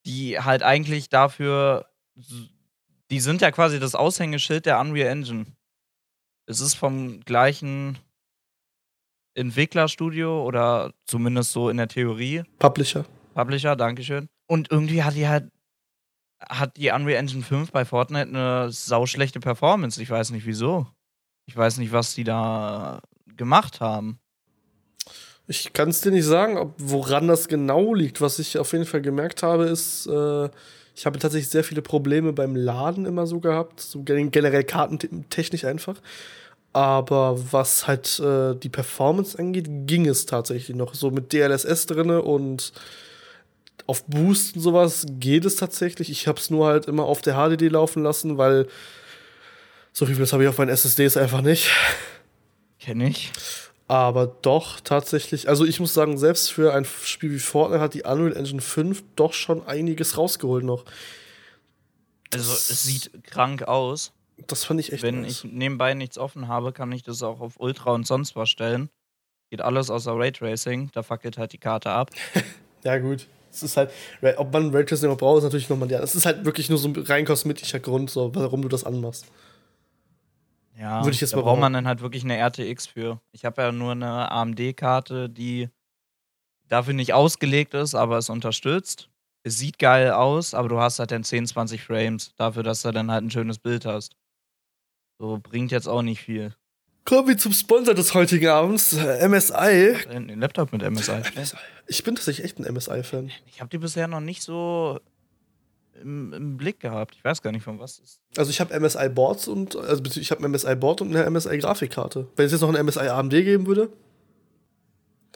die 0.05 0.39
halt 0.39 0.63
eigentlich 0.63 1.09
dafür, 1.09 1.89
die 3.09 3.19
sind 3.19 3.41
ja 3.41 3.51
quasi 3.51 3.79
das 3.79 3.95
Aushängeschild 3.95 4.65
der 4.65 4.79
Unreal 4.79 5.09
Engine. 5.09 5.45
Es 6.45 6.61
ist 6.61 6.75
vom 6.75 7.19
gleichen 7.21 7.97
Entwicklerstudio 9.35 10.43
oder 10.43 10.93
zumindest 11.05 11.51
so 11.51 11.69
in 11.69 11.77
der 11.77 11.87
Theorie. 11.87 12.43
Publisher. 12.57 13.05
Publisher, 13.33 13.75
Dankeschön. 13.75 14.29
Und 14.47 14.71
irgendwie 14.71 15.03
hat 15.03 15.15
die 15.15 15.27
halt 15.27 15.51
hat 16.41 16.77
die 16.77 16.89
Unreal 16.89 17.19
Engine 17.19 17.43
5 17.43 17.71
bei 17.71 17.83
Fortnite 17.83 18.29
eine 18.29 18.71
sauschlechte 18.71 19.39
Performance. 19.39 20.01
Ich 20.01 20.09
weiß 20.09 20.31
nicht 20.31 20.45
wieso. 20.45 20.87
Ich 21.45 21.55
weiß 21.55 21.77
nicht, 21.77 21.91
was 21.91 22.15
die 22.15 22.23
da 22.23 23.01
gemacht 23.35 23.81
haben. 23.81 24.19
Ich 25.47 25.73
kann 25.73 25.89
es 25.89 26.01
dir 26.01 26.11
nicht 26.11 26.25
sagen, 26.25 26.57
ob, 26.57 26.75
woran 26.77 27.27
das 27.27 27.47
genau 27.47 27.93
liegt. 27.93 28.21
Was 28.21 28.39
ich 28.39 28.57
auf 28.57 28.71
jeden 28.71 28.85
Fall 28.85 29.01
gemerkt 29.01 29.41
habe, 29.41 29.65
ist, 29.65 30.05
äh, 30.05 30.49
ich 30.99 31.05
habe 31.05 31.17
tatsächlich 31.17 31.49
sehr 31.49 31.63
viele 31.63 31.81
Probleme 31.81 32.33
beim 32.33 32.57
Laden 32.57 33.05
immer 33.05 33.25
so 33.25 33.39
gehabt. 33.39 33.79
So 33.79 34.03
generell 34.03 34.65
kartentechnisch 34.65 35.63
einfach. 35.63 35.95
Aber 36.73 37.39
was 37.53 37.87
halt 37.87 38.19
äh, 38.19 38.53
die 38.53 38.67
Performance 38.67 39.39
angeht, 39.39 39.69
ging 39.87 40.07
es 40.07 40.25
tatsächlich 40.25 40.75
noch. 40.75 40.95
So 40.95 41.09
mit 41.09 41.31
DLSS 41.31 41.85
drinne 41.85 42.21
und 42.21 42.73
auf 43.87 44.03
Boost 44.07 44.57
und 44.57 44.61
sowas 44.61 45.05
geht 45.07 45.45
es 45.45 45.55
tatsächlich. 45.55 46.09
Ich 46.09 46.27
habe 46.27 46.37
es 46.37 46.49
nur 46.49 46.67
halt 46.67 46.87
immer 46.87 47.05
auf 47.05 47.21
der 47.21 47.35
HDD 47.35 47.69
laufen 47.69 48.03
lassen, 48.03 48.37
weil 48.37 48.67
so 49.93 50.05
viel 50.05 50.17
das 50.17 50.33
habe 50.33 50.43
ich 50.43 50.49
auf 50.49 50.57
meinen 50.57 50.67
SSDs 50.67 51.15
einfach 51.15 51.39
nicht. 51.39 51.71
Kenne 52.77 53.07
ich. 53.07 53.31
Aber 53.89 54.27
doch, 54.27 54.79
tatsächlich, 54.81 55.49
also 55.49 55.65
ich 55.65 55.79
muss 55.79 55.95
sagen, 55.95 56.19
selbst 56.19 56.51
für 56.51 56.75
ein 56.75 56.85
Spiel 56.85 57.31
wie 57.31 57.39
Fortnite 57.39 57.81
hat 57.81 57.95
die 57.95 58.03
Unreal 58.03 58.37
Engine 58.37 58.61
5 58.61 59.03
doch 59.15 59.33
schon 59.33 59.65
einiges 59.65 60.15
rausgeholt 60.15 60.63
noch. 60.63 60.85
Also 62.31 62.53
es 62.53 62.83
sieht 62.83 63.23
krank 63.23 63.63
aus. 63.63 64.13
Das 64.45 64.63
fand 64.63 64.79
ich 64.79 64.93
echt 64.93 65.01
Wenn 65.01 65.21
nice. 65.21 65.43
ich 65.43 65.51
nebenbei 65.51 65.95
nichts 65.95 66.19
offen 66.19 66.47
habe, 66.47 66.71
kann 66.71 66.91
ich 66.91 67.01
das 67.01 67.23
auch 67.23 67.41
auf 67.41 67.59
Ultra 67.59 67.91
und 67.93 68.05
sonst 68.05 68.35
was 68.35 68.49
stellen. 68.49 68.91
Geht 69.49 69.61
alles 69.61 69.89
außer 69.89 70.15
Raytracing, 70.15 70.91
da 70.93 71.01
fackelt 71.01 71.39
halt 71.39 71.53
die 71.53 71.57
Karte 71.57 71.89
ab. 71.89 72.11
ja, 72.83 72.99
gut. 72.99 73.25
Es 73.51 73.63
ist 73.63 73.75
halt, 73.75 73.89
ob 74.37 74.53
man 74.53 74.69
Raytracing 74.69 75.17
braucht, 75.17 75.39
ist 75.39 75.45
natürlich 75.45 75.67
nochmal 75.67 75.87
der. 75.87 76.03
Es 76.03 76.13
ist 76.13 76.27
halt 76.27 76.45
wirklich 76.45 76.69
nur 76.69 76.77
so 76.77 76.89
ein 76.89 76.95
rein 76.95 77.25
kosmetischer 77.25 77.79
Grund, 77.79 78.11
so, 78.11 78.35
warum 78.35 78.61
du 78.61 78.67
das 78.67 78.83
anmachst. 78.83 79.25
Ja, 80.79 81.03
Würde 81.03 81.11
ich 81.11 81.19
jetzt 81.19 81.33
da 81.33 81.41
braucht 81.41 81.59
man 81.59 81.73
dann 81.73 81.87
halt 81.87 81.99
wirklich 81.99 82.23
eine 82.23 82.37
RTX 82.37 82.87
für. 82.87 83.19
Ich 83.33 83.43
habe 83.43 83.61
ja 83.61 83.71
nur 83.71 83.91
eine 83.91 84.31
AMD-Karte, 84.31 85.29
die 85.29 85.69
dafür 86.69 86.93
nicht 86.93 87.13
ausgelegt 87.13 87.73
ist, 87.73 87.95
aber 87.95 88.17
es 88.17 88.29
unterstützt. 88.29 89.09
Es 89.43 89.57
sieht 89.57 89.77
geil 89.77 90.11
aus, 90.11 90.53
aber 90.53 90.69
du 90.69 90.79
hast 90.79 90.99
halt 90.99 91.11
dann 91.11 91.23
10, 91.25 91.47
20 91.47 91.83
Frames 91.83 92.33
dafür, 92.35 92.63
dass 92.63 92.83
du 92.83 92.91
dann 92.91 93.11
halt 93.11 93.25
ein 93.25 93.31
schönes 93.31 93.59
Bild 93.59 93.85
hast. 93.85 94.15
So 95.19 95.39
bringt 95.41 95.71
jetzt 95.71 95.87
auch 95.87 96.01
nicht 96.01 96.21
viel. 96.21 96.55
Kommen 97.03 97.27
wir 97.27 97.37
zum 97.37 97.51
Sponsor 97.51 97.93
des 97.93 98.13
heutigen 98.13 98.47
Abends, 98.47 98.93
MSI. 98.93 99.97
Den 100.09 100.39
Laptop 100.39 100.71
mit 100.71 100.81
MSI. 100.89 101.23
MSI. 101.35 101.57
Ich 101.87 102.03
bin 102.03 102.15
tatsächlich 102.15 102.45
echt 102.45 102.59
ein 102.59 102.73
MSI-Fan. 102.73 103.31
Ich 103.47 103.59
habe 103.59 103.69
die 103.69 103.79
bisher 103.79 104.07
noch 104.07 104.19
nicht 104.21 104.43
so 104.43 104.99
im, 106.01 106.33
im, 106.33 106.57
Blick 106.57 106.79
gehabt. 106.79 107.15
Ich 107.15 107.23
weiß 107.23 107.41
gar 107.41 107.51
nicht, 107.51 107.63
von 107.63 107.79
was 107.79 107.99
ist. 107.99 108.19
Also 108.37 108.49
ich 108.51 108.59
habe 108.59 108.77
MSI 108.79 109.09
Boards 109.09 109.47
und 109.47 109.75
also 109.75 110.03
ich 110.03 110.31
habe 110.31 110.47
MSI 110.47 110.75
Board 110.75 111.01
und 111.01 111.15
eine 111.15 111.29
MSI 111.29 111.57
Grafikkarte. 111.57 112.27
Wenn 112.35 112.45
es 112.45 112.51
jetzt 112.51 112.61
noch 112.61 112.69
eine 112.69 112.83
MSI 112.83 113.07
AMD 113.07 113.31
geben 113.31 113.67
würde, 113.67 113.89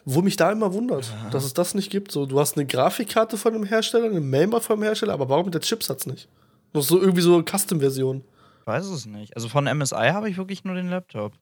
wo 0.05 0.21
mich 0.21 0.35
da 0.35 0.51
immer 0.51 0.73
wundert, 0.73 1.05
ja. 1.05 1.29
dass 1.29 1.45
es 1.45 1.53
das 1.53 1.75
nicht 1.75 1.89
gibt. 1.89 2.11
So, 2.11 2.25
du 2.25 2.39
hast 2.39 2.57
eine 2.57 2.65
Grafikkarte 2.65 3.37
von 3.37 3.53
einem 3.53 3.63
Hersteller, 3.63 4.05
eine 4.05 4.21
Mainboard 4.21 4.63
von 4.63 4.75
einem 4.75 4.83
Hersteller, 4.83 5.13
aber 5.13 5.29
warum 5.29 5.45
mit 5.45 5.53
der 5.53 5.61
Chipsatz 5.61 6.05
nicht? 6.05 6.27
Noch 6.73 6.83
so 6.83 6.99
irgendwie 6.99 7.21
so 7.21 7.35
eine 7.35 7.43
Custom-Version. 7.43 8.23
Ich 8.61 8.67
weiß 8.67 8.85
es 8.87 9.05
nicht. 9.05 9.35
Also 9.35 9.49
von 9.49 9.65
MSI 9.65 10.09
habe 10.11 10.29
ich 10.29 10.37
wirklich 10.37 10.63
nur 10.63 10.75
den 10.75 10.89
Laptop. 10.89 11.33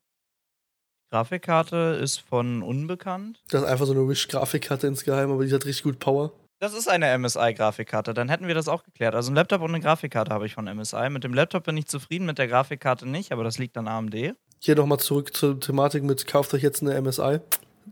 Grafikkarte 1.12 1.99
ist 2.01 2.19
von 2.19 2.63
unbekannt. 2.63 3.41
Das 3.49 3.63
ist 3.63 3.67
einfach 3.67 3.86
so 3.86 3.91
eine 3.91 4.07
Wish-Grafikkarte 4.07 4.88
insgeheim, 4.88 5.31
aber 5.31 5.45
die 5.45 5.53
hat 5.53 5.65
richtig 5.65 5.84
gut 5.84 5.99
Power. 5.99 6.31
Das 6.62 6.76
ist 6.76 6.88
eine 6.88 7.17
MSI-Grafikkarte, 7.17 8.13
dann 8.13 8.30
hätten 8.30 8.45
wir 8.45 8.54
das 8.54 8.67
auch 8.67 8.84
geklärt. 8.84 9.15
Also 9.15 9.32
ein 9.32 9.36
Laptop 9.36 9.63
und 9.63 9.71
eine 9.71 9.80
Grafikkarte 9.80 10.32
habe 10.32 10.45
ich 10.45 10.54
von 10.54 10.65
MSI. 10.65 11.10
Mit 11.10 11.24
dem 11.24 11.34
Laptop 11.34 11.63
bin 11.63 11.76
ich 11.76 11.88
zufrieden, 11.88 12.28
mit 12.28 12.38
der 12.38 12.47
Grafikkarte 12.47 13.10
nicht, 13.10 13.32
aber 13.32 13.43
das 13.43 13.58
liegt 13.58 13.76
an 13.80 13.88
AMD. 13.88 14.36
Hier 14.60 14.76
nochmal 14.76 15.00
zurück 15.00 15.36
zur 15.36 15.60
Thematik 15.60 16.04
mit 16.04 16.28
kauft 16.28 16.54
euch 16.54 16.62
jetzt 16.62 16.84
eine 16.84 17.02
MSI. 17.02 17.39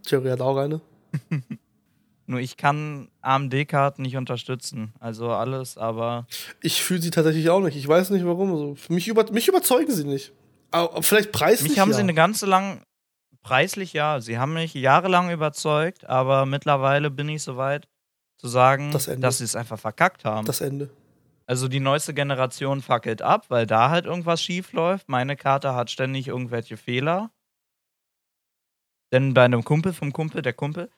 Jerry 0.05 0.29
hat 0.29 0.41
auch 0.41 0.55
eine. 0.55 0.81
Nur 2.27 2.41
ich 2.41 2.57
kann 2.57 3.07
AMD-Karten 3.23 4.03
nicht 4.03 4.17
unterstützen. 4.17 4.93
Also 4.99 5.31
alles, 5.31 5.79
aber. 5.79 6.27
Ich 6.61 6.83
fühle 6.83 7.01
sie 7.01 7.09
tatsächlich 7.09 7.49
auch 7.49 7.61
nicht. 7.61 7.75
Ich 7.75 7.87
weiß 7.87 8.11
nicht 8.11 8.23
warum. 8.23 8.51
Also 8.51 8.77
mich, 8.89 9.07
über, 9.07 9.31
mich 9.31 9.47
überzeugen 9.47 9.91
sie 9.91 10.03
nicht. 10.03 10.31
Aber 10.69 11.01
vielleicht 11.01 11.31
preislich. 11.31 11.71
Mich 11.71 11.79
haben 11.79 11.89
ja. 11.89 11.95
sie 11.95 12.03
eine 12.03 12.13
ganze 12.13 12.45
lang, 12.45 12.83
Preislich 13.41 13.93
ja. 13.93 14.21
Sie 14.21 14.37
haben 14.37 14.53
mich 14.53 14.75
jahrelang 14.75 15.31
überzeugt, 15.31 16.07
aber 16.07 16.45
mittlerweile 16.45 17.09
bin 17.09 17.29
ich 17.29 17.41
soweit 17.41 17.87
zu 18.39 18.47
sagen, 18.47 18.91
das 18.91 19.05
dass 19.19 19.37
sie 19.37 19.43
es 19.43 19.55
einfach 19.55 19.77
verkackt 19.77 20.25
haben. 20.25 20.47
Das 20.47 20.61
Ende. 20.61 20.89
Also 21.45 21.67
die 21.67 21.79
neueste 21.79 22.13
Generation 22.13 22.81
fackelt 22.81 23.21
ab, 23.21 23.45
weil 23.49 23.65
da 23.65 23.89
halt 23.89 24.05
irgendwas 24.05 24.41
schief 24.41 24.71
läuft. 24.71 25.09
Meine 25.09 25.35
Karte 25.35 25.73
hat 25.73 25.89
ständig 25.91 26.27
irgendwelche 26.27 26.77
Fehler. 26.77 27.31
Denn 29.11 29.33
bei 29.33 29.43
einem 29.45 29.63
Kumpel 29.63 29.93
vom 29.93 30.13
Kumpel, 30.13 30.41
der 30.41 30.53
Kumpel, 30.53 30.89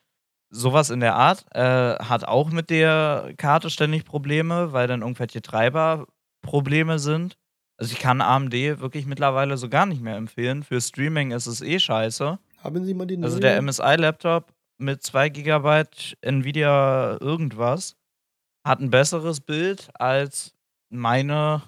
sowas 0.50 0.90
in 0.90 1.00
der 1.00 1.14
Art, 1.14 1.46
äh, 1.54 1.96
hat 1.98 2.24
auch 2.24 2.50
mit 2.50 2.68
der 2.68 3.32
Karte 3.38 3.70
ständig 3.70 4.04
Probleme, 4.04 4.72
weil 4.72 4.86
dann 4.86 5.00
irgendwelche 5.00 5.40
Treiberprobleme 5.40 6.98
sind. 6.98 7.38
Also 7.78 7.94
ich 7.94 7.98
kann 7.98 8.20
AMD 8.20 8.52
wirklich 8.52 9.06
mittlerweile 9.06 9.56
so 9.56 9.70
gar 9.70 9.86
nicht 9.86 10.02
mehr 10.02 10.16
empfehlen. 10.16 10.62
Für 10.62 10.80
Streaming 10.80 11.30
ist 11.30 11.46
es 11.46 11.62
eh 11.62 11.78
scheiße. 11.78 12.38
Haben 12.62 12.84
Sie 12.84 12.94
mal 12.94 13.06
den 13.06 13.24
Also 13.24 13.40
der 13.40 13.60
MSI-Laptop 13.60 14.52
mit 14.82 15.02
2 15.02 15.28
GB 15.30 15.84
Nvidia 16.20 17.18
irgendwas 17.20 17.96
hat 18.64 18.80
ein 18.80 18.90
besseres 18.90 19.40
Bild 19.40 19.90
als 19.94 20.54
meine 20.90 21.62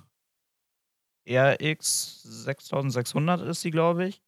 RX 1.28 2.22
6600 2.22 3.40
ist 3.42 3.62
sie, 3.62 3.70
glaube 3.70 4.06
ich. 4.06 4.22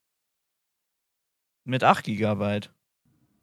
Mit 1.64 1.84
8 1.84 2.04
GB. 2.04 2.60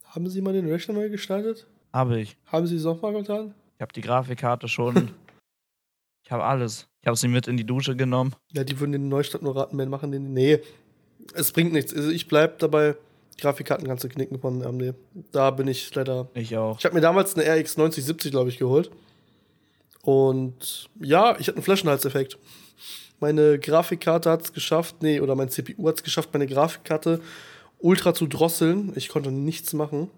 Haben 0.06 0.30
Sie 0.30 0.42
mal 0.42 0.54
den 0.54 0.68
Rechner 0.68 0.94
neu 0.94 1.10
gestartet? 1.10 1.68
Habe 1.92 2.20
ich. 2.20 2.38
Haben 2.48 2.66
Sie 2.68 2.78
es 2.78 2.84
nochmal 2.84 3.14
getan? 3.14 3.54
Ich 3.76 3.82
habe 3.82 3.94
die 3.94 4.02
Grafikkarte 4.02 4.68
schon 4.68 5.12
Ich 6.24 6.32
habe 6.32 6.44
alles. 6.46 6.88
Ich 7.02 7.08
habe 7.08 7.18
sie 7.18 7.28
mit 7.28 7.48
in 7.48 7.58
die 7.58 7.66
Dusche 7.66 7.96
genommen. 7.96 8.34
Ja, 8.54 8.64
die 8.64 8.80
würden 8.80 8.94
den 8.94 9.10
Neustart 9.10 9.44
nur 9.44 9.56
raten, 9.56 9.78
wenn 9.78 9.90
machen 9.90 10.12
den. 10.12 10.34
Nee, 10.34 10.62
es 11.34 11.52
bringt 11.52 11.74
nichts. 11.74 11.94
Also 11.94 12.10
ich 12.10 12.28
bleib 12.28 12.60
dabei. 12.60 12.96
Grafikkarten 13.40 13.88
kannst 13.88 14.04
du 14.04 14.10
knicken 14.10 14.40
von 14.40 14.64
AMD. 14.64 14.94
Da 15.32 15.52
bin 15.52 15.68
ich 15.68 15.94
leider. 15.96 16.30
Ich 16.34 16.56
auch. 16.58 16.80
Ich 16.80 16.86
habe 16.86 16.96
mir 16.96 17.02
damals 17.02 17.36
eine 17.36 17.44
RX 17.44 17.78
9070, 17.78 18.32
glaube 18.32 18.50
ich, 18.50 18.58
geholt. 18.58 18.92
Und 20.02 20.90
ja, 21.00 21.38
ich 21.40 21.48
hatte 21.48 21.58
einen 21.58 21.64
Flaschenhalseffekt. 21.64 22.38
Meine 23.20 23.58
Grafikkarte 23.58 24.30
hat 24.30 24.42
es 24.42 24.54
geschafft, 24.54 24.98
nee, 25.02 25.22
oder 25.22 25.36
mein 25.36 25.50
CPU 25.50 25.88
hat 25.88 25.98
es 25.98 26.04
geschafft, 26.04 26.30
meine 26.34 26.48
Grafikkarte 26.48 27.22
ultra 27.80 28.14
zu 28.14 28.28
drosseln. 28.28 28.92
Ich 28.96 29.10
konnte 29.10 29.32
nichts 29.32 29.74
machen. 29.74 30.10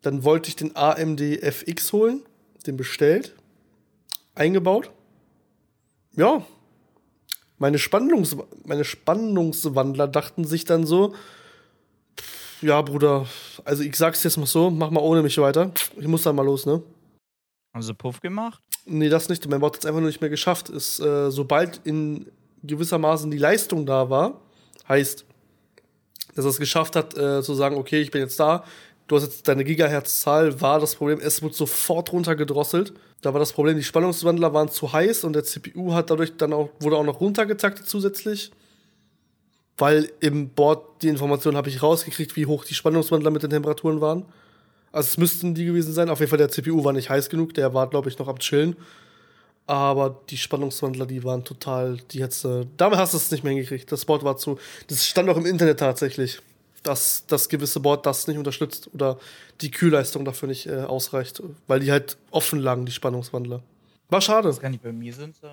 Dann 0.00 0.24
wollte 0.24 0.48
ich 0.48 0.56
den 0.56 0.74
AMD 0.76 1.20
FX 1.20 1.92
holen, 1.92 2.22
den 2.66 2.76
bestellt 2.76 3.34
eingebaut. 4.34 4.90
Ja. 6.16 6.44
Meine, 7.58 7.78
Spannungs 7.78 8.36
meine 8.64 8.84
Spannungswandler 8.84 10.08
dachten 10.08 10.44
sich 10.44 10.64
dann 10.64 10.86
so, 10.86 11.14
ja, 12.64 12.80
Bruder, 12.80 13.26
also 13.64 13.82
ich 13.82 13.94
sag's 13.96 14.22
jetzt 14.24 14.36
mal 14.36 14.46
so, 14.46 14.70
mach 14.70 14.90
mal 14.90 15.00
ohne 15.00 15.22
mich 15.22 15.36
weiter. 15.38 15.70
Ich 15.98 16.06
muss 16.08 16.22
dann 16.22 16.36
mal 16.36 16.44
los, 16.44 16.64
ne? 16.66 16.82
Haben 17.74 17.82
sie 17.82 17.94
Puff 17.94 18.20
gemacht? 18.20 18.62
Nee, 18.86 19.08
das 19.08 19.28
nicht. 19.28 19.48
Mein 19.48 19.60
Bot 19.60 19.74
hat 19.74 19.84
es 19.84 19.86
einfach 19.86 20.00
nur 20.00 20.08
nicht 20.08 20.20
mehr 20.20 20.30
geschafft. 20.30 20.68
Ist, 20.70 21.00
äh, 21.00 21.30
sobald 21.30 21.80
in 21.84 22.26
gewissermaßen 22.62 23.30
die 23.30 23.38
Leistung 23.38 23.84
da 23.84 24.08
war, 24.08 24.40
heißt, 24.88 25.26
dass 26.34 26.44
er 26.44 26.50
es 26.50 26.58
geschafft 26.58 26.96
hat, 26.96 27.16
äh, 27.16 27.42
zu 27.42 27.54
sagen, 27.54 27.76
okay, 27.76 28.00
ich 28.00 28.10
bin 28.10 28.22
jetzt 28.22 28.40
da, 28.40 28.64
du 29.06 29.16
hast 29.16 29.24
jetzt 29.24 29.46
deine 29.48 29.64
Gigahertz-Zahl, 29.64 30.60
war 30.60 30.80
das 30.80 30.96
Problem, 30.96 31.20
es 31.20 31.42
wird 31.42 31.54
sofort 31.54 32.12
runtergedrosselt 32.12 32.94
Da 33.20 33.32
war 33.32 33.40
das 33.40 33.52
Problem, 33.52 33.76
die 33.76 33.84
Spannungswandler 33.84 34.54
waren 34.54 34.68
zu 34.68 34.92
heiß 34.92 35.24
und 35.24 35.34
der 35.34 35.44
CPU 35.44 35.92
hat 35.92 36.10
dadurch 36.10 36.36
dann 36.36 36.52
auch, 36.52 36.70
wurde 36.80 36.96
auch 36.96 37.04
noch 37.04 37.20
runtergetaktet 37.20 37.88
zusätzlich. 37.88 38.52
Weil 39.76 40.10
im 40.20 40.50
Board 40.50 41.02
die 41.02 41.08
Information 41.08 41.56
habe 41.56 41.68
ich 41.68 41.82
rausgekriegt, 41.82 42.36
wie 42.36 42.46
hoch 42.46 42.64
die 42.64 42.74
Spannungswandler 42.74 43.30
mit 43.30 43.42
den 43.42 43.50
Temperaturen 43.50 44.00
waren. 44.00 44.24
Also 44.92 45.08
es 45.08 45.16
müssten 45.18 45.54
die 45.54 45.64
gewesen 45.64 45.92
sein. 45.92 46.08
Auf 46.08 46.20
jeden 46.20 46.30
Fall 46.30 46.38
der 46.38 46.48
CPU 46.48 46.84
war 46.84 46.92
nicht 46.92 47.10
heiß 47.10 47.28
genug, 47.28 47.54
der 47.54 47.74
war, 47.74 47.88
glaube 47.88 48.08
ich, 48.08 48.18
noch 48.18 48.28
am 48.28 48.38
Chillen. 48.38 48.76
Aber 49.66 50.20
die 50.28 50.36
Spannungswandler, 50.36 51.06
die 51.06 51.24
waren 51.24 51.42
total, 51.42 51.96
die 52.10 52.22
hättest 52.22 52.44
du, 52.44 52.68
damit 52.76 52.98
hast 52.98 53.14
du 53.14 53.16
es 53.16 53.30
nicht 53.30 53.42
mehr 53.42 53.52
hingekriegt. 53.52 53.90
Das 53.90 54.04
Board 54.04 54.22
war 54.22 54.36
zu, 54.36 54.58
das 54.88 55.06
stand 55.06 55.28
auch 55.30 55.36
im 55.36 55.46
Internet 55.46 55.80
tatsächlich, 55.80 56.40
dass 56.82 57.24
das 57.26 57.48
gewisse 57.48 57.80
Board 57.80 58.04
das 58.06 58.28
nicht 58.28 58.36
unterstützt 58.36 58.90
oder 58.92 59.18
die 59.62 59.70
Kühlleistung 59.70 60.24
dafür 60.24 60.48
nicht 60.48 60.66
äh, 60.66 60.82
ausreicht, 60.82 61.42
weil 61.66 61.80
die 61.80 61.90
halt 61.90 62.18
offen 62.30 62.60
lagen, 62.60 62.84
die 62.84 62.92
Spannungswandler. 62.92 63.62
War 64.10 64.20
schade. 64.20 64.48
Das 64.48 64.60
gar 64.60 64.68
nicht 64.68 64.82
bei 64.82 64.92
mir 64.92 65.12
sind 65.12 65.34
so. 65.34 65.48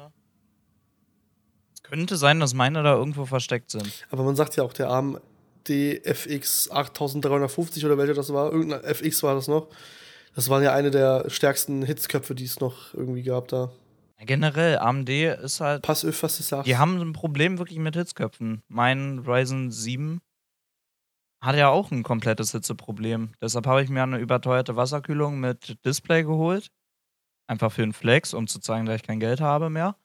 Könnte 1.84 2.16
sein, 2.16 2.40
dass 2.40 2.54
meine 2.54 2.84
da 2.84 2.96
irgendwo 2.96 3.26
versteckt 3.26 3.72
sind. 3.72 4.06
Aber 4.10 4.24
man 4.24 4.36
sagt 4.36 4.56
ja 4.56 4.64
auch, 4.64 4.74
der 4.74 4.90
AMD 4.90 5.20
FX 6.04 6.70
8350 6.72 7.86
oder 7.86 7.98
welcher 7.98 8.14
das 8.14 8.32
war, 8.34 8.52
irgendein 8.52 8.84
FX 8.84 9.24
war 9.24 9.36
das 9.36 9.48
noch. 9.48 9.68
Das 10.36 10.50
waren 10.50 10.64
ja 10.64 10.74
eine 10.74 10.92
der 10.92 11.30
stärksten 11.30 11.84
Hitzköpfe, 11.84 12.36
die 12.36 12.46
es 12.46 12.60
noch 12.60 12.94
irgendwie 12.94 13.24
gab 13.24 13.48
da. 13.50 13.72
Generell, 14.24 14.78
AMD 14.78 15.10
ist 15.10 15.62
halt. 15.62 15.82
Pass 15.82 16.06
auf, 16.06 16.24
was 16.24 16.38
du 16.38 16.44
sagst. 16.44 16.68
Die 16.68 16.78
haben 16.78 17.02
ein 17.02 17.14
Problem 17.14 17.58
wirklich 17.58 17.80
mit 17.80 17.96
Hitzköpfen. 17.96 18.62
Mein 18.68 19.20
Ryzen 19.20 19.72
7 19.72 20.22
hat 21.42 21.56
ja 21.56 21.70
auch 21.70 21.90
ein 21.92 22.04
komplettes 22.04 22.52
Hitzeproblem. 22.52 23.34
Deshalb 23.42 23.66
habe 23.66 23.82
ich 23.82 23.90
mir 23.90 24.04
eine 24.04 24.20
überteuerte 24.20 24.76
Wasserkühlung 24.76 25.40
mit 25.40 25.84
Display 25.84 26.24
geholt. 26.24 26.72
Einfach 27.48 27.72
für 27.72 27.82
den 27.82 27.94
Flex, 27.94 28.36
um 28.36 28.48
zu 28.48 28.60
zeigen, 28.60 28.86
dass 28.86 28.98
ich 28.98 29.04
kein 29.04 29.20
Geld 29.20 29.42
habe 29.42 29.72
mehr. 29.72 29.96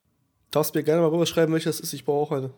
Darfst 0.57 0.75
mir 0.75 0.83
gerne 0.83 1.03
mal 1.03 1.11
rüberschreiben, 1.11 1.53
welches 1.53 1.81
ist. 1.81 1.93
Ich 1.93 2.07
brauche 2.07 2.35
auch 2.35 2.39
eine. 2.39 2.51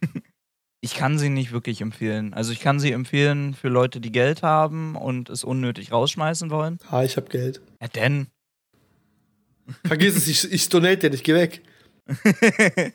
ich 0.80 0.94
kann 0.94 1.18
sie 1.18 1.28
nicht 1.28 1.52
wirklich 1.52 1.82
empfehlen. 1.82 2.32
Also 2.32 2.50
ich 2.50 2.60
kann 2.60 2.80
sie 2.80 2.92
empfehlen 2.92 3.52
für 3.52 3.68
Leute, 3.68 4.00
die 4.00 4.10
Geld 4.10 4.42
haben 4.42 4.96
und 4.96 5.28
es 5.28 5.44
unnötig 5.44 5.92
rausschmeißen 5.92 6.48
wollen. 6.48 6.78
Ah, 6.88 7.02
ich 7.02 7.18
habe 7.18 7.28
Geld. 7.28 7.60
Ja, 7.78 7.88
denn 7.88 8.28
Vergiss 9.84 10.16
es, 10.16 10.28
ich, 10.28 10.50
ich 10.50 10.68
donate 10.70 10.96
dir 10.96 11.10
nicht, 11.10 11.22
geh 11.22 11.34
weg. 11.34 11.60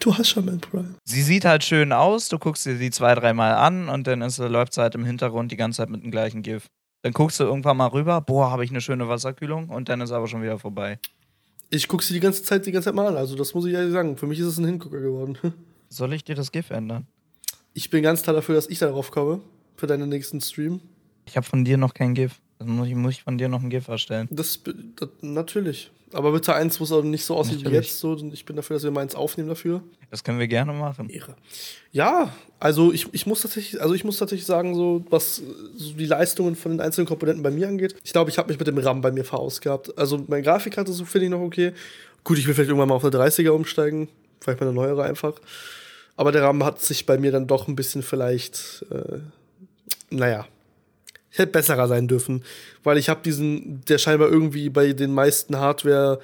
du 0.00 0.16
hast 0.16 0.30
schon 0.30 0.46
mein 0.46 0.60
Prime. 0.60 0.94
Sie 1.04 1.20
sieht 1.20 1.44
halt 1.44 1.62
schön 1.62 1.92
aus, 1.92 2.30
du 2.30 2.38
guckst 2.38 2.64
dir 2.64 2.78
die 2.78 2.90
zwei, 2.90 3.14
dreimal 3.14 3.52
an 3.52 3.90
und 3.90 4.06
dann 4.06 4.22
ist, 4.22 4.38
läuft 4.38 4.72
sie 4.72 4.80
halt 4.80 4.94
im 4.94 5.04
Hintergrund 5.04 5.52
die 5.52 5.58
ganze 5.58 5.76
Zeit 5.76 5.90
mit 5.90 6.02
dem 6.02 6.10
gleichen 6.10 6.40
GIF. 6.40 6.68
Dann 7.02 7.12
guckst 7.12 7.38
du 7.38 7.44
irgendwann 7.44 7.76
mal 7.76 7.88
rüber, 7.88 8.22
boah, 8.22 8.50
habe 8.50 8.64
ich 8.64 8.70
eine 8.70 8.80
schöne 8.80 9.08
Wasserkühlung 9.08 9.68
und 9.68 9.90
dann 9.90 10.00
ist 10.00 10.10
aber 10.10 10.26
schon 10.26 10.42
wieder 10.42 10.58
vorbei. 10.58 10.98
Ich 11.70 11.86
gucke 11.86 12.02
sie 12.02 12.14
die 12.14 12.20
ganze 12.20 12.42
Zeit, 12.42 12.64
die 12.64 12.72
ganze 12.72 12.86
Zeit 12.86 12.94
mal 12.94 13.06
an, 13.06 13.16
also 13.16 13.36
das 13.36 13.52
muss 13.54 13.66
ich 13.66 13.74
ehrlich 13.74 13.92
sagen. 13.92 14.16
Für 14.16 14.26
mich 14.26 14.38
ist 14.38 14.46
es 14.46 14.58
ein 14.58 14.64
Hingucker 14.64 15.00
geworden. 15.00 15.38
Soll 15.90 16.12
ich 16.14 16.24
dir 16.24 16.34
das 16.34 16.50
GIF 16.50 16.70
ändern? 16.70 17.06
Ich 17.74 17.90
bin 17.90 18.02
ganz 18.02 18.22
klar 18.22 18.34
dafür, 18.34 18.54
dass 18.54 18.68
ich 18.68 18.78
darauf 18.78 19.10
komme, 19.10 19.40
für 19.76 19.86
deinen 19.86 20.08
nächsten 20.08 20.40
Stream. 20.40 20.80
Ich 21.26 21.36
habe 21.36 21.46
von 21.46 21.64
dir 21.64 21.76
noch 21.76 21.92
kein 21.92 22.14
GIF. 22.14 22.40
Dann 22.58 22.68
muss 22.68 22.88
ich, 22.88 22.94
muss 22.94 23.12
ich 23.12 23.22
von 23.22 23.38
dir 23.38 23.48
noch 23.48 23.62
ein 23.62 23.70
GIF 23.70 23.88
erstellen. 23.88 24.28
Das, 24.30 24.60
das 24.96 25.08
natürlich. 25.20 25.90
Aber 26.12 26.32
bitte 26.32 26.54
eins, 26.54 26.80
wo 26.80 26.84
es 26.84 26.92
auch 26.92 27.02
nicht 27.02 27.24
so 27.24 27.36
aussieht 27.36 27.64
wie 27.64 27.72
jetzt. 27.72 27.98
So, 27.98 28.16
ich 28.32 28.44
bin 28.44 28.56
dafür, 28.56 28.74
dass 28.74 28.82
wir 28.82 28.90
mal 28.90 29.02
eins 29.02 29.14
aufnehmen 29.14 29.48
dafür. 29.48 29.82
Das 30.10 30.24
können 30.24 30.38
wir 30.38 30.48
gerne 30.48 30.72
machen. 30.72 31.10
Ehre. 31.10 31.36
Ja, 31.92 32.32
also 32.58 32.92
ich, 32.92 33.06
ich 33.12 33.26
muss 33.26 33.42
tatsächlich, 33.42 33.80
also 33.80 33.94
ich 33.94 34.04
muss 34.04 34.16
tatsächlich 34.16 34.46
sagen, 34.46 34.74
so 34.74 35.04
was 35.10 35.42
so 35.76 35.92
die 35.92 36.06
Leistungen 36.06 36.56
von 36.56 36.72
den 36.72 36.80
einzelnen 36.80 37.06
Komponenten 37.06 37.42
bei 37.42 37.50
mir 37.50 37.68
angeht, 37.68 37.94
ich 38.02 38.12
glaube, 38.12 38.30
ich 38.30 38.38
habe 38.38 38.48
mich 38.48 38.58
mit 38.58 38.66
dem 38.66 38.78
RAM 38.78 39.02
bei 39.02 39.12
mir 39.12 39.24
verausgabt. 39.24 39.98
Also 39.98 40.24
meine 40.28 40.42
Grafikkarte 40.42 40.92
so 40.92 41.04
finde 41.04 41.26
ich 41.26 41.30
noch 41.30 41.40
okay. 41.40 41.72
Gut, 42.24 42.38
ich 42.38 42.46
will 42.46 42.54
vielleicht 42.54 42.70
irgendwann 42.70 42.88
mal 42.88 42.94
auf 42.94 43.04
eine 43.04 43.14
30er 43.14 43.50
umsteigen, 43.50 44.08
vielleicht 44.40 44.60
mal 44.60 44.66
eine 44.66 44.74
neuere 44.74 45.04
einfach. 45.04 45.34
Aber 46.16 46.32
der 46.32 46.42
RAM 46.42 46.64
hat 46.64 46.80
sich 46.80 47.06
bei 47.06 47.18
mir 47.18 47.32
dann 47.32 47.46
doch 47.46 47.68
ein 47.68 47.76
bisschen 47.76 48.02
vielleicht, 48.02 48.84
äh, 48.90 49.18
naja, 50.10 50.46
hätte 51.30 51.52
besserer 51.52 51.88
sein 51.88 52.08
dürfen, 52.08 52.44
weil 52.82 52.98
ich 52.98 53.08
habe 53.08 53.20
diesen, 53.22 53.84
der 53.86 53.98
scheinbar 53.98 54.28
irgendwie 54.28 54.70
bei 54.70 54.92
den 54.92 55.12
meisten 55.12 55.56
Hardware 55.58 56.20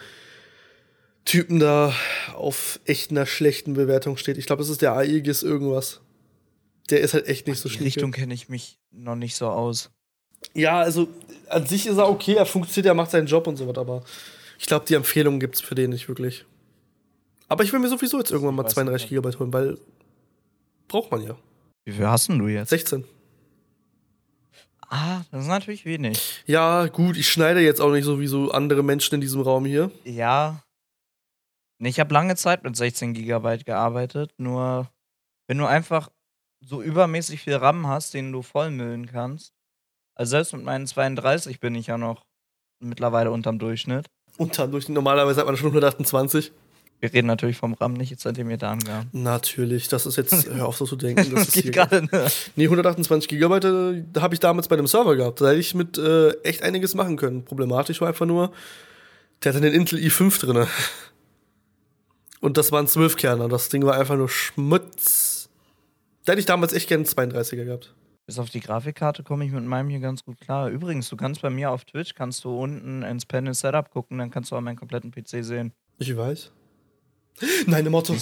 Typen 1.25 1.59
da 1.59 1.95
auf 2.35 2.81
echt 2.85 3.11
einer 3.11 3.27
schlechten 3.27 3.75
Bewertung 3.75 4.17
steht. 4.17 4.37
Ich 4.37 4.47
glaube, 4.47 4.63
das 4.63 4.69
ist 4.69 4.83
der 4.83 4.93
Aegis 4.93 5.43
irgendwas. 5.43 6.01
Der 6.91 7.01
ist 7.01 7.15
halt 7.15 7.29
echt 7.29 7.47
nicht 7.47 7.59
so 7.59 7.69
schlecht. 7.69 7.97
Richtung 7.97 8.13
kenne 8.13 8.35
ich 8.35 8.49
mich 8.51 8.79
noch 8.93 9.17
nicht 9.17 9.37
so 9.37 9.49
aus. 9.49 9.91
Ja, 10.53 10.81
also 10.81 11.09
an 11.49 11.67
sich 11.67 11.87
ist 11.87 11.97
er 11.97 12.11
okay, 12.11 12.35
er 12.35 12.45
funktioniert, 12.45 12.87
er 12.87 12.95
macht 12.95 13.11
seinen 13.11 13.27
Job 13.27 13.47
und 13.47 13.57
so 13.57 13.67
was, 13.67 13.79
aber 13.79 14.05
ich 14.59 14.67
glaube, 14.67 14.85
die 14.87 14.95
Empfehlung 14.95 15.41
gibt 15.41 15.55
es 15.55 15.61
für 15.63 15.75
den 15.75 15.91
nicht 15.91 16.09
wirklich. 16.09 16.45
Aber 17.49 17.65
ich 17.65 17.73
will 17.73 17.81
mir 17.81 17.89
sowieso 17.89 18.19
jetzt 18.19 18.31
irgendwann 18.31 18.55
mal 18.55 18.67
32 18.67 19.09
GB 19.09 19.39
holen, 19.39 19.53
weil 19.53 19.79
braucht 20.89 21.11
man 21.11 21.23
ja. 21.23 21.37
Wie 21.85 21.93
viel 21.93 22.07
hast 22.07 22.29
denn 22.29 22.39
du 22.39 22.49
jetzt? 22.49 22.71
16. 22.71 23.05
Ah, 24.97 25.25
das 25.33 25.43
ist 25.43 25.49
natürlich 25.49 25.85
wenig. 25.85 26.45
Ja, 26.47 26.87
gut, 26.87 27.17
ich 27.17 27.29
schneide 27.29 27.59
jetzt 27.59 27.81
auch 27.81 27.91
nicht 27.91 28.05
so 28.05 28.21
wie 28.21 28.29
so 28.29 28.53
andere 28.53 28.85
Menschen 28.85 29.17
in 29.17 29.21
diesem 29.21 29.41
Raum 29.41 29.65
hier. 29.65 29.91
Ja. 30.05 30.63
Ich 31.81 31.99
habe 31.99 32.15
lange 32.15 32.37
Zeit 32.37 32.63
mit 32.63 32.77
16 32.77 33.13
Gigabyte 33.13 33.67
gearbeitet, 33.67 34.33
nur 34.37 34.89
wenn 35.49 35.59
du 35.59 35.67
einfach 35.67 36.11
so 36.61 36.81
übermäßig 36.81 37.43
viel 37.43 37.57
RAM 37.57 37.89
hast, 37.89 38.15
den 38.15 38.31
du 38.31 38.43
vollmüllen 38.43 39.07
kannst. 39.07 39.53
Also 40.15 40.31
selbst 40.31 40.53
mit 40.53 40.63
meinen 40.63 40.87
32 40.87 41.59
bin 41.59 41.75
ich 41.75 41.89
ja 41.89 41.99
noch 41.99 42.25
mittlerweile 42.79 43.33
unterm 43.33 43.59
Durchschnitt. 43.59 44.07
Unterm 44.39 44.71
Durchschnitt. 44.71 44.95
Normalerweise 44.95 45.41
hat 45.41 45.47
man 45.49 45.57
schon 45.57 45.71
128. 45.71 46.53
Wir 47.05 47.13
reden 47.13 47.27
natürlich 47.27 47.59
vom 47.59 47.75
RAM, 47.75 47.93
nicht 47.93 48.19
Zentimeterangaben. 48.19 49.11
Natürlich, 49.13 49.89
das 49.89 50.07
ist 50.07 50.17
jetzt, 50.17 50.49
hör 50.51 50.67
auf 50.67 50.79
so 50.79 50.87
zu 50.87 50.97
denken. 50.97 51.35
Das, 51.35 51.45
das 51.53 51.55
geht 51.55 51.75
gerade 51.75 52.05
ne? 52.05 52.29
Nee, 52.57 52.65
128 52.65 53.29
Gigabyte 53.29 53.65
äh, 53.67 54.21
habe 54.21 54.33
ich 54.33 54.41
damals 54.41 54.69
bei 54.69 54.77
einem 54.77 54.87
Server 54.87 55.15
gehabt. 55.15 55.43
Da 55.43 55.49
hätte 55.49 55.61
ich 55.61 55.75
mit 55.75 55.99
äh, 55.99 56.31
echt 56.45 56.63
einiges 56.63 56.95
machen 56.95 57.19
können. 57.19 57.45
Problematisch 57.45 58.01
war 58.01 58.09
einfach 58.09 58.25
nur, 58.25 58.53
der 59.43 59.53
hatte 59.53 59.61
den 59.61 59.75
Intel 59.75 59.99
i5 59.99 60.41
drin. 60.41 60.67
Und 62.41 62.57
das 62.57 62.73
waren 62.73 62.87
12 62.87 63.17
Kerner. 63.17 63.49
Das 63.51 63.69
Ding 63.69 63.85
war 63.85 63.99
einfach 63.99 64.17
nur 64.17 64.31
Schmutz. 64.31 65.51
Da 66.25 66.33
hätte 66.33 66.41
ich 66.41 66.47
damals 66.47 66.73
echt 66.73 66.89
gerne 66.89 67.05
einen 67.05 67.33
32er 67.33 67.67
gehabt. 67.67 67.95
Bis 68.25 68.39
auf 68.39 68.49
die 68.49 68.61
Grafikkarte 68.61 69.25
komme 69.25 69.45
ich 69.45 69.53
mit 69.53 69.65
meinem 69.65 69.91
hier 69.91 70.01
ganz 70.01 70.25
gut 70.25 70.41
klar. 70.41 70.71
Übrigens, 70.71 71.11
du 71.11 71.17
kannst 71.17 71.43
bei 71.43 71.51
mir 71.51 71.71
auf 71.71 71.85
Twitch, 71.85 72.15
kannst 72.15 72.45
du 72.45 72.59
unten 72.59 73.03
ins 73.03 73.27
Panel 73.27 73.53
Setup 73.53 73.91
gucken, 73.91 74.17
dann 74.17 74.31
kannst 74.31 74.53
du 74.53 74.57
auch 74.57 74.63
meinen 74.63 74.77
kompletten 74.77 75.11
PC 75.11 75.45
sehen. 75.45 75.75
Ich 75.99 76.17
weiß. 76.17 76.51
Nein, 77.67 77.81
eine 77.81 77.91
Motto. 77.91 78.17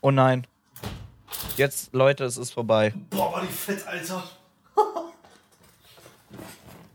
Oh 0.00 0.10
nein. 0.10 0.46
Jetzt, 1.56 1.92
Leute, 1.92 2.24
es 2.24 2.36
ist 2.36 2.50
vorbei. 2.52 2.92
Boah, 3.10 3.32
war 3.32 3.42
die 3.42 3.52
fett, 3.52 3.86
Alter. 3.86 4.24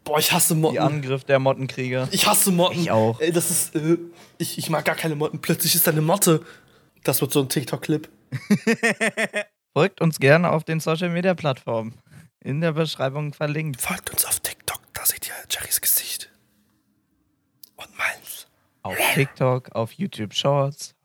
Boah, 0.03 0.19
ich 0.19 0.31
hasse 0.31 0.55
Motten. 0.55 0.73
Die 0.73 0.79
Angriff 0.79 1.23
der 1.23 1.39
Mottenkrieger. 1.39 2.07
Ich 2.11 2.27
hasse 2.27 2.51
Motten. 2.51 2.79
Ich 2.79 2.91
auch. 2.91 3.19
Ey, 3.19 3.31
das 3.31 3.51
ist. 3.51 3.75
Äh, 3.75 3.97
ich, 4.37 4.57
ich 4.57 4.69
mag 4.69 4.85
gar 4.85 4.95
keine 4.95 5.15
Motten. 5.15 5.39
Plötzlich 5.39 5.75
ist 5.75 5.85
da 5.87 5.91
eine 5.91 6.01
Motte. 6.01 6.45
Das 7.03 7.21
wird 7.21 7.31
so 7.31 7.41
ein 7.41 7.49
TikTok-Clip. 7.49 8.09
Folgt 9.73 10.01
uns 10.01 10.19
gerne 10.19 10.51
auf 10.51 10.63
den 10.63 10.79
Social 10.79 11.09
Media 11.09 11.33
Plattformen. 11.33 11.93
In 12.43 12.61
der 12.61 12.71
Beschreibung 12.73 13.33
verlinkt. 13.33 13.81
Folgt 13.81 14.09
uns 14.11 14.25
auf 14.25 14.39
TikTok, 14.39 14.81
da 14.93 15.05
seht 15.05 15.27
ihr 15.27 15.33
Jerrys 15.49 15.81
Gesicht. 15.81 16.26
Auf 18.83 18.97
TikTok, 19.13 19.75
auf 19.75 19.91
YouTube 19.93 20.33
Shorts. 20.33 20.95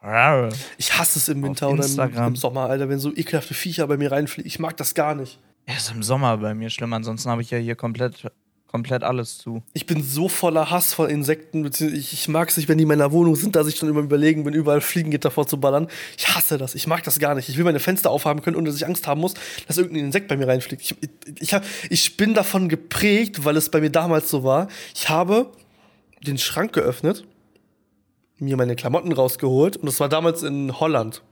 Ich 0.78 0.98
hasse 0.98 1.18
es 1.18 1.28
im 1.28 1.42
Winter 1.42 1.70
oder 1.70 1.84
im, 1.84 2.16
im, 2.16 2.36
Sommer, 2.36 2.68
Alter, 2.68 2.88
wenn 2.88 2.98
so 2.98 3.14
ekelhafte 3.14 3.54
Viecher 3.54 3.86
bei 3.86 3.96
mir 3.96 4.12
reinfliegen. 4.12 4.46
Ich 4.46 4.58
mag 4.58 4.76
das 4.76 4.94
gar 4.94 5.14
nicht. 5.14 5.38
Ja, 5.68 5.74
ist 5.74 5.90
im 5.90 6.02
Sommer 6.02 6.36
bei 6.38 6.54
mir 6.54 6.70
schlimm, 6.70 6.92
ansonsten 6.92 7.30
habe 7.30 7.42
ich 7.42 7.50
ja 7.50 7.58
hier 7.58 7.76
komplett, 7.76 8.30
komplett 8.66 9.04
alles 9.04 9.38
zu. 9.38 9.62
Ich 9.74 9.86
bin 9.86 10.02
so 10.02 10.28
voller 10.28 10.70
Hass 10.70 10.92
vor 10.92 11.08
Insekten, 11.08 11.64
ich, 11.66 12.12
ich 12.12 12.28
mag 12.28 12.48
es 12.48 12.56
nicht, 12.56 12.68
wenn 12.68 12.78
die 12.78 12.82
in 12.82 12.88
meiner 12.88 13.12
Wohnung 13.12 13.36
sind, 13.36 13.54
dass 13.54 13.68
ich 13.68 13.76
schon 13.76 13.88
immer 13.88 14.00
überlegen 14.00 14.42
bin, 14.42 14.54
überall 14.54 14.80
Fliegengitter 14.80 15.30
vorzuballern. 15.30 15.86
Ich 16.18 16.34
hasse 16.34 16.58
das, 16.58 16.74
ich 16.74 16.88
mag 16.88 17.04
das 17.04 17.20
gar 17.20 17.36
nicht. 17.36 17.48
Ich 17.48 17.56
will 17.56 17.64
meine 17.64 17.80
Fenster 17.80 18.10
aufhaben 18.10 18.42
können, 18.42 18.56
ohne 18.56 18.66
dass 18.66 18.76
ich 18.76 18.86
Angst 18.86 19.06
haben 19.06 19.20
muss, 19.20 19.34
dass 19.68 19.78
irgendein 19.78 20.06
Insekt 20.06 20.26
bei 20.26 20.36
mir 20.36 20.48
reinfliegt. 20.48 20.82
Ich, 20.82 20.96
ich, 21.38 21.54
hab, 21.54 21.64
ich 21.90 22.16
bin 22.16 22.34
davon 22.34 22.68
geprägt, 22.68 23.44
weil 23.44 23.56
es 23.56 23.70
bei 23.70 23.80
mir 23.80 23.90
damals 23.90 24.30
so 24.30 24.42
war. 24.42 24.66
Ich 24.94 25.08
habe 25.08 25.52
den 26.26 26.38
Schrank 26.38 26.72
geöffnet 26.72 27.24
mir 28.42 28.56
meine 28.56 28.76
Klamotten 28.76 29.12
rausgeholt 29.12 29.76
und 29.76 29.86
das 29.86 30.00
war 30.00 30.08
damals 30.08 30.42
in 30.42 30.78
Holland. 30.80 31.22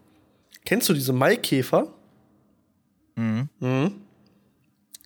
Kennst 0.64 0.88
du 0.88 0.92
diese 0.92 1.12
Maikäfer? 1.12 1.88
Mhm. 3.16 3.48
mhm. 3.58 3.92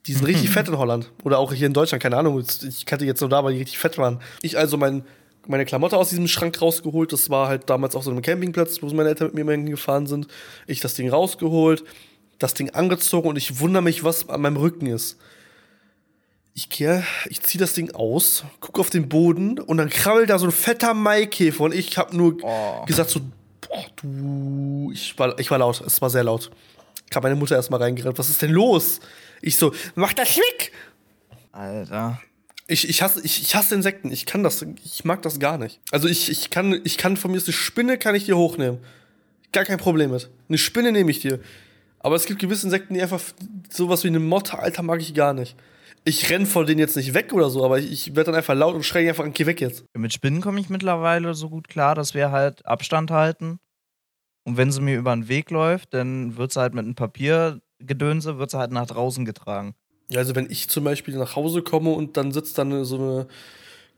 Die 0.07 0.13
sind 0.13 0.27
richtig 0.27 0.51
fett 0.51 0.69
in 0.69 0.77
Holland. 0.77 1.11
Oder 1.23 1.39
auch 1.39 1.53
hier 1.55 1.67
in 1.67 1.73
Deutschland, 1.73 2.03
keine 2.03 2.19
Ahnung. 2.19 2.45
Ich 2.69 2.85
kannte 2.85 3.07
jetzt 3.07 3.21
nur 3.21 3.31
da, 3.31 3.43
weil 3.43 3.55
die 3.55 3.61
richtig 3.61 3.79
fett 3.79 3.97
waren. 3.97 4.21
Ich 4.43 4.59
also 4.59 4.77
mein, 4.77 5.03
meine 5.47 5.65
Klamotte 5.65 5.97
aus 5.97 6.11
diesem 6.11 6.29
Schrank 6.29 6.61
rausgeholt. 6.61 7.11
Das 7.11 7.31
war 7.31 7.49
halt 7.49 7.71
damals 7.71 7.97
auf 7.97 8.05
so 8.05 8.11
einem 8.11 8.21
Campingplatz, 8.21 8.83
wo 8.83 8.87
meine 8.89 9.09
Eltern 9.09 9.29
mit 9.29 9.35
mir 9.37 9.45
mal 9.45 9.53
hingefahren 9.53 10.07
sind. 10.07 10.29
Ich 10.67 10.81
das 10.81 10.93
Ding 10.93 11.09
rausgeholt, 11.09 11.85
das 12.39 12.53
Ding 12.53 12.69
angezogen 12.71 13.29
und 13.29 13.37
ich 13.37 13.61
wundere 13.61 13.83
mich, 13.83 14.05
was 14.05 14.29
an 14.29 14.43
meinem 14.43 14.59
Rücken 14.59 14.87
ist. 14.87 15.19
Ich 16.57 16.69
gehe, 16.69 17.05
ich 17.29 17.41
ziehe 17.43 17.59
das 17.59 17.73
Ding 17.73 17.91
aus, 17.97 18.45
gucke 18.61 18.81
auf 18.81 18.89
den 18.89 19.09
Boden 19.09 19.59
und 19.59 19.77
dann 19.77 19.91
krabbelt 19.91 20.31
da 20.31 20.39
so 20.39 20.47
ein 20.47 20.53
fetter 20.53 20.95
Maikäfer 20.95 21.65
und 21.65 21.75
ich 21.75 21.99
habe 21.99 22.17
nur 22.17 22.37
Oh. 22.43 22.85
gesagt 22.87 23.11
so, 23.11 23.21
boah, 23.61 23.85
du, 23.97 24.91
ich 24.95 25.19
war, 25.19 25.37
ich 25.41 25.51
war 25.51 25.59
laut, 25.59 25.81
es 25.85 26.01
war 26.01 26.11
sehr 26.11 26.23
laut. 26.23 26.53
Kam 27.11 27.25
meine 27.25 27.35
Mutter 27.35 27.57
erstmal 27.57 27.83
reingerannt, 27.83 28.19
was 28.19 28.31
ist 28.31 28.41
denn 28.41 28.53
los? 28.53 29.01
Ich 29.43 29.57
so, 29.57 29.75
mach 29.97 30.13
das 30.13 30.37
weg! 30.37 30.71
Alter. 31.51 32.21
Ich, 32.69 32.89
ich, 32.89 33.03
hasse, 33.03 33.21
ich, 33.25 33.43
ich 33.43 33.57
hasse 33.57 33.75
Insekten, 33.75 34.13
ich 34.13 34.25
kann 34.25 34.45
das, 34.45 34.65
ich 34.85 35.05
mag 35.05 35.23
das 35.23 35.41
gar 35.41 35.59
nicht. 35.59 35.81
Also 35.91 36.07
ich, 36.07 36.31
ich 36.31 36.51
kann, 36.51 36.81
ich 36.85 36.99
kann 36.99 37.17
von 37.17 37.33
mir 37.33 37.37
ist 37.37 37.49
eine 37.49 37.53
Spinne, 37.53 37.99
kann 37.99 38.15
ich 38.15 38.27
dir 38.27 38.37
hochnehmen. 38.37 38.79
Gar 39.51 39.65
kein 39.65 39.79
Problem 39.79 40.13
mit. 40.13 40.31
Eine 40.49 40.59
Spinne 40.59 40.93
nehme 40.93 41.11
ich 41.11 41.19
dir. 41.19 41.41
Aber 41.99 42.15
es 42.15 42.27
gibt 42.27 42.39
gewisse 42.41 42.67
Insekten, 42.67 42.95
die 42.95 43.03
einfach 43.03 43.21
sowas 43.71 44.05
wie 44.05 44.09
eine 44.09 44.21
Motte, 44.21 44.57
Alter, 44.59 44.83
mag 44.83 45.01
ich 45.01 45.15
gar 45.15 45.33
nicht. 45.35 45.57
Ich 46.07 46.29
renn 46.31 46.45
von 46.45 46.67
denen 46.67 46.79
jetzt 46.79 46.97
nicht 46.97 47.15
weg 47.15 47.33
oder 47.33 47.49
so, 47.49 47.65
aber 47.65 47.79
ich, 47.79 47.91
ich 47.91 48.09
werde 48.09 48.25
dann 48.25 48.35
einfach 48.35 48.55
laut 48.55 48.75
und 48.75 48.85
schreie 48.85 49.09
einfach, 49.09 49.27
geh 49.33 49.47
weg 49.47 49.61
jetzt. 49.61 49.85
Mit 49.97 50.13
Spinnen 50.13 50.43
komme 50.43 50.61
ich 50.61 50.69
mittlerweile 50.69 51.35
so 51.35 51.49
gut 51.49 51.69
klar, 51.69 51.95
dass 51.95 52.13
wir 52.13 52.31
halt 52.31 52.67
Abstand 52.67 53.11
halten. 53.11 53.59
Und 54.45 54.59
wenn 54.59 54.71
sie 54.71 54.83
mir 54.83 54.99
über 54.99 55.15
den 55.15 55.29
Weg 55.29 55.51
läuft, 55.51 55.95
dann 55.95 56.37
wird 56.37 56.53
sie 56.53 56.61
halt 56.61 56.75
mit 56.75 56.85
einem 56.85 56.95
Papiergedönse, 56.95 58.39
wird 58.39 58.51
sie 58.51 58.59
halt 58.59 58.73
nach 58.73 58.87
draußen 58.87 59.25
getragen. 59.25 59.75
Ja, 60.11 60.19
also 60.19 60.35
wenn 60.35 60.51
ich 60.51 60.69
zum 60.69 60.85
Beispiel 60.85 61.17
nach 61.17 61.37
Hause 61.37 61.63
komme 61.63 61.91
und 61.91 62.19
dann 62.19 62.33
sitzt 62.33 62.59
dann 62.59 62.85
so 62.85 62.97
eine. 62.97 63.27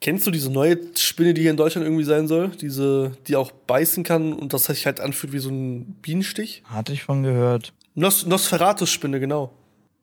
Kennst 0.00 0.26
du 0.26 0.30
diese 0.30 0.52
neue 0.52 0.78
Spinne, 0.94 1.32
die 1.32 1.40
hier 1.40 1.50
in 1.50 1.56
Deutschland 1.56 1.86
irgendwie 1.86 2.04
sein 2.04 2.28
soll? 2.28 2.50
Diese, 2.50 3.16
die 3.26 3.34
auch 3.34 3.50
beißen 3.50 4.04
kann 4.04 4.34
und 4.34 4.52
das 4.52 4.66
sich 4.66 4.84
halt 4.84 5.00
anfühlt 5.00 5.32
wie 5.32 5.38
so 5.38 5.48
ein 5.48 5.96
Bienenstich? 6.02 6.62
Hatte 6.66 6.92
ich 6.92 7.02
von 7.02 7.22
gehört. 7.22 7.72
Nos 7.94 8.26
Nosferatu-Spinne, 8.26 9.18
genau. 9.18 9.52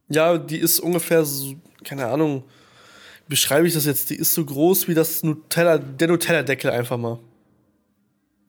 Ja, 0.10 0.40
die 0.40 0.58
ist 0.58 0.80
ungefähr 0.80 1.24
so, 1.24 1.56
keine 1.84 2.08
Ahnung, 2.08 2.44
beschreibe 3.28 3.68
ich 3.68 3.74
das 3.74 3.86
jetzt? 3.86 4.10
Die 4.10 4.16
ist 4.16 4.34
so 4.34 4.44
groß 4.46 4.88
wie 4.88 4.94
das 4.94 5.24
Nutella, 5.24 5.78
der 5.78 6.08
Nutella-Deckel 6.08 6.72
einfach 6.72 6.98
mal. 6.98 7.20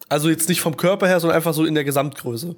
Also 0.08 0.28
jetzt 0.28 0.48
nicht 0.48 0.60
vom 0.60 0.76
Körper 0.76 1.06
her, 1.06 1.20
sondern 1.20 1.36
einfach 1.36 1.54
so 1.54 1.64
in 1.64 1.74
der 1.74 1.84
Gesamtgröße. 1.84 2.54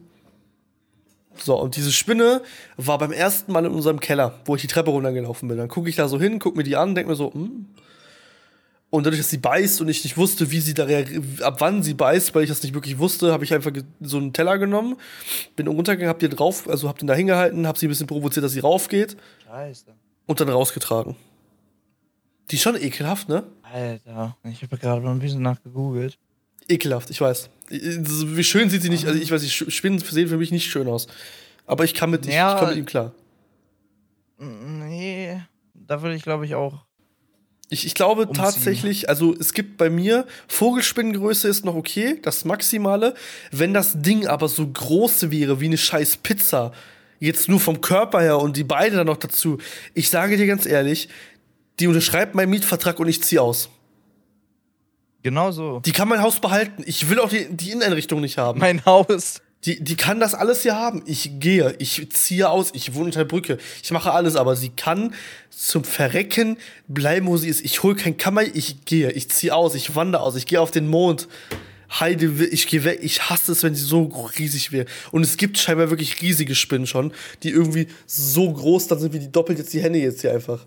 So, 1.39 1.61
und 1.61 1.77
diese 1.77 1.93
Spinne 1.93 2.43
war 2.77 2.99
beim 2.99 3.13
ersten 3.13 3.53
Mal 3.53 3.65
in 3.65 3.73
unserem 3.73 4.01
Keller, 4.01 4.41
wo 4.47 4.57
ich 4.57 4.63
die 4.63 4.69
Treppe 4.69 4.91
runtergelaufen 4.91 5.49
bin. 5.49 5.59
Dann 5.59 5.69
gucke 5.69 5.89
ich 5.89 5.97
da 5.97 6.09
so 6.09 6.19
hin, 6.19 6.39
gucke 6.39 6.57
mir 6.57 6.65
die 6.65 6.77
an, 6.77 6.95
denke 6.95 7.11
mir 7.11 7.17
so, 7.17 7.33
hm. 7.33 7.67
Und 8.89 9.05
dadurch, 9.05 9.21
dass 9.21 9.31
sie 9.31 9.39
beißt 9.39 9.81
und 9.81 9.89
ich 9.89 10.05
nicht 10.05 10.17
wusste, 10.17 10.53
wie 10.53 10.61
sie 10.61 10.73
da 10.73 10.87
ab 11.45 11.57
wann 11.61 11.83
sie 11.83 11.95
beißt, 11.95 12.35
weil 12.35 12.45
ich 12.45 12.49
das 12.49 12.63
nicht 12.63 12.73
wirklich 12.73 12.99
wusste, 12.99 13.33
habe 13.33 13.45
ich 13.45 13.53
einfach 13.53 13.73
so 14.01 14.17
einen 14.17 14.33
Teller 14.33 14.59
genommen, 14.59 14.97
bin 15.57 15.67
runtergegangen, 15.67 16.09
hab 16.09 16.21
den 16.21 16.31
drauf, 16.31 16.69
also 16.69 16.89
hab 16.89 16.99
den 16.99 17.09
da 17.09 17.15
hingehalten, 17.15 17.67
hab 17.67 17.77
sie 17.77 17.87
ein 17.87 17.89
bisschen 17.89 18.07
provoziert, 18.07 18.45
dass 18.45 18.53
sie 18.53 18.61
raufgeht 18.61 19.17
Scheiße. 19.45 19.87
Und 20.27 20.41
dann 20.41 20.49
rausgetragen. 20.49 21.17
Die 22.51 22.57
ist 22.57 22.63
schon 22.63 22.77
ekelhaft, 22.81 23.29
ne? 23.29 23.45
Alter. 23.63 24.37
Ich 24.45 24.63
habe 24.63 24.77
gerade 24.79 25.01
mal 25.01 25.11
ein 25.13 25.19
bisschen 25.19 25.43
nachgegoogelt. 25.43 26.19
Ekelhaft, 26.69 27.11
ich 27.11 27.21
weiß. 27.21 27.49
Wie 27.69 28.45
schön 28.45 28.71
sieht 28.71 28.83
sie 28.83 28.89
nicht, 28.89 29.07
also 29.07 29.19
ich 29.21 29.31
weiß 29.31 29.43
nicht, 29.43 29.73
Spinnen 29.73 29.99
sehen 29.99 30.29
für 30.29 30.37
mich 30.37 30.53
nicht 30.53 30.71
schön 30.71 30.87
aus. 30.89 31.07
Aber 31.67 31.85
ich 31.85 31.95
kann 31.95 32.11
mit, 32.11 32.27
ich, 32.27 32.35
Ja. 32.35 32.53
ich 32.55 32.59
komme 32.59 32.71
mit 32.71 32.79
ihm 32.79 32.87
klar. 32.87 33.13
Nee. 34.39 35.41
Da 35.75 36.03
würde 36.03 36.15
ich, 36.17 36.23
glaube 36.23 36.45
ich, 36.47 36.55
auch. 36.55 36.85
Ich, 37.69 37.85
ich 37.85 37.95
glaube 37.95 38.23
Umziehen. 38.27 38.45
tatsächlich, 38.45 39.09
also 39.09 39.35
es 39.35 39.53
gibt 39.53 39.77
bei 39.77 39.91
mir, 39.91 40.27
Vogelspinnengröße 40.47 41.49
ist 41.49 41.65
noch 41.65 41.75
okay, 41.75 42.21
das 42.23 42.45
Maximale. 42.45 43.15
Wenn 43.51 43.75
das 43.75 44.01
Ding 44.03 44.27
aber 44.29 44.49
so 44.49 44.67
groß 44.69 45.31
wäre 45.31 45.61
wie 45.61 45.65
eine 45.67 45.79
scheiß 45.79 46.19
Pizza, 46.19 46.73
jetzt 47.21 47.49
nur 47.49 47.61
vom 47.61 47.81
Körper 47.81 48.21
her 48.21 48.39
und 48.39 48.57
die 48.57 48.65
Beine 48.65 48.97
dann 48.97 49.07
noch 49.07 49.17
dazu, 49.17 49.59
ich 49.95 50.11
sage 50.11 50.37
dir 50.37 50.47
ganz 50.47 50.67
ehrlich, 50.67 51.09
die 51.81 51.87
unterschreibt 51.87 52.35
meinen 52.35 52.51
Mietvertrag 52.51 52.99
und 52.99 53.09
ich 53.09 53.23
ziehe 53.23 53.43
aus. 53.43 53.69
Genau 55.23 55.51
so. 55.51 55.81
Die 55.81 55.93
kann 55.93 56.09
mein 56.09 56.23
Haus 56.23 56.41
behalten. 56.41 56.85
Ich 56.87 57.11
will 57.11 57.19
auch 57.19 57.29
die, 57.29 57.49
die 57.51 57.73
Inneneinrichtung 57.73 58.21
nicht 58.21 58.39
haben. 58.39 58.61
Mein 58.61 58.85
Haus. 58.85 59.43
Die, 59.65 59.83
die 59.83 59.97
kann 59.97 60.21
das 60.21 60.35
alles 60.35 60.63
hier 60.63 60.77
haben. 60.77 61.03
Ich 61.07 61.41
gehe, 61.41 61.75
ich 61.79 62.09
ziehe 62.13 62.49
aus, 62.49 62.71
ich 62.75 62.95
wohne 62.95 63.07
unter 63.07 63.21
der 63.21 63.25
Brücke, 63.25 63.59
ich 63.83 63.91
mache 63.91 64.13
alles, 64.13 64.37
aber 64.37 64.55
sie 64.55 64.69
kann 64.69 65.15
zum 65.51 65.83
Verrecken 65.83 66.57
bleiben, 66.87 67.27
wo 67.27 67.37
sie 67.37 67.49
ist. 67.49 67.65
Ich 67.65 67.83
hole 67.83 67.97
kein 67.97 68.17
Kammer, 68.17 68.43
ich 68.43 68.85
gehe, 68.85 69.11
ich 69.11 69.29
ziehe 69.31 69.55
aus, 69.55 69.75
ich 69.75 69.97
wandere 69.97 70.23
aus, 70.23 70.37
ich 70.37 70.47
gehe 70.47 70.61
auf 70.61 70.71
den 70.71 70.87
Mond. 70.87 71.27
Heide, 71.91 72.27
ich 72.47 72.67
gehe 72.67 72.85
weg. 72.85 73.01
Ich 73.03 73.31
hasse 73.31 73.53
es, 73.53 73.63
wenn 73.63 73.75
sie 73.75 73.85
so 73.85 74.05
riesig 74.39 74.73
wäre. 74.73 74.87
Und 75.13 75.23
es 75.23 75.37
gibt 75.37 75.59
scheinbar 75.59 75.91
wirklich 75.91 76.21
riesige 76.21 76.55
Spinnen 76.55 76.87
schon, 76.87 77.13
die 77.43 77.51
irgendwie 77.51 77.89
so 78.07 78.53
groß 78.53 78.89
dann 78.89 78.99
sind 78.99 79.13
wie 79.13 79.21
die 79.21 79.31
doppelt 79.31 79.59
jetzt 79.59 79.73
die 79.73 79.83
Hände 79.83 79.99
jetzt 79.99 80.21
hier 80.21 80.33
einfach. 80.33 80.67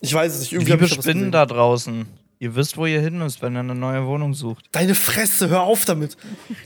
Ich 0.00 0.14
weiß 0.14 0.34
es 0.34 0.40
nicht. 0.40 0.52
Irgendwie 0.52 0.72
Liebe 0.72 0.88
Spinnen 0.88 1.32
da 1.32 1.46
draußen. 1.46 2.06
Ihr 2.40 2.54
wisst, 2.54 2.76
wo 2.76 2.86
ihr 2.86 3.00
hin 3.00 3.18
müsst, 3.18 3.42
wenn 3.42 3.56
ihr 3.56 3.60
eine 3.60 3.74
neue 3.74 4.06
Wohnung 4.06 4.32
sucht. 4.32 4.66
Deine 4.70 4.94
Fresse, 4.94 5.48
hör 5.48 5.62
auf 5.62 5.84
damit. 5.84 6.16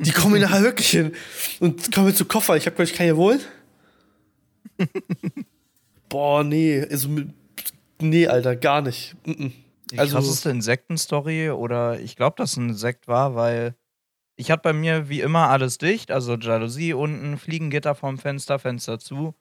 Die 0.01 0.11
kommen 0.11 0.35
hier 0.35 0.47
nachher 0.47 0.63
wirklich 0.63 0.91
hin. 0.91 1.13
Und 1.61 1.91
kommen 1.93 2.09
wir 2.09 2.15
zu 2.15 2.27
Koffer. 2.27 2.57
Ich 2.57 2.67
hab 2.67 2.77
gleich 2.77 2.93
keine 2.93 3.17
wohl. 3.17 3.41
Boah, 6.11 6.45
nee. 6.45 6.87
Also, 6.91 7.09
nee, 8.01 8.27
Alter, 8.27 8.55
gar 8.57 8.83
nicht. 8.83 9.15
Mm 9.25 9.31
-mm. 9.31 9.53
Die 9.93 9.99
Also- 9.99 10.17
krasseste 10.17 10.51
Insektenstory 10.51 11.51
oder 11.51 12.01
ich 12.01 12.17
glaube, 12.17 12.35
dass 12.37 12.57
ein 12.57 12.71
Insekt 12.71 13.09
war, 13.09 13.35
weil 13.35 13.77
ich 14.37 14.51
hatte 14.51 14.63
bei 14.63 14.73
mir 14.73 15.09
wie 15.09 15.21
immer 15.21 15.51
alles 15.51 15.79
dicht, 15.79 16.11
also 16.11 16.35
Jalousie 16.37 16.95
unten, 16.95 17.37
Fliegengitter 17.39 17.95
vorm 17.95 18.19
Fenster, 18.19 18.59
Fenster 18.59 18.99
zu. 18.99 19.35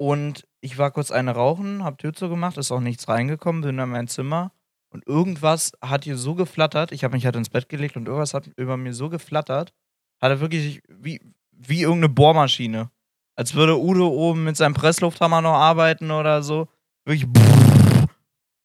Und 0.00 0.48
ich 0.60 0.78
war 0.78 0.90
kurz 0.90 1.10
eine 1.10 1.32
rauchen, 1.32 1.84
hab 1.84 1.98
Tür 1.98 2.12
zugemacht, 2.14 2.56
ist 2.56 2.72
auch 2.72 2.80
nichts 2.80 3.06
reingekommen, 3.06 3.62
bin 3.62 3.78
in 3.78 3.88
mein 3.90 4.08
Zimmer 4.08 4.50
und 4.90 5.06
irgendwas 5.06 5.72
hat 5.82 6.04
hier 6.04 6.16
so 6.16 6.34
geflattert. 6.34 6.90
Ich 6.92 7.04
habe 7.04 7.14
mich 7.14 7.24
halt 7.26 7.36
ins 7.36 7.50
Bett 7.50 7.68
gelegt 7.68 7.96
und 7.96 8.06
irgendwas 8.08 8.34
hat 8.34 8.50
über 8.56 8.76
mir 8.76 8.94
so 8.94 9.08
geflattert, 9.08 9.72
hatte 10.20 10.40
wirklich 10.40 10.82
wie, 10.88 11.20
wie 11.52 11.82
irgendeine 11.82 12.12
Bohrmaschine. 12.12 12.90
Als 13.36 13.54
würde 13.54 13.78
Udo 13.78 14.08
oben 14.08 14.44
mit 14.44 14.56
seinem 14.56 14.74
Presslufthammer 14.74 15.42
noch 15.42 15.54
arbeiten 15.54 16.10
oder 16.10 16.42
so. 16.42 16.68
Wirklich. 17.04 17.28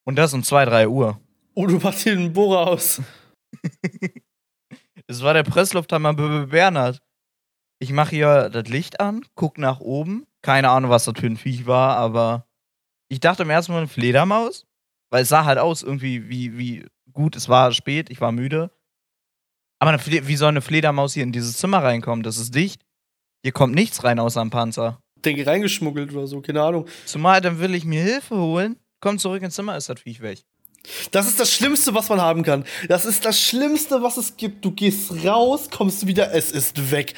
Und 0.10 0.16
das 0.16 0.34
um 0.34 0.41
2, 0.41 0.66
3 0.66 0.88
Uhr. 0.88 1.22
Oh, 1.53 1.68
du 1.68 1.78
machst 1.78 2.01
hier 2.01 2.14
einen 2.14 2.34
Bohrer 2.34 2.66
aus. 2.66 2.99
Es 5.05 5.22
war 5.22 5.36
der 5.36 5.43
Presslufthammer 5.43 6.16
B 6.16 6.47
Bernhard. 6.47 6.99
Ich 7.78 7.91
mache 7.91 8.16
hier 8.16 8.49
das 8.49 8.68
Licht 8.70 8.99
an, 8.99 9.24
guck 9.36 9.60
nach 9.60 9.80
oben. 9.80 10.26
Keine 10.41 10.72
Ahnung, 10.72 10.89
was 10.89 11.05
das 11.05 11.14
für 11.16 11.28
ein 11.28 11.38
Viech 11.38 11.68
war, 11.68 11.95
aber 11.97 12.47
ich 13.07 13.20
dachte 13.20 13.43
im 13.43 13.51
ersten 13.51 13.72
Mal 13.72 13.80
eine 13.80 13.88
Fledermaus, 13.88 14.66
weil 15.12 15.22
es 15.22 15.30
sah 15.30 15.45
halt 15.45 15.60
aus 15.60 15.84
irgendwie 15.84 16.28
wie, 16.28 16.57
wie 16.57 16.88
gut, 17.14 17.36
es 17.36 17.47
war 17.47 17.72
spät, 17.72 18.10
ich 18.10 18.20
war 18.20 18.32
müde. 18.32 18.72
Aber 19.78 19.95
wie 20.05 20.36
soll 20.36 20.49
eine 20.49 20.62
Fledermaus 20.62 21.14
hier 21.14 21.24
in 21.24 21.32
dieses 21.32 21.57
Zimmer 21.57 21.84
reinkommen? 21.84 22.24
Das 22.24 22.39
ist 22.39 22.55
dicht. 22.55 22.84
Hier 23.43 23.51
kommt 23.51 23.76
nichts 23.76 24.03
rein 24.03 24.18
außer 24.18 24.41
ein 24.41 24.49
Panzer. 24.49 25.03
Denke 25.24 25.45
reingeschmuggelt 25.45 26.12
oder 26.14 26.26
so, 26.26 26.41
keine 26.41 26.64
Ahnung. 26.64 26.88
Zumal 27.05 27.41
dann 27.41 27.60
will 27.60 27.76
ich 27.76 27.86
mir 27.86 28.01
Hilfe 28.01 28.38
holen, 28.38 28.80
komm 29.00 29.20
zurück 29.20 29.41
ins 29.43 29.56
Zimmer, 29.56 29.78
ist 29.78 29.89
das 29.89 30.02
Viech 30.02 30.22
weg. 30.22 30.43
Das 31.12 31.28
ist 31.28 31.39
das 31.39 31.54
Schlimmste, 31.54 31.93
was 31.93 32.10
man 32.10 32.22
haben 32.22 32.43
kann. 32.43 32.64
Das 32.88 33.06
ist 33.06 33.26
das 33.26 33.39
Schlimmste, 33.39 34.02
was 34.02 34.18
es 34.18 34.38
gibt. 34.38 34.64
Du 34.64 34.72
gehst 34.72 35.26
raus, 35.26 35.70
kommst 35.70 36.08
wieder, 36.08 36.34
es 36.34 36.52
ist 36.52 36.91
weg. 36.91 37.14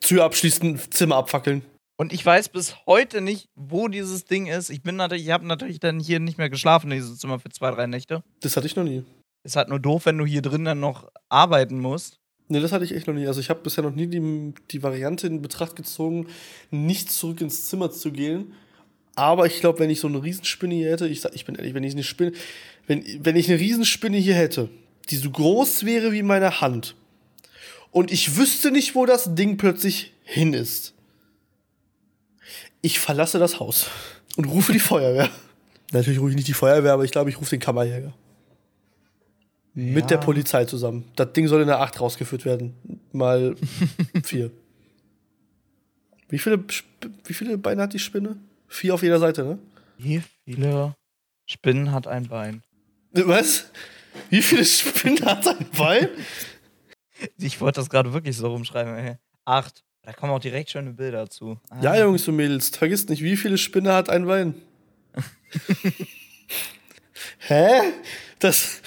Tür 0.00 0.24
abschließen, 0.24 0.80
Zimmer 0.90 1.16
abfackeln. 1.16 1.62
Und 1.96 2.12
ich 2.12 2.24
weiß 2.24 2.48
bis 2.48 2.74
heute 2.86 3.20
nicht, 3.20 3.48
wo 3.54 3.88
dieses 3.88 4.24
Ding 4.24 4.46
ist. 4.46 4.70
Ich 4.70 4.82
bin 4.82 4.96
natürlich, 4.96 5.24
ich 5.24 5.30
habe 5.30 5.46
natürlich 5.46 5.78
dann 5.78 6.00
hier 6.00 6.20
nicht 6.20 6.38
mehr 6.38 6.50
geschlafen 6.50 6.90
in 6.90 6.98
diesem 6.98 7.16
Zimmer 7.16 7.38
für 7.38 7.50
zwei, 7.50 7.70
drei 7.70 7.86
Nächte. 7.86 8.24
Das 8.40 8.56
hatte 8.56 8.66
ich 8.66 8.76
noch 8.76 8.84
nie. 8.84 9.04
Ist 9.44 9.56
halt 9.56 9.68
nur 9.68 9.80
doof, 9.80 10.06
wenn 10.06 10.18
du 10.18 10.24
hier 10.24 10.42
drin 10.42 10.64
dann 10.64 10.80
noch 10.80 11.10
arbeiten 11.28 11.78
musst. 11.80 12.18
Nee, 12.48 12.60
das 12.60 12.72
hatte 12.72 12.84
ich 12.84 12.94
echt 12.94 13.06
noch 13.06 13.14
nie. 13.14 13.26
Also 13.26 13.40
ich 13.40 13.50
habe 13.50 13.60
bisher 13.60 13.84
noch 13.84 13.94
nie 13.94 14.06
die, 14.06 14.54
die 14.70 14.82
Variante 14.82 15.26
in 15.26 15.42
Betracht 15.42 15.76
gezogen, 15.76 16.26
nicht 16.70 17.10
zurück 17.10 17.40
ins 17.40 17.66
Zimmer 17.66 17.90
zu 17.90 18.12
gehen. 18.12 18.52
Aber 19.14 19.46
ich 19.46 19.60
glaube, 19.60 19.78
wenn 19.78 19.90
ich 19.90 20.00
so 20.00 20.08
eine 20.08 20.22
Riesenspinne 20.22 20.74
hier 20.74 20.90
hätte, 20.90 21.06
ich 21.06 21.20
sag, 21.20 21.34
ich 21.34 21.44
bin 21.44 21.54
ehrlich, 21.54 21.74
wenn 21.74 21.84
ich 21.84 21.92
eine 21.92 22.02
Spinne, 22.02 22.32
wenn, 22.86 23.04
wenn 23.20 23.36
ich 23.36 23.48
eine 23.50 23.58
Riesenspinne 23.60 24.16
hier 24.16 24.34
hätte, 24.34 24.68
die 25.10 25.16
so 25.16 25.30
groß 25.30 25.84
wäre 25.84 26.12
wie 26.12 26.22
meine 26.22 26.60
Hand, 26.60 26.96
und 27.90 28.10
ich 28.10 28.36
wüsste 28.38 28.70
nicht, 28.70 28.94
wo 28.94 29.04
das 29.04 29.34
Ding 29.34 29.58
plötzlich 29.58 30.14
hin 30.24 30.54
ist, 30.54 30.94
ich 32.80 32.98
verlasse 32.98 33.38
das 33.38 33.60
Haus 33.60 33.88
und 34.36 34.46
rufe 34.46 34.72
die 34.72 34.78
Feuerwehr. 34.80 35.28
Natürlich 35.92 36.18
rufe 36.18 36.30
ich 36.30 36.36
nicht 36.36 36.48
die 36.48 36.54
Feuerwehr, 36.54 36.94
aber 36.94 37.04
ich 37.04 37.10
glaube, 37.10 37.28
ich 37.28 37.38
rufe 37.38 37.50
den 37.50 37.60
Kammerjäger. 37.60 38.14
Mit 39.74 40.10
der 40.10 40.18
Ja. 40.18 40.24
Polizei 40.24 40.64
zusammen. 40.64 41.04
Das 41.16 41.32
Ding 41.32 41.48
soll 41.48 41.60
in 41.62 41.66
der 41.66 41.80
8 41.80 42.00
rausgeführt 42.00 42.44
werden. 42.44 42.74
Mal 43.12 43.56
4. 44.24 44.50
Wie 46.28 46.38
viele, 46.38 46.64
wie 47.24 47.34
viele 47.34 47.58
Beine 47.58 47.82
hat 47.82 47.92
die 47.92 47.98
Spinne? 47.98 48.36
Vier 48.72 48.94
auf 48.94 49.02
jeder 49.02 49.18
Seite, 49.18 49.44
ne? 49.44 49.58
Wie 49.98 50.22
viele 50.46 50.96
Spinnen 51.44 51.92
hat 51.92 52.06
ein 52.06 52.28
Bein? 52.28 52.62
Was? 53.12 53.70
Wie 54.30 54.40
viele 54.40 54.64
Spinnen 54.64 55.22
hat 55.26 55.46
ein 55.46 55.66
Bein? 55.76 56.08
Ich 57.36 57.60
wollte 57.60 57.80
das 57.80 57.90
gerade 57.90 58.14
wirklich 58.14 58.34
so 58.34 58.48
rumschreiben, 58.48 58.96
ey. 58.96 59.16
Acht. 59.44 59.84
Da 60.00 60.14
kommen 60.14 60.32
auch 60.32 60.38
direkt 60.38 60.70
schöne 60.70 60.94
Bilder 60.94 61.28
zu. 61.28 61.60
Ah. 61.68 61.82
Ja, 61.82 61.98
Jungs 61.98 62.26
und 62.26 62.36
Mädels, 62.36 62.70
vergisst 62.70 63.10
nicht, 63.10 63.22
wie 63.22 63.36
viele 63.36 63.58
Spinne 63.58 63.92
hat 63.92 64.08
ein 64.08 64.24
Bein? 64.24 64.54
Hä? 67.40 67.92
Das. 68.38 68.80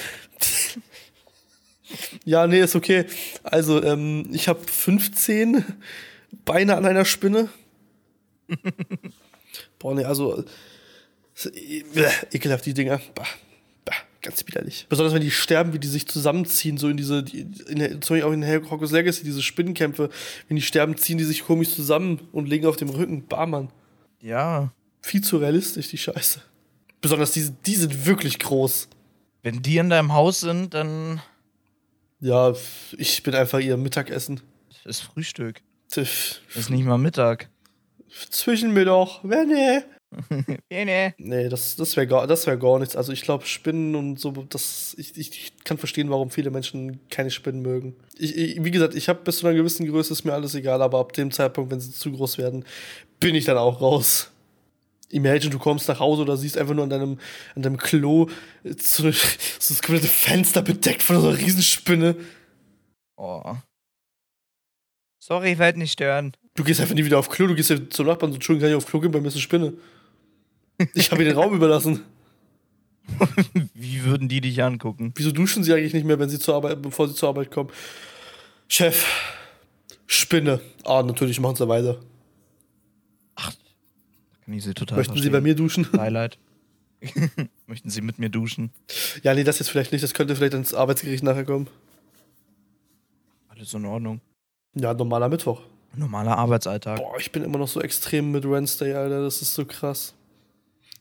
Ja, 2.24 2.48
nee, 2.48 2.60
ist 2.60 2.76
okay. 2.76 3.06
Also, 3.44 3.84
ähm, 3.84 4.30
ich 4.32 4.48
habe 4.48 4.68
15 4.68 5.64
Beine 6.44 6.76
an 6.76 6.88
einer 6.88 7.06
Spinne. 7.06 7.50
Boah, 9.86 9.94
nee, 9.94 10.04
also. 10.04 10.44
Äh, 11.44 11.84
ekelhaft, 12.32 12.66
die 12.66 12.74
Dinger. 12.74 13.00
Bah, 13.14 13.28
bah, 13.86 13.94
ganz 14.24 14.44
widerlich. 14.48 14.88
Besonders 14.90 15.14
wenn 15.14 15.22
die 15.22 15.30
sterben, 15.30 15.74
wie 15.74 15.80
die 15.80 15.88
sich 15.88 16.08
zusammenziehen, 16.08 16.80
so 16.80 16.90
in 16.90 16.98
diese, 16.98 17.22
die, 17.22 17.42
in 17.68 17.78
der, 17.78 18.02
zum 18.02 18.16
Beispiel 18.16 18.24
auch 18.24 18.32
in 18.32 18.44
Hogwarts 18.44 18.92
Legacy, 18.92 19.24
diese 19.24 19.44
Spinnenkämpfe. 19.44 20.10
Wenn 20.48 20.56
die 20.56 20.64
sterben, 20.64 20.98
ziehen 20.98 21.20
die 21.20 21.24
sich 21.24 21.46
komisch 21.46 21.76
zusammen 21.76 22.20
und 22.32 22.50
legen 22.50 22.66
auf 22.66 22.78
dem 22.78 22.90
Rücken. 22.90 23.28
Bah, 23.28 23.46
Mann. 23.46 23.70
Ja. 24.22 24.74
Viel 25.04 25.24
zu 25.24 25.38
realistisch, 25.38 25.90
die 25.90 26.00
Scheiße. 26.00 26.42
Besonders 27.00 27.32
diese, 27.32 27.52
die 27.52 27.76
sind 27.76 28.08
wirklich 28.08 28.40
groß. 28.40 28.88
Wenn 29.44 29.62
die 29.62 29.78
in 29.78 29.92
deinem 29.92 30.14
Haus 30.14 30.40
sind, 30.40 30.74
dann. 30.74 31.22
Ja, 32.20 32.56
ich 32.98 33.22
bin 33.22 33.36
einfach 33.36 33.60
ihr 33.60 33.78
Mittagessen. 33.78 34.42
Das 34.84 34.98
ist 34.98 35.02
Frühstück. 35.02 35.62
Das 35.94 36.40
ist 36.56 36.72
nicht 36.72 36.86
mal 36.86 36.98
Mittag. 36.98 37.50
Zwischen 38.30 38.72
mir 38.74 38.86
doch. 38.86 39.20
Wenn 39.24 39.50
nee. 39.50 39.82
nee. 40.70 41.14
Nee, 41.18 41.50
das, 41.50 41.76
das 41.76 41.96
wäre 41.98 42.08
gar, 42.08 42.30
wär 42.30 42.58
gar 42.58 42.80
nichts. 42.80 42.96
Also 42.96 43.12
ich 43.12 43.22
glaube, 43.22 43.46
Spinnen 43.46 43.96
und 43.96 44.20
so, 44.20 44.32
das, 44.32 44.96
ich, 44.98 45.18
ich 45.18 45.54
kann 45.64 45.78
verstehen, 45.78 46.10
warum 46.10 46.30
viele 46.30 46.52
Menschen 46.52 47.00
keine 47.10 47.32
Spinnen 47.32 47.62
mögen. 47.62 47.96
Ich, 48.18 48.36
ich, 48.36 48.64
wie 48.64 48.72
gesagt, 48.72 48.96
ich 48.96 49.10
habe 49.10 49.20
bis 49.24 49.40
zu 49.40 49.48
einer 49.48 49.56
gewissen 49.56 49.86
Größe 49.88 50.14
ist 50.14 50.24
mir 50.24 50.34
alles 50.34 50.56
egal, 50.56 50.82
aber 50.82 51.00
ab 51.00 51.14
dem 51.14 51.32
Zeitpunkt, 51.32 51.72
wenn 51.72 51.80
sie 51.80 51.92
zu 51.92 52.12
groß 52.12 52.38
werden, 52.38 52.66
bin 53.20 53.36
ich 53.36 53.46
dann 53.46 53.58
auch 53.58 53.82
raus. 53.82 54.32
Imagine, 55.10 55.52
du 55.52 55.60
kommst 55.60 55.88
nach 55.88 56.00
Hause 56.00 56.24
oder 56.24 56.38
siehst 56.38 56.58
einfach 56.58 56.74
nur 56.74 56.84
an 56.84 56.90
deinem, 56.90 57.20
an 57.56 57.62
deinem 57.62 57.78
Klo 57.78 58.30
so, 58.64 59.04
eine, 59.04 59.12
so 59.62 59.74
das 59.74 59.82
komplette 59.82 60.08
Fenster 60.08 60.62
bedeckt 60.62 61.04
von 61.04 61.20
so 61.20 61.28
einer 61.28 61.38
Riesenspinne. 61.38 62.16
Oh. 63.18 63.56
Sorry, 65.20 65.54
ich 65.54 65.60
werde 65.60 65.80
nicht 65.80 65.94
stören. 65.94 66.34
Du 66.56 66.64
gehst 66.64 66.80
einfach 66.80 66.96
nie 66.96 67.06
wieder 67.06 67.20
auf 67.20 67.30
Klo, 67.30 67.48
du 67.48 67.56
gehst 67.56 67.70
ja 67.70 67.78
zum 67.90 68.08
Nachbarn 68.08 68.32
so, 68.32 68.36
Entschuldigung, 68.36 68.62
kann 68.62 68.78
ich 68.78 68.84
auf 68.84 68.90
Klo 68.90 69.02
gehen, 69.02 69.12
bei 69.12 69.20
mir 69.20 69.28
ist 69.28 69.34
eine 69.34 69.42
Spinne. 69.42 69.74
Ich 70.94 71.12
habe 71.12 71.22
ihr 71.22 71.30
den 71.30 71.38
Raum 71.38 71.54
überlassen. 71.54 72.02
Wie 73.74 74.04
würden 74.04 74.30
die 74.30 74.42
dich 74.42 74.64
angucken? 74.64 75.14
Wieso 75.16 75.32
duschen 75.32 75.64
sie 75.64 75.74
eigentlich 75.74 75.94
nicht 75.94 76.06
mehr, 76.06 76.18
wenn 76.18 76.30
sie 76.30 76.40
zur 76.40 76.56
Arbeit, 76.56 76.82
bevor 76.82 77.08
sie 77.08 77.14
zur 77.14 77.30
Arbeit 77.30 77.52
kommen? 77.52 77.70
Chef, 78.68 79.06
Spinne. 80.08 80.60
Ah, 80.86 81.04
natürlich 81.04 81.40
machen 81.40 81.56
sie 81.56 81.68
weiter. 81.68 82.00
Kann 84.46 84.54
ich 84.54 84.64
sie 84.64 84.74
total 84.74 84.98
Möchten 84.98 85.14
verstehen. 85.14 85.24
Sie 85.24 85.30
bei 85.38 85.42
mir 85.42 85.56
duschen? 85.56 85.88
Highlight. 85.92 86.38
Möchten 87.68 87.90
Sie 87.90 88.02
mit 88.02 88.20
mir 88.20 88.30
duschen? 88.30 88.72
Ja, 89.24 89.34
nee, 89.34 89.44
das 89.44 89.60
jetzt 89.60 89.70
vielleicht 89.70 89.92
nicht. 89.92 90.04
Das 90.04 90.14
könnte 90.14 90.36
vielleicht 90.36 90.54
ins 90.54 90.74
Arbeitsgericht 90.74 91.24
nachher 91.24 91.46
kommen. 91.46 91.68
Alles 93.50 93.74
in 93.74 93.86
Ordnung. 93.86 94.22
Ja, 94.76 94.94
normaler 94.94 95.30
Mittwoch. 95.30 95.62
Normaler 95.98 96.38
Arbeitsalltag. 96.38 96.98
Boah, 96.98 97.18
ich 97.20 97.32
bin 97.32 97.44
immer 97.44 97.58
noch 97.58 97.68
so 97.68 97.82
extrem 97.82 98.32
mit 98.32 98.50
Wednesday, 98.50 98.94
Alter. 98.94 99.24
Das 99.24 99.42
ist 99.42 99.54
so 99.54 99.66
krass. 99.66 100.14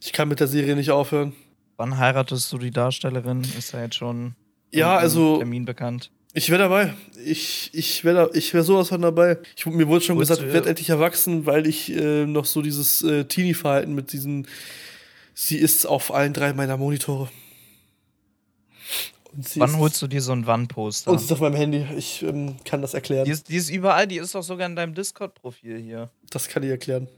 Ich 0.01 0.12
kann 0.12 0.28
mit 0.28 0.40
der 0.40 0.49
Serie 0.49 0.76
nicht 0.76 0.90
aufhören. 0.90 1.34
Wann 1.76 1.99
heiratest 1.99 2.53
du 2.53 2.59
die 2.59 2.70
Darstellerin? 2.70 3.42
Ist 3.59 3.74
da 3.74 3.82
jetzt 3.82 3.97
schon 3.97 4.34
ja, 4.70 4.97
also 4.97 5.38
Termin 5.38 5.64
bekannt? 5.64 6.11
Ich 6.36 6.51
wäre 6.51 6.62
dabei. 6.62 6.95
Ich, 7.24 7.70
ich 7.72 8.05
wäre 8.05 8.30
ich 8.34 8.53
wär 8.55 8.64
sowas 8.64 8.88
von 8.88 9.01
dabei. 9.01 9.38
Ich, 9.57 9.66
mir 9.66 9.86
wurde 9.86 10.05
schon 10.05 10.18
Willst 10.18 10.30
gesagt, 10.30 10.47
ich 10.47 10.53
werde 10.53 10.68
endlich 10.68 10.90
erwachsen, 10.90 11.47
weil 11.47 11.66
ich 11.66 11.95
äh, 11.95 12.26
noch 12.26 12.45
so 12.45 12.61
dieses 12.61 13.03
äh, 13.03 13.24
Teenie-Verhalten 13.24 13.95
mit 13.95 14.12
diesen. 14.12 14.49
Sie 15.32 15.59
ist 15.59 15.86
auf 15.86 16.12
allen 16.12 16.32
drei 16.32 16.53
meiner 16.53 16.76
Monitore. 16.76 17.28
Wann 19.57 19.78
holst 19.78 20.01
du 20.03 20.07
dir 20.07 20.20
so 20.20 20.32
ein 20.32 20.47
Wandposter? 20.47 21.11
Und 21.11 21.18
sie 21.18 21.26
ist 21.26 21.32
auf 21.32 21.41
meinem 21.41 21.57
Handy. 21.57 21.87
Ich 21.97 22.22
ähm, 22.22 22.57
kann 22.64 22.82
das 22.82 22.95
erklären. 22.95 23.24
Die 23.24 23.30
ist, 23.30 23.49
die 23.49 23.57
ist 23.57 23.70
überall, 23.70 24.07
die 24.07 24.18
ist 24.18 24.35
doch 24.35 24.43
sogar 24.43 24.66
in 24.66 24.76
deinem 24.76 24.95
Discord-Profil 24.95 25.78
hier. 25.78 26.11
Das 26.30 26.49
kann 26.49 26.62
ich 26.62 26.70
erklären. 26.70 27.09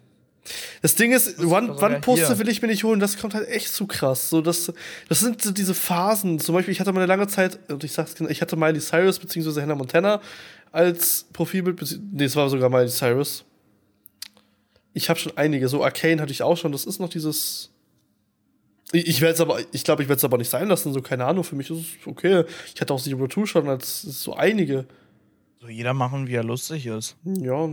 Das 0.82 0.94
Ding 0.94 1.12
ist, 1.12 1.38
Wandposter 1.38 2.38
will 2.38 2.48
ich 2.48 2.62
mir 2.62 2.68
nicht 2.68 2.84
holen, 2.84 3.00
das 3.00 3.18
kommt 3.18 3.34
halt 3.34 3.48
echt 3.48 3.72
zu 3.72 3.86
krass. 3.86 4.30
So, 4.30 4.40
das, 4.40 4.72
das 5.08 5.20
sind 5.20 5.42
so 5.42 5.50
diese 5.50 5.74
Phasen. 5.74 6.38
Zum 6.38 6.54
Beispiel, 6.54 6.72
ich 6.72 6.80
hatte 6.80 6.92
mal 6.92 7.00
eine 7.00 7.08
lange 7.08 7.26
Zeit, 7.26 7.58
und 7.68 7.82
ich 7.82 7.92
sag's 7.92 8.14
genau, 8.14 8.30
ich 8.30 8.40
hatte 8.40 8.56
Miley 8.56 8.80
Cyrus 8.80 9.18
bzw. 9.18 9.60
Hannah 9.62 9.74
Montana 9.74 10.20
als 10.72 11.26
Profilbild. 11.32 12.00
Nee, 12.12 12.24
es 12.24 12.36
war 12.36 12.48
sogar 12.48 12.70
Miley 12.70 12.88
Cyrus. 12.88 13.44
Ich 14.92 15.08
habe 15.10 15.18
schon 15.18 15.36
einige. 15.36 15.68
So 15.68 15.84
Arcane 15.84 16.20
hatte 16.20 16.32
ich 16.32 16.42
auch 16.42 16.56
schon. 16.56 16.72
Das 16.72 16.84
ist 16.84 17.00
noch 17.00 17.08
dieses. 17.08 17.70
Ich, 18.92 19.20
werde 19.20 19.34
es 19.34 19.40
aber, 19.40 19.58
ich 19.72 19.84
glaube, 19.84 20.02
ich 20.02 20.08
werde 20.08 20.18
es 20.18 20.24
aber 20.24 20.38
nicht 20.38 20.50
sein 20.50 20.68
lassen. 20.68 20.92
So, 20.92 21.02
keine 21.02 21.24
Ahnung, 21.24 21.44
für 21.44 21.56
mich 21.56 21.70
ist 21.70 21.78
es 21.78 22.06
okay. 22.06 22.44
Ich 22.74 22.80
hatte 22.80 22.94
auch 22.94 23.02
Zero 23.02 23.26
Two 23.26 23.46
schon 23.46 23.68
als 23.68 24.02
so 24.02 24.34
einige. 24.34 24.86
So 25.60 25.68
jeder 25.68 25.92
machen, 25.92 26.28
wie 26.28 26.34
er 26.34 26.44
lustig 26.44 26.86
ist. 26.86 27.16
Ja, 27.24 27.68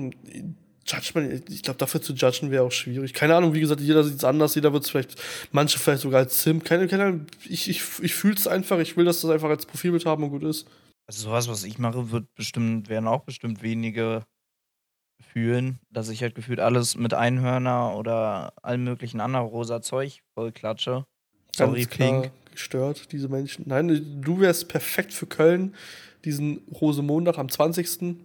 Judgment, 0.86 1.49
ich 1.49 1.61
glaube, 1.61 1.78
dafür 1.78 2.01
zu 2.01 2.14
judgen 2.14 2.51
wäre 2.51 2.64
auch 2.64 2.72
schwierig. 2.72 3.14
Keine 3.14 3.36
Ahnung, 3.36 3.53
wie 3.53 3.61
gesagt, 3.61 3.80
jeder 3.80 4.03
sieht 4.03 4.18
es 4.18 4.24
anders, 4.24 4.55
jeder 4.55 4.74
wird 4.74 4.84
es 4.84 4.89
vielleicht, 4.89 5.16
manche 5.51 5.80
vielleicht 5.80 6.01
sogar 6.01 6.20
als 6.22 6.43
Sim. 6.43 6.64
Keine, 6.64 6.88
keine 6.88 7.03
Ahnung, 7.05 7.26
ich, 7.47 7.70
ich, 7.70 7.82
ich 8.01 8.14
fühle 8.14 8.36
es 8.36 8.47
einfach, 8.47 8.80
ich 8.80 8.97
will, 8.97 9.05
dass 9.05 9.22
das 9.22 9.32
einfach 9.32 9.49
als 9.49 9.66
Profilbild 9.66 10.05
haben 10.05 10.24
und 10.24 10.32
gut 10.32 10.43
ist. 10.43 10.68
Also 11.07 11.24
sowas, 11.24 11.47
was 11.47 11.64
ich 11.64 11.80
mache, 11.80 12.11
wird 12.11 12.26
bestimmt, 12.36 12.89
werden 12.89 13.07
auch 13.07 13.24
bestimmt 13.24 13.61
wenige 13.61 14.26
fühlen, 15.24 15.80
dass 15.91 16.09
ich 16.09 16.21
halt 16.21 16.36
gefühlt 16.36 16.59
alles 16.59 16.95
mit 16.95 17.13
Einhörner 17.13 17.95
oder 17.95 18.53
allem 18.61 18.84
möglichen 18.84 19.19
anderen 19.21 19.47
rosa 19.47 19.82
Zeug 19.82 20.21
voll 20.34 20.51
klatsche. 20.51 21.05
Sorry, 21.55 21.86
Pink. 21.86 22.32
gestört, 22.51 23.11
diese 23.11 23.30
Menschen. 23.30 23.65
Nein, 23.67 24.21
du 24.21 24.39
wärst 24.39 24.69
perfekt 24.69 25.13
für 25.13 25.28
Köln, 25.28 25.76
diesen 26.26 26.61
Rosemontag 26.71 27.38
am 27.38 27.49
20. 27.49 28.17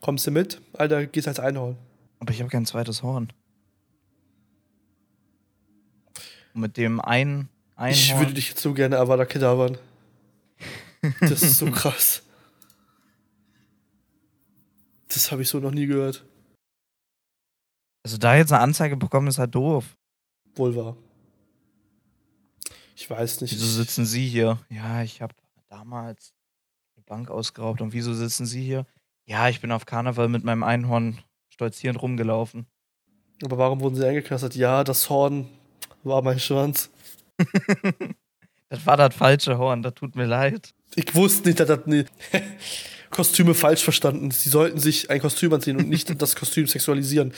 Kommst 0.00 0.26
du 0.26 0.30
mit? 0.30 0.60
Alter, 0.72 1.06
gehst 1.06 1.28
als 1.28 1.40
Einhorn. 1.40 1.76
Aber 2.18 2.32
ich 2.32 2.40
habe 2.40 2.50
kein 2.50 2.66
zweites 2.66 3.02
Horn. 3.02 3.32
Und 6.54 6.60
mit 6.60 6.76
dem 6.76 7.00
einen 7.00 7.48
Einhorn. 7.76 7.92
Ich 7.92 8.16
würde 8.16 8.34
dich 8.34 8.48
jetzt 8.50 8.62
so 8.62 8.72
gerne 8.72 8.98
Avada 8.98 9.24
Kedavern. 9.24 9.78
Das 11.20 11.42
ist 11.42 11.58
so 11.58 11.70
krass. 11.70 12.22
Das 15.16 15.32
habe 15.32 15.40
ich 15.40 15.48
so 15.48 15.60
noch 15.60 15.70
nie 15.70 15.86
gehört. 15.86 16.26
Also 18.04 18.18
da 18.18 18.36
jetzt 18.36 18.52
eine 18.52 18.60
Anzeige 18.60 18.98
bekommen, 18.98 19.28
ist 19.28 19.38
halt 19.38 19.54
doof. 19.54 19.96
Wohl 20.54 20.76
wahr. 20.76 20.94
Ich 22.94 23.08
weiß 23.08 23.40
nicht. 23.40 23.50
Wieso 23.54 23.64
sitzen 23.64 24.04
Sie 24.04 24.28
hier? 24.28 24.58
Ja, 24.68 25.02
ich 25.02 25.22
habe 25.22 25.34
damals 25.70 26.34
eine 26.96 27.04
Bank 27.04 27.30
ausgeraubt. 27.30 27.80
Und 27.80 27.94
wieso 27.94 28.12
sitzen 28.12 28.44
Sie 28.44 28.62
hier? 28.62 28.84
Ja, 29.24 29.48
ich 29.48 29.62
bin 29.62 29.72
auf 29.72 29.86
Karneval 29.86 30.28
mit 30.28 30.44
meinem 30.44 30.62
Einhorn 30.62 31.18
stolzierend 31.48 32.02
rumgelaufen. 32.02 32.66
Aber 33.42 33.56
warum 33.56 33.80
wurden 33.80 33.94
sie 33.94 34.06
eingeknastet? 34.06 34.54
Ja, 34.54 34.84
das 34.84 35.08
Horn 35.08 35.48
war 36.04 36.20
mein 36.20 36.40
Schwanz. 36.40 36.90
das 38.68 38.84
war 38.84 38.98
das 38.98 39.14
falsche 39.14 39.56
Horn, 39.56 39.82
das 39.82 39.94
tut 39.94 40.14
mir 40.14 40.26
leid. 40.26 40.74
Ich 40.94 41.14
wusste 41.14 41.48
nicht, 41.48 41.58
dass 41.58 41.68
das 41.68 41.86
nee. 41.86 42.04
Kostüme 43.10 43.54
falsch 43.54 43.82
verstanden. 43.82 44.30
Sie 44.30 44.48
sollten 44.48 44.78
sich 44.78 45.10
ein 45.10 45.20
Kostüm 45.20 45.52
anziehen 45.52 45.76
und 45.76 45.88
nicht 45.88 46.10
das 46.22 46.36
Kostüm 46.36 46.66
sexualisieren. 46.66 47.32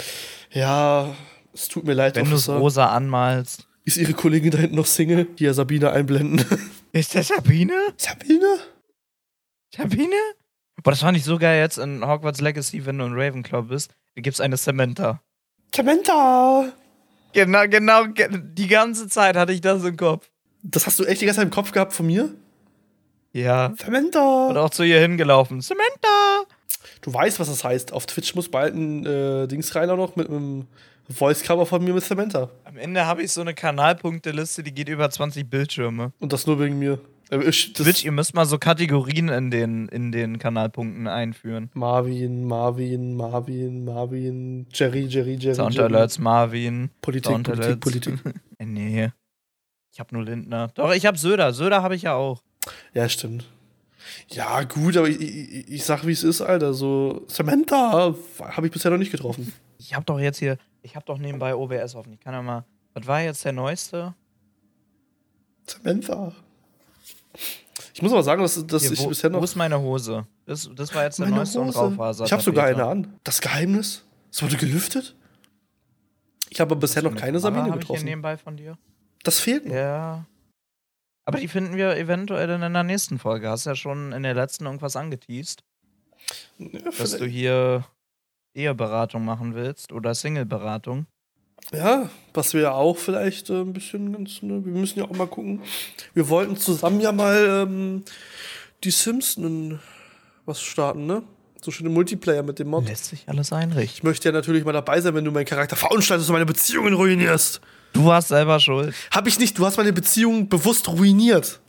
Ja, 0.53 1.15
es 1.53 1.69
tut 1.69 1.85
mir 1.85 1.95
leid. 1.95 2.17
Wenn 2.17 2.31
du 2.31 2.37
es 2.37 2.49
rosa 2.49 2.87
anmalst. 2.87 3.67
Ist 3.85 3.97
ihre 3.97 4.13
Kollegin 4.13 4.51
da 4.51 4.59
hinten 4.59 4.77
noch 4.77 4.87
Single? 4.87 5.27
Hier 5.37 5.55
Sabine 5.55 5.91
einblenden. 5.91 6.45
Ist 6.93 7.15
das 7.15 7.29
Sabine? 7.29 7.75
Sabine? 7.97 8.59
Sabine? 9.75 10.17
Boah, 10.83 10.91
das 10.91 11.01
fand 11.01 11.17
ich 11.17 11.25
so 11.25 11.39
geil 11.39 11.61
jetzt 11.61 11.79
in 11.79 12.07
Hogwarts 12.07 12.41
Legacy, 12.41 12.85
wenn 12.87 12.99
du 12.99 13.07
in 13.07 13.13
Ravenclaw 13.15 13.63
bist. 13.63 13.91
Da 14.15 14.23
gibt's 14.23 14.41
eine 14.41 14.57
Samantha. 14.57 15.23
Samantha! 15.75 16.73
Genau, 17.33 17.69
genau, 17.69 18.05
die 18.07 18.69
ganze 18.69 19.09
Zeit 19.09 19.37
hatte 19.37 19.53
ich 19.53 19.61
das 19.61 19.85
im 19.85 19.97
Kopf. 19.97 20.31
Das 20.63 20.87
hast 20.87 20.99
du 20.99 21.05
echt 21.05 21.21
die 21.21 21.27
ganze 21.27 21.41
Zeit 21.41 21.47
im 21.47 21.53
Kopf 21.53 21.73
gehabt 21.73 21.93
von 21.93 22.07
mir? 22.07 22.35
Ja. 23.43 23.73
Samantha! 23.79 24.49
Und 24.49 24.57
auch 24.57 24.71
zu 24.71 24.83
ihr 24.83 25.01
hingelaufen. 25.01 25.61
Samantha! 25.61 26.45
Du 27.01 27.13
weißt, 27.13 27.39
was 27.39 27.49
das 27.49 27.65
heißt. 27.65 27.93
Auf 27.93 28.07
Twitch 28.07 28.35
muss 28.35 28.49
bald 28.49 28.75
ein 28.75 29.07
äh, 29.07 29.47
Dings 29.47 29.75
rein 29.75 29.89
auch 29.91 29.97
noch 29.97 30.17
mit 30.17 30.29
einem 30.29 30.67
Voice-Cover 31.09 31.65
von 31.67 31.83
mir 31.85 31.95
mit 31.95 32.05
Samantha. 32.05 32.51
Am 32.65 32.77
Ende 32.77 33.07
habe 33.07 33.23
ich 33.23 33.33
so 33.33 33.41
eine 33.41 33.55
Kanalpunkteliste, 33.55 34.63
die 34.63 34.73
geht 34.75 34.89
über 34.89 35.09
20 35.09 35.49
Bildschirme. 35.49 36.13
Und 36.19 36.33
das 36.33 36.47
nur 36.47 36.59
wegen 36.61 36.79
mir. 36.79 36.99
Äh, 37.31 37.45
ich, 37.45 37.73
Twitch, 37.73 38.05
ihr 38.05 38.13
müsst 38.13 38.35
mal 38.35 38.45
so 38.47 38.59
Kategorien 38.59 39.29
in 39.29 39.51
den, 39.51 39.89
in 39.89 40.13
den 40.13 40.39
Kanalpunkten 40.39 41.07
einführen. 41.07 41.71
Marvin, 41.75 42.45
Marvin, 42.45 43.15
Marvin, 43.15 43.85
Marvin, 43.85 44.67
Jerry, 44.73 45.07
Jerry, 45.07 45.37
Jerry. 45.37 45.55
Sound 45.55 45.79
Alerts, 45.79 46.19
Marvin. 46.19 46.91
Politik, 47.01 47.33
Sound 47.33 47.45
Politik, 47.45 47.81
Politik. 47.81 48.15
Äh, 48.61 48.67
nee. 48.67 49.11
Ich 49.93 50.01
hab 50.01 50.11
nur 50.11 50.25
Lindner. 50.25 50.69
Doch, 50.75 50.93
ich 50.93 51.07
hab 51.07 51.17
Söder. 51.17 51.53
Söder 51.53 51.83
habe 51.83 51.95
ich 51.95 52.03
ja 52.03 52.15
auch. 52.15 52.43
Ja, 52.95 53.09
stimmt. 53.09 53.47
Ja, 54.29 54.63
gut, 54.65 54.97
aber 54.97 55.09
ich, 55.09 55.21
ich, 55.21 55.69
ich 55.69 55.85
sag, 55.85 56.07
wie 56.07 56.13
es 56.13 56.23
ist, 56.23 56.41
Alter. 56.41 56.73
So, 56.75 57.25
Samantha 57.29 58.15
habe 58.41 58.67
ich 58.67 58.73
bisher 58.73 58.91
noch 58.91 58.99
nicht 58.99 59.11
getroffen. 59.11 59.53
Ich 59.79 59.95
hab 59.95 60.07
doch 60.07 60.19
jetzt 60.19 60.39
hier, 60.39 60.59
ich 60.83 60.97
hab 60.97 61.05
doch 61.07 61.19
nebenbei 61.19 61.55
OBS 61.55 61.95
offen. 61.95 62.15
Ich 62.15 62.21
kann 62.21 62.35
ja 62.35 62.43
mal 62.43 62.65
Was 62.95 63.07
war 63.07 63.21
jetzt 63.21 63.45
der 63.45 63.53
neueste? 63.53 64.15
Samantha. 65.67 66.33
Ich 67.95 68.03
muss 68.03 68.13
aber 68.13 68.23
sagen, 68.23 68.43
dass, 68.43 68.65
dass 68.67 68.83
Hier, 68.83 68.93
ich 68.93 69.01
wo, 69.01 69.09
bisher 69.09 69.29
noch. 69.31 69.41
wo 69.41 69.45
ist 69.45 69.57
meine 69.57 69.79
Hose? 69.81 70.27
Das, 70.47 70.71
das 70.75 70.95
war 70.95 71.05
jetzt 71.05 71.19
der 71.19 71.27
neueste 71.27 71.61
und 71.61 71.69
Hose. 71.69 71.79
Raufaser. 71.79 72.25
Ich 72.25 72.33
habe 72.33 72.43
sogar 72.43 72.67
eine 72.67 72.85
an. 72.87 73.19
Das 73.25 73.41
Geheimnis? 73.41 74.05
Es 74.31 74.43
wurde 74.43 74.57
gelüftet? 74.57 75.17
Ich 76.51 76.61
habe 76.61 76.77
bisher 76.77 77.03
noch 77.03 77.15
keine 77.15 77.41
Sabine 77.41 77.63
Habe 77.63 77.69
ich 77.71 77.75
hier 77.75 77.81
getroffen. 77.81 78.05
nebenbei 78.05 78.37
von 78.39 78.57
dir? 78.57 78.79
Das 79.25 79.41
fehlt 79.41 79.67
noch. 79.67 79.75
Ja. 79.75 80.25
Aber 81.29 81.39
die 81.41 81.49
finden 81.49 81.77
wir 81.77 81.97
eventuell 81.97 82.47
dann 82.47 82.63
in 82.63 82.73
der 82.73 82.83
nächsten 82.85 83.19
Folge. 83.19 83.51
Hast 83.51 83.67
ja 83.67 83.75
schon 83.77 84.13
in 84.13 84.23
der 84.23 84.35
letzten 84.35 84.65
irgendwas 84.65 84.97
angeteased, 84.97 85.63
Ja, 86.59 86.91
dass 86.99 87.17
du 87.19 87.27
hier 87.27 87.85
Eheberatung 88.55 89.25
machen 89.25 89.55
willst 89.55 89.93
oder 89.93 90.15
Singleberatung. 90.15 91.07
ja, 91.73 92.09
was 92.35 92.55
wir 92.55 92.63
ja 92.63 92.73
auch 92.73 92.97
vielleicht 92.97 93.51
äh, 93.51 93.61
ein 93.61 93.73
bisschen 93.73 94.13
ganz. 94.13 94.41
Ne, 94.43 94.65
wir 94.65 94.73
müssen 94.73 94.99
ja 95.01 95.05
auch 95.05 95.11
mal 95.17 95.27
gucken. 95.27 95.63
Wir 96.15 96.29
wollten 96.31 96.57
zusammen 96.57 97.01
ja 97.01 97.13
mal 97.13 97.67
ähm, 97.69 98.05
die 98.85 98.91
Sims 98.91 99.37
nen- 99.37 99.81
was 100.47 100.63
starten, 100.63 101.07
ne? 101.07 101.23
So 101.61 101.71
schöne 101.73 101.91
Multiplayer 101.91 102.43
mit 102.43 102.59
dem 102.59 102.69
Mod. 102.69 102.87
Lässt 102.89 103.07
sich 103.07 103.29
alles 103.29 103.53
einrichten. 103.53 103.97
Ich 103.99 104.03
möchte 104.03 104.29
ja 104.29 104.33
natürlich 104.33 104.65
mal 104.65 104.73
dabei 104.73 105.01
sein, 105.01 105.15
wenn 105.15 105.25
du 105.25 105.33
meinen 105.33 105.45
Charakter 105.45 105.77
verunstaltest 105.77 106.31
und 106.31 106.33
meine 106.35 106.47
Beziehungen 106.47 106.95
ruinierst. 106.95 107.61
Du 107.93 108.05
warst 108.05 108.29
selber 108.29 108.61
schuld. 108.61 108.95
Hab 109.11 109.27
ich 109.27 109.39
nicht, 109.39 109.59
du 109.59 109.67
hast 109.67 109.77
meine 109.77 109.93
Beziehung 109.93 110.49
bewusst 110.49 110.89
ruiniert. 110.89 111.61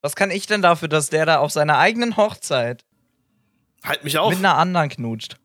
Was 0.00 0.14
kann 0.16 0.30
ich 0.30 0.46
denn 0.46 0.62
dafür, 0.62 0.88
dass 0.88 1.10
der 1.10 1.26
da 1.26 1.38
auf 1.38 1.50
seiner 1.52 1.78
eigenen 1.78 2.16
Hochzeit 2.16 2.84
Halt 3.84 4.04
mich 4.04 4.18
auf. 4.18 4.30
mit 4.30 4.38
einer 4.38 4.56
anderen 4.56 4.88
knutscht? 4.88 5.36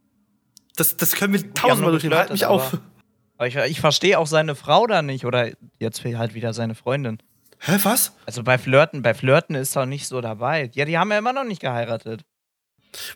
Das, 0.75 0.97
das 0.97 1.15
können 1.15 1.34
wir 1.34 1.53
tausendmal 1.53 1.91
durchnehmen. 1.91 2.17
Halt 2.17 2.31
mich 2.31 2.45
auf. 2.45 2.77
Aber 3.38 3.47
ich, 3.47 3.55
ich 3.55 3.81
verstehe 3.81 4.19
auch 4.19 4.27
seine 4.27 4.55
Frau 4.55 4.88
da 4.88 5.01
nicht 5.01 5.25
oder 5.25 5.49
jetzt 5.79 6.03
halt 6.03 6.34
wieder 6.34 6.53
seine 6.53 6.75
Freundin. 6.75 7.17
Hä, 7.59 7.77
was? 7.84 8.13
Also 8.25 8.43
bei 8.43 8.57
Flirten, 8.57 9.01
bei 9.01 9.13
Flirten 9.13 9.55
ist 9.55 9.75
er 9.75 9.86
nicht 9.86 10.07
so 10.07 10.21
dabei. 10.21 10.69
Ja, 10.73 10.86
die 10.86 10.97
haben 10.97 11.11
ja 11.11 11.17
immer 11.17 11.34
noch 11.34 11.43
nicht 11.45 11.61
geheiratet. 11.61 12.21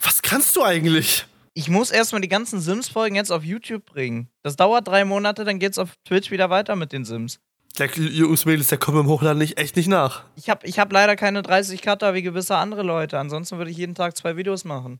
Was 0.01 0.21
kannst 0.21 0.55
du 0.55 0.63
eigentlich? 0.63 1.25
Ich 1.57 1.69
muss 1.69 1.89
erstmal 1.89 2.21
die 2.21 2.27
ganzen 2.27 2.59
Sims-Folgen 2.61 3.15
jetzt 3.15 3.31
auf 3.31 3.43
YouTube 3.43 3.83
bringen. 3.83 4.29
Das 4.43 4.57
dauert 4.57 4.87
drei 4.87 5.05
Monate, 5.05 5.43
dann 5.43 5.57
geht's 5.57 5.79
auf 5.79 5.95
Twitch 6.05 6.29
wieder 6.29 6.51
weiter 6.51 6.75
mit 6.75 6.93
den 6.93 7.03
Sims. 7.03 7.39
Der 7.79 7.87
Jungs 7.87 8.45
Mädels, 8.45 8.67
der 8.67 8.77
kommt 8.77 8.99
im 8.99 9.07
Hochladen 9.07 9.39
nicht, 9.39 9.57
echt 9.57 9.75
nicht 9.75 9.87
nach. 9.87 10.23
Ich 10.35 10.51
habe 10.51 10.67
ich 10.67 10.77
hab 10.77 10.91
leider 10.91 11.15
keine 11.15 11.41
30 11.41 11.81
Cutter 11.81 12.13
wie 12.13 12.21
gewisse 12.21 12.57
andere 12.57 12.83
Leute. 12.83 13.17
Ansonsten 13.17 13.57
würde 13.57 13.71
ich 13.71 13.77
jeden 13.77 13.95
Tag 13.95 14.15
zwei 14.15 14.37
Videos 14.37 14.65
machen. 14.65 14.99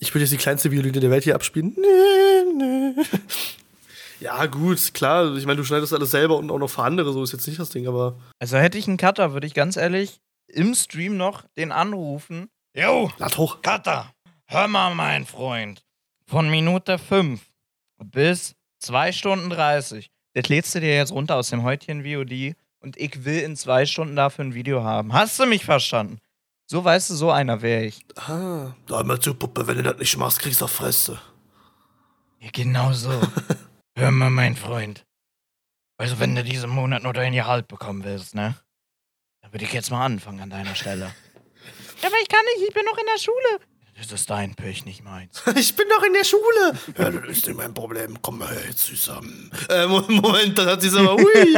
Ich 0.00 0.12
würde 0.12 0.24
jetzt 0.24 0.32
die 0.32 0.36
kleinste 0.36 0.72
Violine 0.72 0.98
der 0.98 1.10
Welt 1.12 1.22
hier 1.22 1.36
abspielen. 1.36 1.76
Nee, 1.76 2.52
nee. 2.96 3.04
Ja, 4.18 4.46
gut, 4.46 4.94
klar. 4.94 5.36
Ich 5.36 5.46
meine, 5.46 5.58
du 5.58 5.64
schneidest 5.64 5.92
alles 5.92 6.10
selber 6.10 6.38
und 6.38 6.50
auch 6.50 6.58
noch 6.58 6.70
für 6.70 6.82
andere, 6.82 7.12
so 7.12 7.22
ist 7.22 7.30
jetzt 7.30 7.46
nicht 7.46 7.60
das 7.60 7.70
Ding, 7.70 7.86
aber. 7.86 8.18
Also 8.40 8.56
hätte 8.56 8.78
ich 8.78 8.88
einen 8.88 8.96
Cutter, 8.96 9.32
würde 9.32 9.46
ich 9.46 9.54
ganz 9.54 9.76
ehrlich 9.76 10.18
im 10.48 10.74
Stream 10.74 11.16
noch 11.16 11.44
den 11.56 11.70
anrufen. 11.70 12.48
Yo, 12.76 13.12
Lad 13.18 13.38
hoch. 13.38 13.62
Cutter, 13.62 14.12
hör 14.46 14.68
mal, 14.68 14.94
mein 14.94 15.26
Freund. 15.26 15.84
Von 16.26 16.50
Minute 16.50 16.98
5 16.98 17.40
bis 18.04 18.54
2 18.78 19.12
Stunden 19.12 19.50
30. 19.50 20.10
Das 20.34 20.48
lädst 20.48 20.74
du 20.74 20.80
dir 20.80 20.94
jetzt 20.94 21.12
runter 21.12 21.36
aus 21.36 21.50
dem 21.50 21.62
Häutchen 21.62 22.02
VOD 22.04 22.56
und 22.80 22.96
ich 22.96 23.24
will 23.24 23.40
in 23.40 23.56
zwei 23.56 23.86
Stunden 23.86 24.16
dafür 24.16 24.44
ein 24.44 24.54
Video 24.54 24.82
haben. 24.82 25.12
Hast 25.12 25.38
du 25.38 25.46
mich 25.46 25.64
verstanden? 25.64 26.18
So 26.66 26.84
weißt 26.84 27.10
du, 27.10 27.14
so 27.14 27.30
einer 27.30 27.62
wäre 27.62 27.84
ich. 27.84 28.04
Ah. 28.16 28.74
Da 28.86 29.02
mal 29.04 29.20
zu, 29.20 29.34
Puppe, 29.34 29.66
wenn 29.66 29.76
du 29.76 29.82
das 29.82 29.98
nicht 29.98 30.16
machst, 30.16 30.40
kriegst 30.40 30.60
du 30.60 30.64
auf 30.64 30.72
Fresse. 30.72 31.20
Ja, 32.40 32.50
genau 32.52 32.92
so. 32.92 33.10
hör 33.96 34.10
mal, 34.10 34.30
mein 34.30 34.56
Freund. 34.56 35.06
Also, 35.96 36.18
wenn 36.18 36.34
du 36.34 36.42
diesen 36.42 36.70
Monat 36.70 37.02
nur 37.02 37.12
dein 37.12 37.32
Gehalt 37.32 37.68
bekommen 37.68 38.02
willst, 38.04 38.34
ne? 38.34 38.56
Dann 39.42 39.52
würde 39.52 39.64
ich 39.64 39.72
jetzt 39.72 39.90
mal 39.90 40.04
anfangen 40.04 40.40
an 40.40 40.50
deiner 40.50 40.74
Stelle. 40.74 41.14
Ja, 42.02 42.10
aber 42.10 42.18
ich 42.20 42.28
kann 42.28 42.44
nicht, 42.56 42.68
ich 42.68 42.74
bin 42.74 42.84
noch 42.84 42.98
in 42.98 43.06
der 43.06 43.18
Schule. 43.18 43.60
Das 43.96 44.10
ist 44.12 44.28
dein 44.28 44.54
Pech, 44.54 44.84
nicht 44.84 45.04
meins. 45.04 45.42
Ich 45.56 45.74
bin 45.76 45.86
doch 45.88 46.02
in 46.04 46.12
der 46.12 46.24
Schule. 46.24 46.78
Ja, 46.98 47.10
das 47.10 47.38
ist 47.38 47.46
nicht 47.46 47.56
mein 47.56 47.72
Problem. 47.72 48.20
Komm 48.22 48.38
mal 48.38 48.54
jetzt 48.66 48.86
zusammen. 48.86 49.50
Äh, 49.68 49.86
Mo- 49.86 50.04
Moment, 50.08 50.58
das 50.58 50.66
hat 50.66 50.82
sie 50.82 50.90
aber. 50.98 51.16
Ui. 51.16 51.54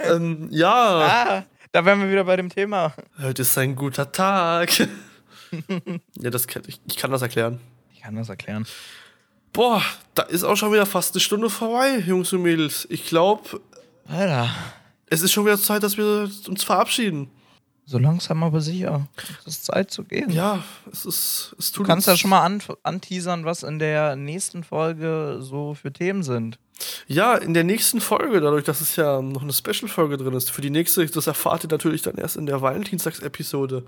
ähm, 0.00 0.48
ja, 0.50 0.74
Ah, 0.74 1.44
da 1.72 1.84
wären 1.84 2.00
wir 2.02 2.10
wieder 2.10 2.24
bei 2.24 2.36
dem 2.36 2.48
Thema. 2.50 2.94
heute 3.20 3.42
ist 3.42 3.56
ein 3.58 3.74
guter 3.76 4.10
Tag. 4.12 4.70
ja, 6.20 6.30
das 6.30 6.46
kann, 6.46 6.62
ich, 6.66 6.80
ich 6.86 6.96
kann 6.96 7.10
das 7.10 7.22
erklären. 7.22 7.60
Ich 7.94 8.02
kann 8.02 8.14
das 8.16 8.28
erklären. 8.28 8.66
Boah, 9.52 9.82
da 10.14 10.22
ist 10.24 10.44
auch 10.44 10.56
schon 10.56 10.72
wieder 10.72 10.84
fast 10.86 11.14
eine 11.14 11.20
Stunde 11.20 11.48
vorbei, 11.48 11.98
Jungs 11.98 12.32
und 12.32 12.42
Mädels. 12.42 12.86
Ich 12.90 13.06
glaube, 13.06 13.60
Alter, 14.08 14.50
es 15.06 15.22
ist 15.22 15.32
schon 15.32 15.44
wieder 15.46 15.58
Zeit, 15.58 15.82
dass 15.82 15.96
wir 15.96 16.28
uns 16.48 16.62
verabschieden. 16.64 17.30
So 17.86 17.98
langsam 17.98 18.42
aber 18.42 18.60
sicher. 18.60 19.06
Es 19.40 19.56
ist 19.56 19.66
Zeit 19.66 19.90
zu 19.90 20.04
gehen. 20.04 20.30
Ja, 20.30 20.64
es 20.90 21.04
ist. 21.04 21.54
Es 21.58 21.70
tut 21.72 21.84
Du 21.84 21.88
kannst 21.88 22.06
ja 22.06 22.16
schon 22.16 22.30
mal 22.30 22.42
an, 22.42 22.62
anteasern, 22.82 23.44
was 23.44 23.62
in 23.62 23.78
der 23.78 24.16
nächsten 24.16 24.64
Folge 24.64 25.38
so 25.40 25.74
für 25.74 25.92
Themen 25.92 26.22
sind. 26.22 26.58
Ja, 27.06 27.36
in 27.36 27.54
der 27.54 27.64
nächsten 27.64 28.00
Folge, 28.00 28.40
dadurch, 28.40 28.64
dass 28.64 28.80
es 28.80 28.96
ja 28.96 29.22
noch 29.22 29.42
eine 29.42 29.52
Special-Folge 29.52 30.16
drin 30.16 30.34
ist, 30.34 30.50
für 30.50 30.60
die 30.60 30.70
nächste, 30.70 31.04
das 31.06 31.26
erfahrt 31.26 31.64
ihr 31.64 31.70
natürlich 31.70 32.02
dann 32.02 32.16
erst 32.16 32.36
in 32.36 32.46
der 32.46 32.62
Valentinstags-Episode. 32.62 33.84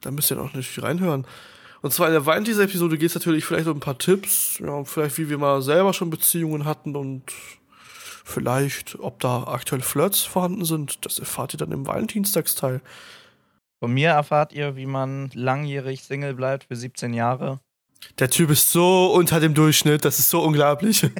Da 0.00 0.10
müsst 0.10 0.30
ihr 0.30 0.36
noch 0.36 0.54
nicht 0.54 0.80
reinhören. 0.82 1.26
Und 1.80 1.92
zwar 1.92 2.08
in 2.08 2.12
der 2.12 2.26
Valentinstags-Episode 2.26 2.98
geht 2.98 3.08
es 3.08 3.14
natürlich 3.14 3.44
vielleicht 3.44 3.66
um 3.66 3.78
ein 3.78 3.80
paar 3.80 3.98
Tipps, 3.98 4.58
ja, 4.58 4.84
vielleicht 4.84 5.18
wie 5.18 5.28
wir 5.28 5.38
mal 5.38 5.62
selber 5.62 5.92
schon 5.92 6.10
Beziehungen 6.10 6.64
hatten 6.64 6.94
und 6.94 7.22
vielleicht, 8.28 8.98
ob 9.00 9.20
da 9.20 9.44
aktuell 9.44 9.80
Flirts 9.80 10.22
vorhanden 10.22 10.64
sind. 10.64 11.04
Das 11.04 11.18
erfahrt 11.18 11.54
ihr 11.54 11.58
dann 11.58 11.72
im 11.72 11.86
Valentinstagsteil. 11.86 12.80
Von 13.80 13.92
mir 13.92 14.10
erfahrt 14.10 14.52
ihr, 14.52 14.76
wie 14.76 14.86
man 14.86 15.30
langjährig 15.34 16.02
Single 16.02 16.34
bleibt 16.34 16.64
für 16.64 16.76
17 16.76 17.14
Jahre. 17.14 17.60
Der 18.18 18.30
Typ 18.30 18.50
ist 18.50 18.70
so 18.70 19.12
unter 19.12 19.40
dem 19.40 19.54
Durchschnitt, 19.54 20.04
das 20.04 20.18
ist 20.18 20.30
so 20.30 20.40
unglaublich. 20.40 21.02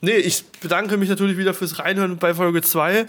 nee, 0.00 0.12
ich 0.12 0.44
bedanke 0.60 0.96
mich 0.96 1.08
natürlich 1.08 1.38
wieder 1.38 1.54
fürs 1.54 1.78
Reinhören 1.78 2.18
bei 2.18 2.34
Folge 2.34 2.62
2 2.62 3.06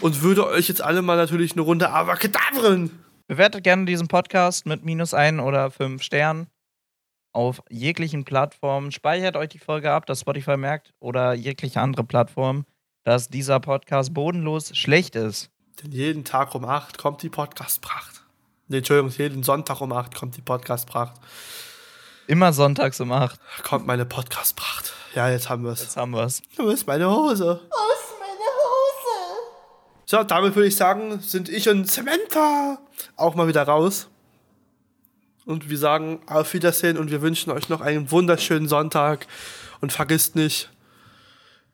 und 0.00 0.22
würde 0.22 0.46
euch 0.46 0.68
jetzt 0.68 0.82
alle 0.82 1.02
mal 1.02 1.16
natürlich 1.16 1.52
eine 1.52 1.62
Runde 1.62 1.90
Avacadavren. 1.90 2.90
Bewertet 3.26 3.64
gerne 3.64 3.84
diesen 3.84 4.08
Podcast 4.08 4.66
mit 4.66 4.84
minus 4.84 5.14
ein 5.14 5.40
oder 5.40 5.70
fünf 5.70 6.02
Sternen 6.02 6.48
auf 7.32 7.62
jeglichen 7.68 8.24
Plattformen. 8.24 8.92
Speichert 8.92 9.36
euch 9.36 9.50
die 9.50 9.58
Folge 9.58 9.90
ab, 9.92 10.06
dass 10.06 10.20
Spotify 10.20 10.56
merkt 10.56 10.92
oder 11.00 11.34
jegliche 11.34 11.80
andere 11.80 12.04
Plattform, 12.04 12.64
dass 13.04 13.28
dieser 13.28 13.60
Podcast 13.60 14.14
bodenlos 14.14 14.76
schlecht 14.76 15.16
ist. 15.16 15.50
Denn 15.82 15.92
jeden 15.92 16.24
Tag 16.24 16.54
um 16.54 16.64
8 16.64 16.98
kommt 16.98 17.22
die 17.22 17.30
Podcast-Pracht. 17.30 18.22
Nee, 18.68 18.78
Entschuldigung, 18.78 19.10
jeden 19.10 19.42
Sonntag 19.42 19.80
um 19.80 19.92
8 19.92 20.14
kommt 20.14 20.36
die 20.36 20.42
Podcast-Pracht. 20.42 21.16
Immer 22.26 22.52
sonntags 22.52 23.00
um 23.00 23.10
8. 23.10 23.40
Kommt 23.64 23.86
meine 23.86 24.04
Podcast-Pracht. 24.06 24.92
Ja, 25.14 25.28
jetzt 25.28 25.48
haben 25.48 25.64
wir 25.64 25.72
es. 25.72 25.80
Jetzt 25.80 25.96
haben 25.96 26.12
wir's. 26.12 26.42
Wo 26.56 26.68
ist 26.68 26.86
meine 26.86 27.10
Hose? 27.10 27.60
Wo 27.60 27.92
ist 27.92 28.14
meine 28.20 28.50
Hose? 28.60 29.40
So, 30.06 30.22
damit 30.22 30.54
würde 30.54 30.68
ich 30.68 30.76
sagen, 30.76 31.18
sind 31.20 31.48
ich 31.48 31.68
und 31.68 31.90
Samantha 31.90 32.78
auch 33.16 33.34
mal 33.34 33.48
wieder 33.48 33.64
raus. 33.64 34.08
Und 35.50 35.68
wir 35.68 35.78
sagen 35.78 36.20
auf 36.26 36.54
Wiedersehen 36.54 36.96
und 36.96 37.10
wir 37.10 37.22
wünschen 37.22 37.50
euch 37.50 37.68
noch 37.68 37.80
einen 37.80 38.12
wunderschönen 38.12 38.68
Sonntag. 38.68 39.26
Und 39.80 39.92
vergisst 39.92 40.36
nicht, 40.36 40.70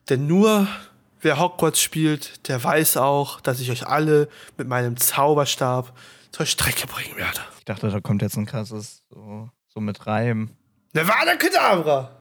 denn 0.09 0.27
nur 0.27 0.67
wer 1.21 1.39
Hogwarts 1.39 1.81
spielt, 1.81 2.49
der 2.49 2.63
weiß 2.63 2.97
auch, 2.97 3.41
dass 3.41 3.61
ich 3.61 3.71
euch 3.71 3.87
alle 3.87 4.29
mit 4.57 4.69
meinem 4.69 4.97
Zauberstab 4.97 5.93
zur 6.31 6.47
Strecke 6.47 6.87
bringen 6.87 7.17
werde. 7.17 7.41
Ich 7.59 7.65
dachte, 7.65 7.91
da 7.91 8.01
kommt 8.01 8.23
jetzt 8.23 8.37
ein 8.37 8.47
krasses, 8.47 9.03
so, 9.11 9.51
so 9.69 9.81
mit 9.81 10.07
Reim. 10.07 10.51
Nevada 10.93 11.37
Kedavra! 11.37 12.15